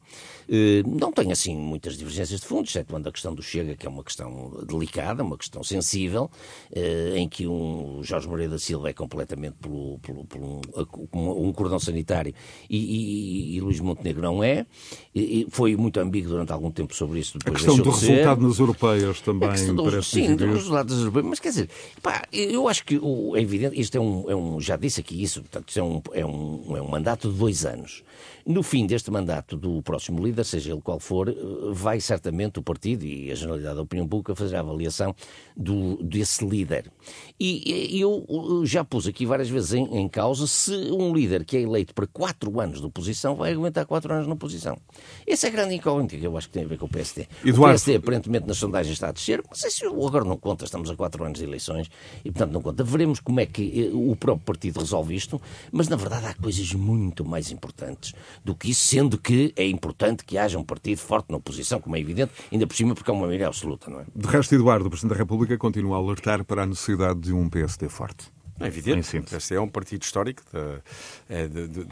Eh, 0.48 0.84
não 0.86 1.10
tem 1.10 1.32
assim 1.32 1.56
muitas 1.88 1.96
divergências 1.96 2.40
de 2.40 2.46
fundo, 2.46 2.66
excetuando 2.66 3.08
a 3.08 3.12
questão 3.12 3.34
do 3.34 3.42
Chega, 3.42 3.74
que 3.74 3.86
é 3.86 3.88
uma 3.88 4.04
questão 4.04 4.62
delicada, 4.66 5.22
uma 5.22 5.38
questão 5.38 5.62
sensível, 5.62 6.30
eh, 6.72 7.14
em 7.16 7.28
que 7.28 7.46
um 7.46 8.00
Jorge 8.02 8.28
Moreira 8.28 8.52
da 8.52 8.58
Silva 8.58 8.90
é 8.90 8.92
completamente 8.92 9.56
por, 9.60 9.98
por, 10.02 10.26
por 10.26 10.40
um, 10.40 11.48
um 11.48 11.52
cordão 11.52 11.78
sanitário 11.78 12.34
e, 12.68 12.76
e, 12.76 13.56
e 13.56 13.60
Luís 13.60 13.80
Montenegro 13.80 14.22
não 14.22 14.42
é. 14.42 14.66
E, 15.14 15.46
foi 15.50 15.76
muito 15.76 15.98
ambíguo 15.98 16.28
durante 16.28 16.52
algum 16.52 16.70
tempo 16.70 16.94
sobre 16.94 17.20
isso. 17.20 17.38
a 17.44 17.50
questão 17.50 17.76
do 17.76 17.90
resultado 17.90 18.46
nas 18.46 18.58
europeias 18.58 19.20
também 19.20 19.48
do, 19.74 20.02
Sim, 20.02 20.36
dos 20.36 20.48
resultados 20.48 20.94
nas 20.94 21.00
europeias. 21.00 21.28
Mas 21.30 21.40
quer 21.40 21.48
dizer, 21.48 21.70
pá, 22.02 22.22
eu 22.32 22.68
acho 22.68 22.84
que 22.84 22.98
o, 23.00 23.36
é 23.36 23.40
evidente, 23.40 23.80
isto 23.80 23.96
é 23.96 24.00
um, 24.00 24.30
é 24.30 24.36
um, 24.36 24.60
já 24.60 24.76
disse 24.76 25.00
aqui 25.00 25.22
isso, 25.22 25.40
portanto, 25.42 25.76
é 25.76 25.82
um, 25.82 26.02
é, 26.12 26.26
um, 26.26 26.76
é 26.76 26.82
um 26.82 26.88
mandato 26.88 27.30
de 27.30 27.38
dois 27.38 27.64
anos. 27.64 28.02
No 28.48 28.62
fim 28.62 28.86
deste 28.86 29.10
mandato 29.10 29.58
do 29.58 29.82
próximo 29.82 30.24
líder, 30.24 30.42
seja 30.42 30.72
ele 30.72 30.80
qual 30.80 30.98
for, 30.98 31.36
vai 31.70 32.00
certamente 32.00 32.58
o 32.58 32.62
partido 32.62 33.04
e 33.04 33.30
a 33.30 33.34
generalidade 33.34 33.76
da 33.76 33.82
opinião 33.82 34.08
pública 34.08 34.34
fazer 34.34 34.56
a 34.56 34.60
avaliação 34.60 35.14
do, 35.54 36.02
desse 36.02 36.46
líder. 36.46 36.90
E 37.38 38.00
eu 38.00 38.24
já 38.64 38.82
pus 38.82 39.06
aqui 39.06 39.26
várias 39.26 39.50
vezes 39.50 39.74
em, 39.74 39.84
em 39.98 40.08
causa 40.08 40.46
se 40.46 40.72
um 40.72 41.12
líder 41.12 41.44
que 41.44 41.58
é 41.58 41.60
eleito 41.60 41.92
para 41.92 42.06
quatro 42.06 42.58
anos 42.58 42.80
de 42.80 42.86
oposição 42.86 43.36
vai 43.36 43.52
aguentar 43.52 43.84
quatro 43.84 44.14
anos 44.14 44.26
na 44.26 44.32
oposição. 44.32 44.78
Essa 45.26 45.48
é 45.48 45.50
a 45.50 45.52
grande 45.52 45.74
incógnita 45.74 46.16
que 46.16 46.26
eu 46.26 46.34
acho 46.34 46.46
que 46.46 46.54
tem 46.54 46.64
a 46.64 46.68
ver 46.68 46.78
com 46.78 46.86
o 46.86 46.88
PSD. 46.88 47.28
Eduardo... 47.44 47.60
O 47.60 47.68
PSD, 47.68 47.96
aparentemente, 47.96 48.46
nas 48.46 48.56
sondagens 48.56 48.94
está 48.94 49.10
a 49.10 49.12
descer, 49.12 49.42
mas 49.46 49.62
isso 49.62 49.84
agora 49.86 50.24
não 50.24 50.38
conta, 50.38 50.64
estamos 50.64 50.90
a 50.90 50.96
quatro 50.96 51.22
anos 51.22 51.38
de 51.38 51.44
eleições 51.44 51.90
e, 52.24 52.30
portanto, 52.30 52.52
não 52.52 52.62
conta. 52.62 52.82
Veremos 52.82 53.20
como 53.20 53.40
é 53.40 53.44
que 53.44 53.88
eh, 53.88 53.90
o 53.92 54.16
próprio 54.16 54.46
partido 54.46 54.80
resolve 54.80 55.14
isto, 55.14 55.38
mas, 55.70 55.86
na 55.88 55.96
verdade, 55.96 56.24
há 56.24 56.32
coisas 56.32 56.72
muito 56.72 57.26
mais 57.26 57.50
importantes 57.50 58.14
do 58.44 58.54
que 58.54 58.70
isso, 58.70 58.84
sendo 58.84 59.18
que 59.18 59.52
é 59.56 59.66
importante 59.66 60.24
que 60.24 60.38
haja 60.38 60.58
um 60.58 60.64
partido 60.64 60.98
forte 60.98 61.30
na 61.30 61.36
oposição, 61.36 61.80
como 61.80 61.96
é 61.96 62.00
evidente, 62.00 62.32
ainda 62.52 62.66
por 62.66 62.74
cima 62.74 62.94
porque 62.94 63.10
é 63.10 63.14
uma 63.14 63.26
maioria 63.26 63.46
absoluta, 63.46 63.90
não 63.90 64.00
é? 64.00 64.04
De 64.14 64.26
resto, 64.26 64.54
Eduardo, 64.54 64.86
o 64.86 64.90
Presidente 64.90 65.12
da 65.12 65.18
República 65.18 65.56
continua 65.58 65.96
a 65.96 66.00
alertar 66.00 66.44
para 66.44 66.62
a 66.62 66.66
necessidade 66.66 67.20
de 67.20 67.32
um 67.32 67.48
PSD 67.48 67.88
forte. 67.88 68.37
É 68.60 68.66
evidente, 68.66 69.16
o 69.16 69.22
PSD 69.22 69.54
é 69.54 69.60
um 69.60 69.68
partido 69.68 70.02
histórico 70.02 70.42
de, 70.52 71.34
é 71.34 71.46
de, 71.46 71.68
de, 71.68 71.86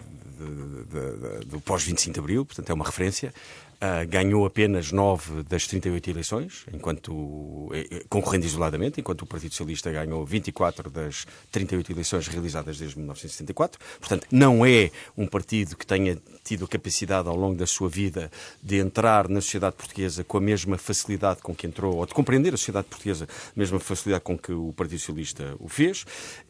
do 1.47 1.61
pós-25 1.61 2.13
de 2.13 2.19
Abril, 2.19 2.45
portanto 2.45 2.71
é 2.71 2.75
uma 2.75 2.85
referência. 2.85 3.33
Uh, 3.77 4.09
ganhou 4.09 4.47
apenas 4.47 4.91
9 4.91 5.43
das 5.43 5.67
38 5.67 6.09
eleições, 6.09 6.65
enquanto 6.73 7.69
eh, 7.75 7.87
eh, 7.91 8.05
concorrendo 8.09 8.47
isoladamente, 8.47 9.03
enquanto 9.03 9.21
o 9.21 9.27
Partido 9.27 9.51
Socialista 9.51 9.93
ganhou 9.93 10.25
24 10.25 10.89
das 10.89 11.27
38 11.53 11.93
eleições 11.93 12.27
realizadas 12.27 12.79
desde 12.79 12.97
1974. 12.97 13.79
Portanto, 14.01 14.27
não 14.33 14.65
é 14.65 14.91
um 15.15 15.27
partido 15.27 15.77
que 15.77 15.87
tenha 15.87 16.17
tido 16.43 16.65
a 16.65 16.69
capacidade 16.69 17.29
ao 17.29 17.37
longo 17.37 17.55
da 17.55 17.67
sua 17.67 17.87
vida 17.91 18.31
de 18.63 18.79
entrar 18.79 19.29
na 19.29 19.43
sociedade 19.43 19.77
portuguesa 19.77 20.25
com 20.25 20.39
a 20.39 20.41
mesma 20.41 20.79
facilidade 20.79 21.43
com 21.43 21.55
que 21.55 21.67
entrou, 21.67 21.97
ou 21.97 22.07
de 22.07 22.15
compreender 22.15 22.55
a 22.55 22.57
sociedade 22.57 22.87
portuguesa, 22.87 23.29
a 23.29 23.59
mesma 23.59 23.79
facilidade 23.79 24.25
com 24.25 24.39
que 24.39 24.53
o 24.53 24.73
Partido 24.73 25.01
Socialista 25.01 25.55
o 25.61 25.69
fez. 25.69 26.07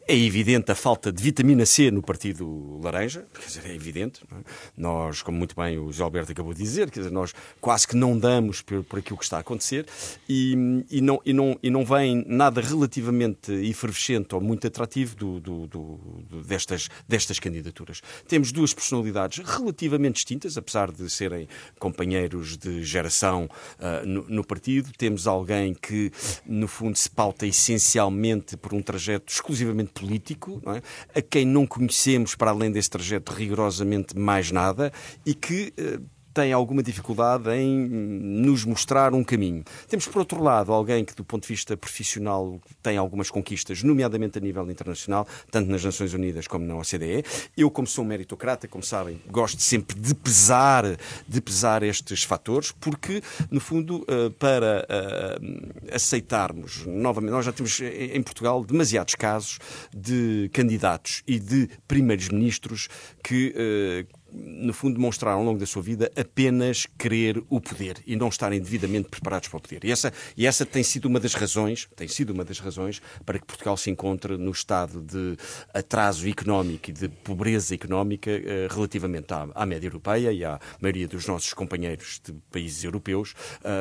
É 0.09 0.15
evidente 0.15 0.71
a 0.71 0.75
falta 0.75 1.11
de 1.11 1.21
vitamina 1.21 1.65
C 1.65 1.91
no 1.91 2.01
Partido 2.01 2.79
Laranja, 2.81 3.27
quer 3.33 3.45
dizer, 3.45 3.65
é 3.65 3.75
evidente. 3.75 4.23
É? 4.31 4.35
Nós, 4.77 5.21
como 5.21 5.37
muito 5.37 5.53
bem 5.53 5.77
o 5.77 5.87
José 5.87 6.01
Alberto 6.01 6.31
acabou 6.31 6.53
de 6.53 6.63
dizer, 6.63 6.89
quer 6.89 7.01
dizer, 7.01 7.11
nós 7.11 7.35
quase 7.59 7.85
que 7.85 7.93
não 7.93 8.17
damos 8.17 8.61
por, 8.61 8.85
por 8.85 8.99
aquilo 8.99 9.17
que 9.17 9.25
está 9.25 9.35
a 9.35 9.39
acontecer 9.41 9.85
e, 10.29 10.85
e, 10.89 11.01
não, 11.01 11.19
e, 11.25 11.33
não, 11.33 11.59
e 11.61 11.69
não 11.69 11.83
vem 11.83 12.23
nada 12.25 12.61
relativamente 12.61 13.51
efervescente 13.51 14.33
ou 14.33 14.39
muito 14.39 14.65
atrativo 14.65 15.13
do, 15.13 15.41
do, 15.41 15.67
do, 15.67 15.99
destas, 16.45 16.87
destas 17.05 17.37
candidaturas. 17.37 18.01
Temos 18.29 18.53
duas 18.53 18.73
personalidades 18.73 19.45
relativamente 19.45 20.13
distintas, 20.13 20.57
apesar 20.57 20.89
de 20.89 21.09
serem 21.09 21.49
companheiros 21.79 22.55
de 22.55 22.81
geração 22.81 23.49
uh, 23.77 24.07
no, 24.07 24.25
no 24.29 24.45
partido. 24.45 24.89
Temos 24.97 25.27
alguém 25.27 25.73
que, 25.73 26.13
no 26.45 26.69
fundo, 26.69 26.97
se 26.97 27.09
pauta 27.09 27.45
essencialmente 27.45 28.55
por 28.55 28.73
um 28.73 28.81
trajeto 28.81 29.33
exclusivamente 29.33 29.96
político, 29.99 30.61
é? 30.67 31.19
a 31.19 31.21
quem 31.21 31.45
não 31.45 31.65
conhecemos, 31.65 32.35
para 32.35 32.51
além 32.51 32.71
desse 32.71 32.89
trajeto, 32.89 33.33
rigorosamente 33.33 34.17
mais 34.17 34.51
nada, 34.51 34.91
e 35.25 35.33
que 35.33 35.73
uh, 35.79 36.16
tem 36.37 36.53
alguma 36.53 36.83
dificuldade 36.83 37.49
em 37.49 37.89
nos 37.89 38.63
mostrar 38.63 39.11
um 39.15 39.23
caminho. 39.23 39.63
Temos, 39.87 40.05
por 40.05 40.19
outro 40.19 40.43
lado, 40.43 40.71
alguém 40.71 41.03
que, 41.03 41.15
do 41.15 41.23
ponto 41.23 41.41
de 41.41 41.47
vista 41.47 41.75
profissional, 41.75 42.61
tem 42.83 42.95
algumas 42.95 43.31
conquistas, 43.31 43.81
nomeadamente 43.81 44.37
a 44.37 44.41
nível 44.41 44.69
internacional, 44.69 45.27
tanto 45.49 45.71
nas 45.71 45.83
Nações 45.83 46.13
Unidas 46.13 46.45
como 46.45 46.63
na 46.63 46.75
OCDE. 46.75 47.25
Eu, 47.57 47.71
como 47.71 47.87
sou 47.87 48.05
um 48.05 48.07
meritocrata, 48.07 48.67
como 48.67 48.83
sabem, 48.83 49.19
gosto 49.31 49.59
sempre 49.63 49.99
de 49.99 50.13
pesar, 50.13 50.83
de 51.27 51.41
pesar 51.41 51.81
estes 51.81 52.21
fatores, 52.21 52.71
porque, 52.71 53.23
no 53.49 53.59
fundo, 53.59 54.05
eh, 54.07 54.29
para 54.37 54.85
eh, 54.87 55.95
aceitarmos 55.95 56.85
novamente, 56.85 57.31
nós 57.31 57.45
já 57.45 57.51
temos 57.51 57.79
em 57.81 58.21
Portugal 58.21 58.63
demasiados 58.63 59.15
casos 59.15 59.57
de 59.91 60.51
candidatos 60.53 61.23
e 61.25 61.39
de 61.39 61.67
primeiros 61.87 62.29
ministros 62.29 62.89
que 63.23 63.55
eh, 63.57 64.05
no 64.31 64.73
fundo, 64.73 64.95
demonstraram 64.95 65.39
ao 65.39 65.43
longo 65.43 65.59
da 65.59 65.65
sua 65.65 65.81
vida 65.81 66.11
apenas 66.15 66.85
querer 66.97 67.43
o 67.49 67.59
poder 67.61 67.97
e 68.05 68.15
não 68.15 68.29
estarem 68.29 68.59
devidamente 68.59 69.09
preparados 69.09 69.47
para 69.47 69.57
o 69.57 69.61
poder. 69.61 69.83
E 69.83 69.91
essa, 69.91 70.11
e 70.35 70.45
essa 70.45 70.65
tem 70.65 70.83
sido 70.83 71.05
uma 71.05 71.19
das 71.19 71.33
razões, 71.33 71.87
tem 71.95 72.07
sido 72.07 72.31
uma 72.31 72.43
das 72.43 72.59
razões 72.59 73.01
para 73.25 73.39
que 73.39 73.45
Portugal 73.45 73.77
se 73.77 73.89
encontre 73.89 74.37
no 74.37 74.51
estado 74.51 75.01
de 75.01 75.37
atraso 75.73 76.27
económico 76.27 76.89
e 76.89 76.93
de 76.93 77.09
pobreza 77.09 77.73
económica 77.73 78.31
eh, 78.31 78.67
relativamente 78.69 79.33
à, 79.33 79.47
à 79.55 79.65
média 79.65 79.87
europeia 79.87 80.31
e 80.31 80.43
à 80.43 80.59
maioria 80.81 81.07
dos 81.07 81.25
nossos 81.27 81.53
companheiros 81.53 82.21
de 82.23 82.33
países 82.51 82.83
europeus, 82.83 83.33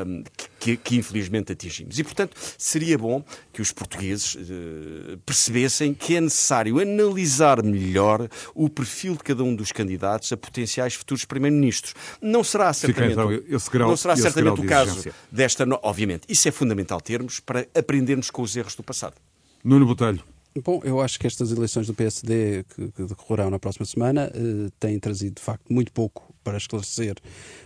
um, 0.07 0.23
que, 0.59 0.77
que, 0.77 0.97
infelizmente 0.97 1.53
atingimos. 1.53 1.99
E, 1.99 2.05
portanto, 2.05 2.37
seria 2.59 2.99
bom 2.99 3.25
que 3.53 3.61
os 3.61 3.73
portugueses 3.73 4.35
uh, 4.35 5.19
percebessem 5.25 5.95
que 5.95 6.17
é 6.17 6.21
necessário 6.21 6.79
analisar 6.79 7.63
melhor 7.63 8.29
o 8.55 8.69
perfil 8.69 9.15
de 9.15 9.25
cada 9.25 9.43
um 9.43 9.55
dos 9.55 9.73
candidatos 9.73 10.33
a 10.37 10.39
potenciais 10.39 10.95
futuros 10.95 11.25
primeiros-ministros. 11.25 11.95
Não 12.21 12.45
será 12.45 12.73
certamente, 12.73 13.13
então, 13.13 13.29
grau, 13.73 13.89
não 13.89 13.97
será 13.97 14.17
certamente 14.17 14.61
o 14.61 14.67
caso 14.67 15.11
desta. 15.31 15.67
Obviamente, 15.83 16.25
isso 16.29 16.47
é 16.49 16.51
fundamental 16.51 17.01
termos 17.01 17.41
para 17.41 17.67
aprendermos 17.75 18.31
com 18.31 18.43
os 18.43 18.55
erros 18.57 18.75
do 18.75 18.83
passado. 18.83 19.15
Nuno 19.65 19.87
Botelho. 19.87 20.23
Bom, 20.65 20.81
eu 20.85 21.01
acho 21.01 21.19
que 21.19 21.27
estas 21.27 21.51
eleições 21.51 21.87
do 21.87 21.95
PSD 21.95 22.65
que, 22.75 22.89
que 22.93 23.03
decorrerão 23.05 23.51
na 23.51 23.59
próxima 23.59 23.85
semana 23.85 24.31
eh, 24.35 24.71
têm 24.81 24.99
trazido, 24.99 25.35
de 25.35 25.43
facto, 25.43 25.71
muito 25.71 25.93
pouco 25.93 26.35
para 26.47 26.59
esclarecer 26.59 27.17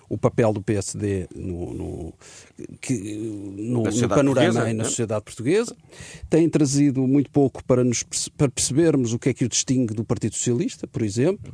o 0.08 0.16
papel 0.16 0.54
do 0.54 0.62
PSD 0.62 1.28
no, 1.36 1.74
no, 1.74 2.14
que, 2.80 2.94
no, 2.94 3.82
no 3.82 4.08
panorama 4.08 4.70
e 4.70 4.72
na 4.72 4.84
é? 4.84 4.86
sociedade 4.86 5.22
portuguesa. 5.22 5.76
Tem 6.30 6.48
trazido 6.48 7.06
muito 7.06 7.30
pouco 7.30 7.62
para, 7.62 7.84
nos, 7.84 8.02
para 8.38 8.48
percebermos 8.48 9.12
o 9.12 9.18
que 9.18 9.28
é 9.28 9.34
que 9.34 9.44
o 9.44 9.48
distingue 9.50 9.92
do 9.92 10.02
Partido 10.02 10.34
Socialista, 10.34 10.86
por 10.86 11.02
exemplo, 11.02 11.52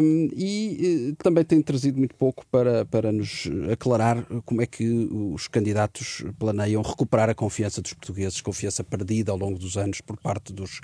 um, 0.00 0.30
e 0.34 1.10
eh, 1.10 1.14
também 1.20 1.44
tem 1.44 1.60
trazido 1.60 1.98
muito 1.98 2.14
pouco 2.14 2.46
para, 2.46 2.84
para 2.84 3.10
nos 3.10 3.48
aclarar 3.72 4.24
como 4.44 4.62
é 4.62 4.66
que 4.66 4.88
os 5.12 5.48
candidatos 5.48 6.24
planeiam 6.38 6.80
recuperar 6.80 7.28
a 7.28 7.34
confiança 7.34 7.82
dos 7.82 7.92
portugueses, 7.92 8.40
confiança 8.40 8.84
perdida 8.84 9.32
ao 9.32 9.36
longo 9.36 9.58
dos 9.58 9.76
anos 9.76 10.00
por 10.00 10.16
parte 10.16 10.52
dos 10.52 10.80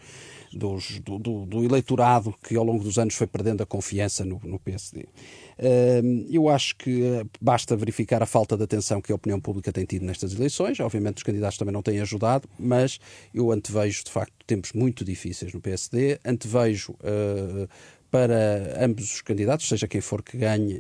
dos, 0.53 1.01
do, 1.01 1.19
do, 1.19 1.47
do, 1.47 1.65
eleitorado 1.65 2.35
que 2.43 2.57
ao 2.57 2.65
longo 2.65 2.83
dos 2.85 2.99
anos 2.99 3.15
foi 3.15 3.27
perdendo 3.27 3.63
a 3.63 3.67
confiança 3.67 4.25
no, 4.25 4.41
no 4.45 4.59
PSD. 4.59 5.07
Eu 6.31 6.49
acho 6.49 6.77
que 6.77 7.05
eh, 7.05 7.25
basta 7.41 7.77
verificar 7.77 8.23
a 8.23 8.27
falta 8.27 8.57
de 8.57 8.65
atenção 8.65 9.01
que 9.01 9.13
a 9.13 9.15
opinião 9.15 9.41
pública 9.41 9.73
tem 9.73 9.85
tido 9.85 10.05
nestas 10.05 10.35
eleições. 10.35 10.81
Obviamente, 10.81 11.19
os 11.19 11.23
candidatos 11.23 11.57
também 11.57 11.73
não 11.73 11.83
têm 11.83 12.01
ajudado, 12.01 12.49
mas 12.59 12.99
eu 13.33 13.53
antevejo, 13.53 14.05
de 14.05 14.11
facto, 14.11 14.33
tempos 14.47 14.73
muito 14.73 15.05
difíceis 15.05 15.53
no 15.53 15.61
PSD. 15.61 16.19
Antevejo. 16.25 16.93
Uh, 16.95 17.69
para 18.11 18.85
ambos 18.85 19.15
os 19.15 19.23
candidatos, 19.23 19.67
seja 19.67 19.89
quem 19.89 20.03
for 20.03 20.23
que 20.23 20.37
ganhe, 20.37 20.79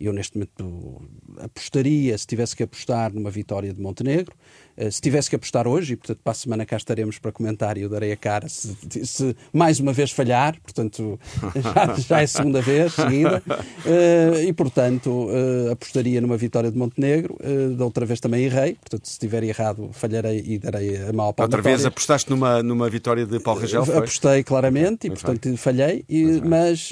eu 0.00 0.12
neste 0.12 0.36
momento 0.36 1.02
apostaria, 1.38 2.16
se 2.16 2.26
tivesse 2.26 2.56
que 2.56 2.62
apostar, 2.62 3.12
numa 3.12 3.30
vitória 3.30 3.72
de 3.72 3.80
Montenegro. 3.80 4.34
Eh, 4.80 4.90
se 4.90 5.00
tivesse 5.00 5.28
que 5.28 5.36
apostar 5.36 5.68
hoje, 5.68 5.92
e 5.92 5.96
portanto 5.96 6.20
para 6.24 6.30
a 6.30 6.34
semana 6.34 6.64
cá 6.64 6.76
estaremos 6.76 7.18
para 7.18 7.30
comentar 7.30 7.76
e 7.76 7.82
eu 7.82 7.88
darei 7.88 8.12
a 8.12 8.16
cara 8.16 8.48
se, 8.48 8.74
se 9.04 9.36
mais 9.52 9.78
uma 9.78 9.92
vez 9.92 10.10
falhar, 10.10 10.58
portanto 10.62 11.20
já, 11.62 11.94
já 11.96 12.20
é 12.20 12.24
a 12.24 12.26
segunda 12.26 12.62
vez 12.62 12.94
seguida, 12.94 13.42
uh, 13.46 14.40
e 14.40 14.50
portanto 14.54 15.28
uh, 15.28 15.72
apostaria 15.72 16.18
numa 16.22 16.38
vitória 16.38 16.70
de 16.70 16.78
Montenegro, 16.78 17.36
da 17.76 17.84
outra 17.84 18.06
vez 18.06 18.20
também 18.20 18.44
errei, 18.44 18.74
portanto 18.74 19.04
se 19.04 19.12
estiver 19.12 19.42
errado 19.42 19.90
falharei 19.92 20.42
e 20.46 20.58
darei 20.58 20.96
a 20.96 21.12
mal 21.12 21.34
palmatória. 21.34 21.44
Outra 21.44 21.62
vez 21.62 21.84
apostaste 21.84 22.30
numa, 22.30 22.62
numa 22.62 22.88
vitória 22.88 23.26
de 23.26 23.38
Paulo 23.38 23.60
Rangel? 23.60 23.84
Foi? 23.84 23.98
Apostei 23.98 24.42
claramente 24.42 25.08
e 25.08 25.10
portanto 25.10 25.54
falhei, 25.58 26.04
e, 26.08 26.40
mas 26.42 26.90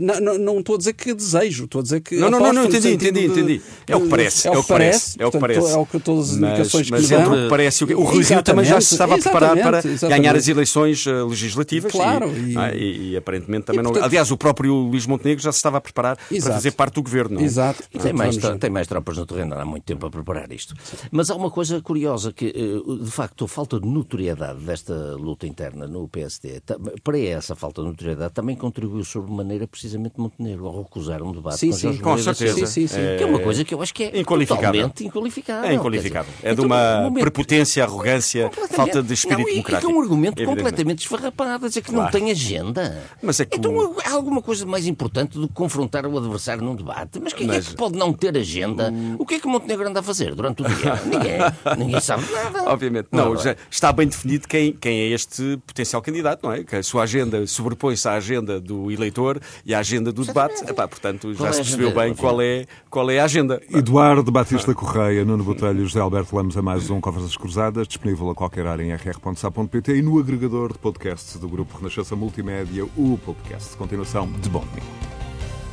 não, 0.00 0.20
não, 0.20 0.38
não 0.38 0.58
estou 0.58 0.74
a 0.74 0.78
dizer 0.78 0.94
que 0.94 1.14
desejo, 1.14 1.64
estou 1.64 1.80
a 1.80 1.82
dizer 1.82 2.00
que. 2.00 2.16
Não, 2.16 2.30
não, 2.30 2.40
não, 2.40 2.47
não 2.52 2.64
entendi, 2.64 2.92
entendi, 2.92 3.26
entendi. 3.26 3.62
É 3.86 3.96
o 3.96 4.02
que 4.02 4.08
parece, 4.08 4.48
é 4.48 4.50
o 4.50 4.62
que 4.62 4.68
parece. 4.68 5.22
É 5.22 5.26
o 5.26 5.30
que 5.30 5.38
parece. 5.38 5.72
É 5.72 5.76
o 5.76 5.86
que 5.86 5.98
todas 5.98 6.30
as 6.30 6.36
indicações 6.36 6.90
mas, 6.90 7.06
que 7.06 7.14
mas 7.14 7.28
o 7.28 7.30
que 7.30 7.48
parece. 7.48 7.84
O, 7.84 8.04
Rio 8.04 8.42
também 8.42 8.64
já 8.64 8.80
se 8.80 8.94
estava 8.94 9.14
a 9.14 9.18
preparar 9.18 9.56
para 9.56 9.78
exatamente. 9.78 10.20
ganhar 10.20 10.36
as 10.36 10.48
eleições 10.48 11.06
uh, 11.06 11.26
legislativas. 11.26 11.92
Claro. 11.92 12.28
E, 12.30 12.52
e... 12.52 12.58
Ah, 12.58 12.74
e, 12.74 13.10
e 13.10 13.16
aparentemente 13.16 13.66
também 13.66 13.80
e, 13.80 13.84
portanto... 13.84 14.00
não. 14.00 14.08
Aliás, 14.08 14.30
o 14.30 14.36
próprio 14.36 14.74
Luís 14.74 15.06
Montenegro 15.06 15.42
já 15.42 15.52
se 15.52 15.58
estava 15.58 15.78
a 15.78 15.80
preparar 15.80 16.18
Exato. 16.30 16.44
para 16.44 16.54
fazer 16.54 16.70
parte 16.72 16.94
do 16.94 17.02
governo. 17.02 17.36
Não 17.36 17.42
é? 17.42 17.44
Exato. 17.44 17.82
Tem 18.00 18.12
mais, 18.12 18.36
tem 18.36 18.70
mais 18.70 18.86
tropas 18.86 19.16
no 19.16 19.26
terreno, 19.26 19.54
há 19.54 19.64
muito 19.64 19.84
tempo 19.84 20.06
a 20.06 20.10
preparar 20.10 20.50
isto. 20.52 20.74
Mas 21.10 21.30
há 21.30 21.34
uma 21.36 21.50
coisa 21.50 21.80
curiosa 21.80 22.32
que, 22.32 22.46
eh, 22.46 23.04
de 23.04 23.10
facto, 23.10 23.44
a 23.44 23.48
falta 23.48 23.80
de 23.80 23.86
notoriedade 23.86 24.60
desta 24.60 24.94
luta 25.16 25.46
interna 25.46 25.86
no 25.86 26.08
PSD, 26.08 26.62
para 27.02 27.18
essa 27.18 27.54
falta 27.54 27.82
de 27.82 27.88
notoriedade, 27.88 28.32
também 28.34 28.56
contribuiu 28.56 29.04
sobremaneira 29.04 29.66
precisamente 29.66 30.14
Montenegro 30.18 30.66
ao 30.66 30.82
recusar 30.82 31.22
um 31.22 31.32
debate 31.32 31.58
sim, 31.58 31.70
com 31.70 31.76
sim, 31.76 31.96
com 31.98 32.16
certeza. 32.38 32.66
Sim, 32.66 32.86
sim, 32.86 32.94
sim. 32.94 33.00
É... 33.00 33.16
Que 33.16 33.22
é 33.24 33.26
uma 33.26 33.38
coisa 33.38 33.64
que 33.64 33.74
eu 33.74 33.82
acho 33.82 33.94
que 33.94 34.04
é 34.04 34.22
totalmente 34.22 35.04
inqualificável. 35.04 35.70
É 35.70 35.74
inqualificável. 35.74 36.32
Dizer, 36.36 36.48
é 36.48 36.54
de 36.54 36.64
então, 36.64 36.66
uma 36.66 37.12
prepotência, 37.20 37.84
arrogância, 37.84 38.50
falta 38.70 39.02
de 39.02 39.14
espírito 39.14 39.46
não, 39.46 39.50
democrático. 39.50 39.90
É 39.90 39.94
um 39.94 40.00
argumento 40.00 40.44
completamente 40.44 41.00
esfarrapado, 41.00 41.68
dizer 41.68 41.82
que 41.82 41.90
claro. 41.90 42.04
não 42.04 42.10
tem 42.10 42.30
agenda. 42.30 43.02
Mas 43.22 43.40
é 43.40 43.44
que 43.44 43.56
então 43.56 43.74
o... 43.74 43.96
há 44.04 44.10
alguma 44.12 44.42
coisa 44.42 44.64
mais 44.64 44.86
importante 44.86 45.38
do 45.38 45.48
que 45.48 45.54
confrontar 45.54 46.06
o 46.06 46.16
adversário 46.16 46.62
num 46.62 46.74
debate. 46.74 47.20
Mas 47.20 47.32
quem 47.32 47.46
Mas... 47.46 47.66
é 47.66 47.70
que 47.70 47.76
pode 47.76 47.98
não 47.98 48.12
ter 48.12 48.36
agenda? 48.36 48.92
O 49.18 49.26
que 49.26 49.34
é 49.34 49.40
que 49.40 49.46
o 49.46 49.50
Montenegro 49.50 49.88
anda 49.88 50.00
a 50.00 50.02
fazer 50.02 50.34
durante 50.34 50.62
o 50.62 50.68
dia? 50.68 50.94
ninguém, 51.04 51.38
ninguém 51.76 52.00
sabe 52.00 52.24
nada. 52.32 52.70
Obviamente. 52.70 53.08
Não, 53.12 53.34
não 53.34 53.42
já 53.42 53.56
está 53.70 53.92
bem 53.92 54.06
definido 54.06 54.46
quem, 54.46 54.72
quem 54.72 55.00
é 55.00 55.08
este 55.08 55.58
potencial 55.66 56.02
candidato, 56.02 56.42
não 56.42 56.52
é? 56.52 56.64
Que 56.64 56.76
a 56.76 56.82
sua 56.82 57.02
agenda 57.02 57.46
sobrepõe-se 57.46 58.08
à 58.08 58.14
agenda 58.14 58.60
do 58.60 58.90
eleitor 58.90 59.40
e 59.64 59.74
à 59.74 59.80
agenda 59.80 60.12
do 60.12 60.24
debate. 60.24 60.62
Epá, 60.68 60.86
portanto, 60.86 61.34
já 61.34 61.48
é 61.48 61.52
se 61.52 61.58
percebeu 61.62 61.90
bem 61.92 62.14
qual 62.14 62.27
é, 62.40 62.66
qual 62.90 63.10
é 63.10 63.18
a 63.18 63.24
agenda. 63.24 63.60
Eduardo 63.70 64.30
Batista 64.30 64.74
Correia, 64.74 65.24
Nuno 65.24 65.44
Botelho, 65.44 65.86
José 65.86 66.00
Alberto 66.00 66.36
Lemos 66.36 66.56
a 66.56 66.62
mais 66.62 66.90
um 66.90 67.00
Conversas 67.00 67.36
Cruzadas, 67.36 67.88
disponível 67.88 68.30
a 68.30 68.34
qualquer 68.34 68.66
área 68.66 68.82
em 68.82 68.92
rr.sa.pt 68.92 69.96
e 69.96 70.02
no 70.02 70.18
agregador 70.18 70.72
de 70.72 70.78
podcasts 70.78 71.36
do 71.38 71.48
Grupo 71.48 71.76
Renascença 71.76 72.14
Multimédia, 72.14 72.84
o 72.96 73.18
podcast. 73.24 73.76
Continuação 73.76 74.30
de 74.32 74.48
bom 74.48 74.60
domingo. 74.60 74.86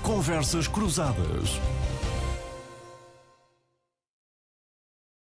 Conversas 0.01 0.67
Cruzadas. 0.67 1.59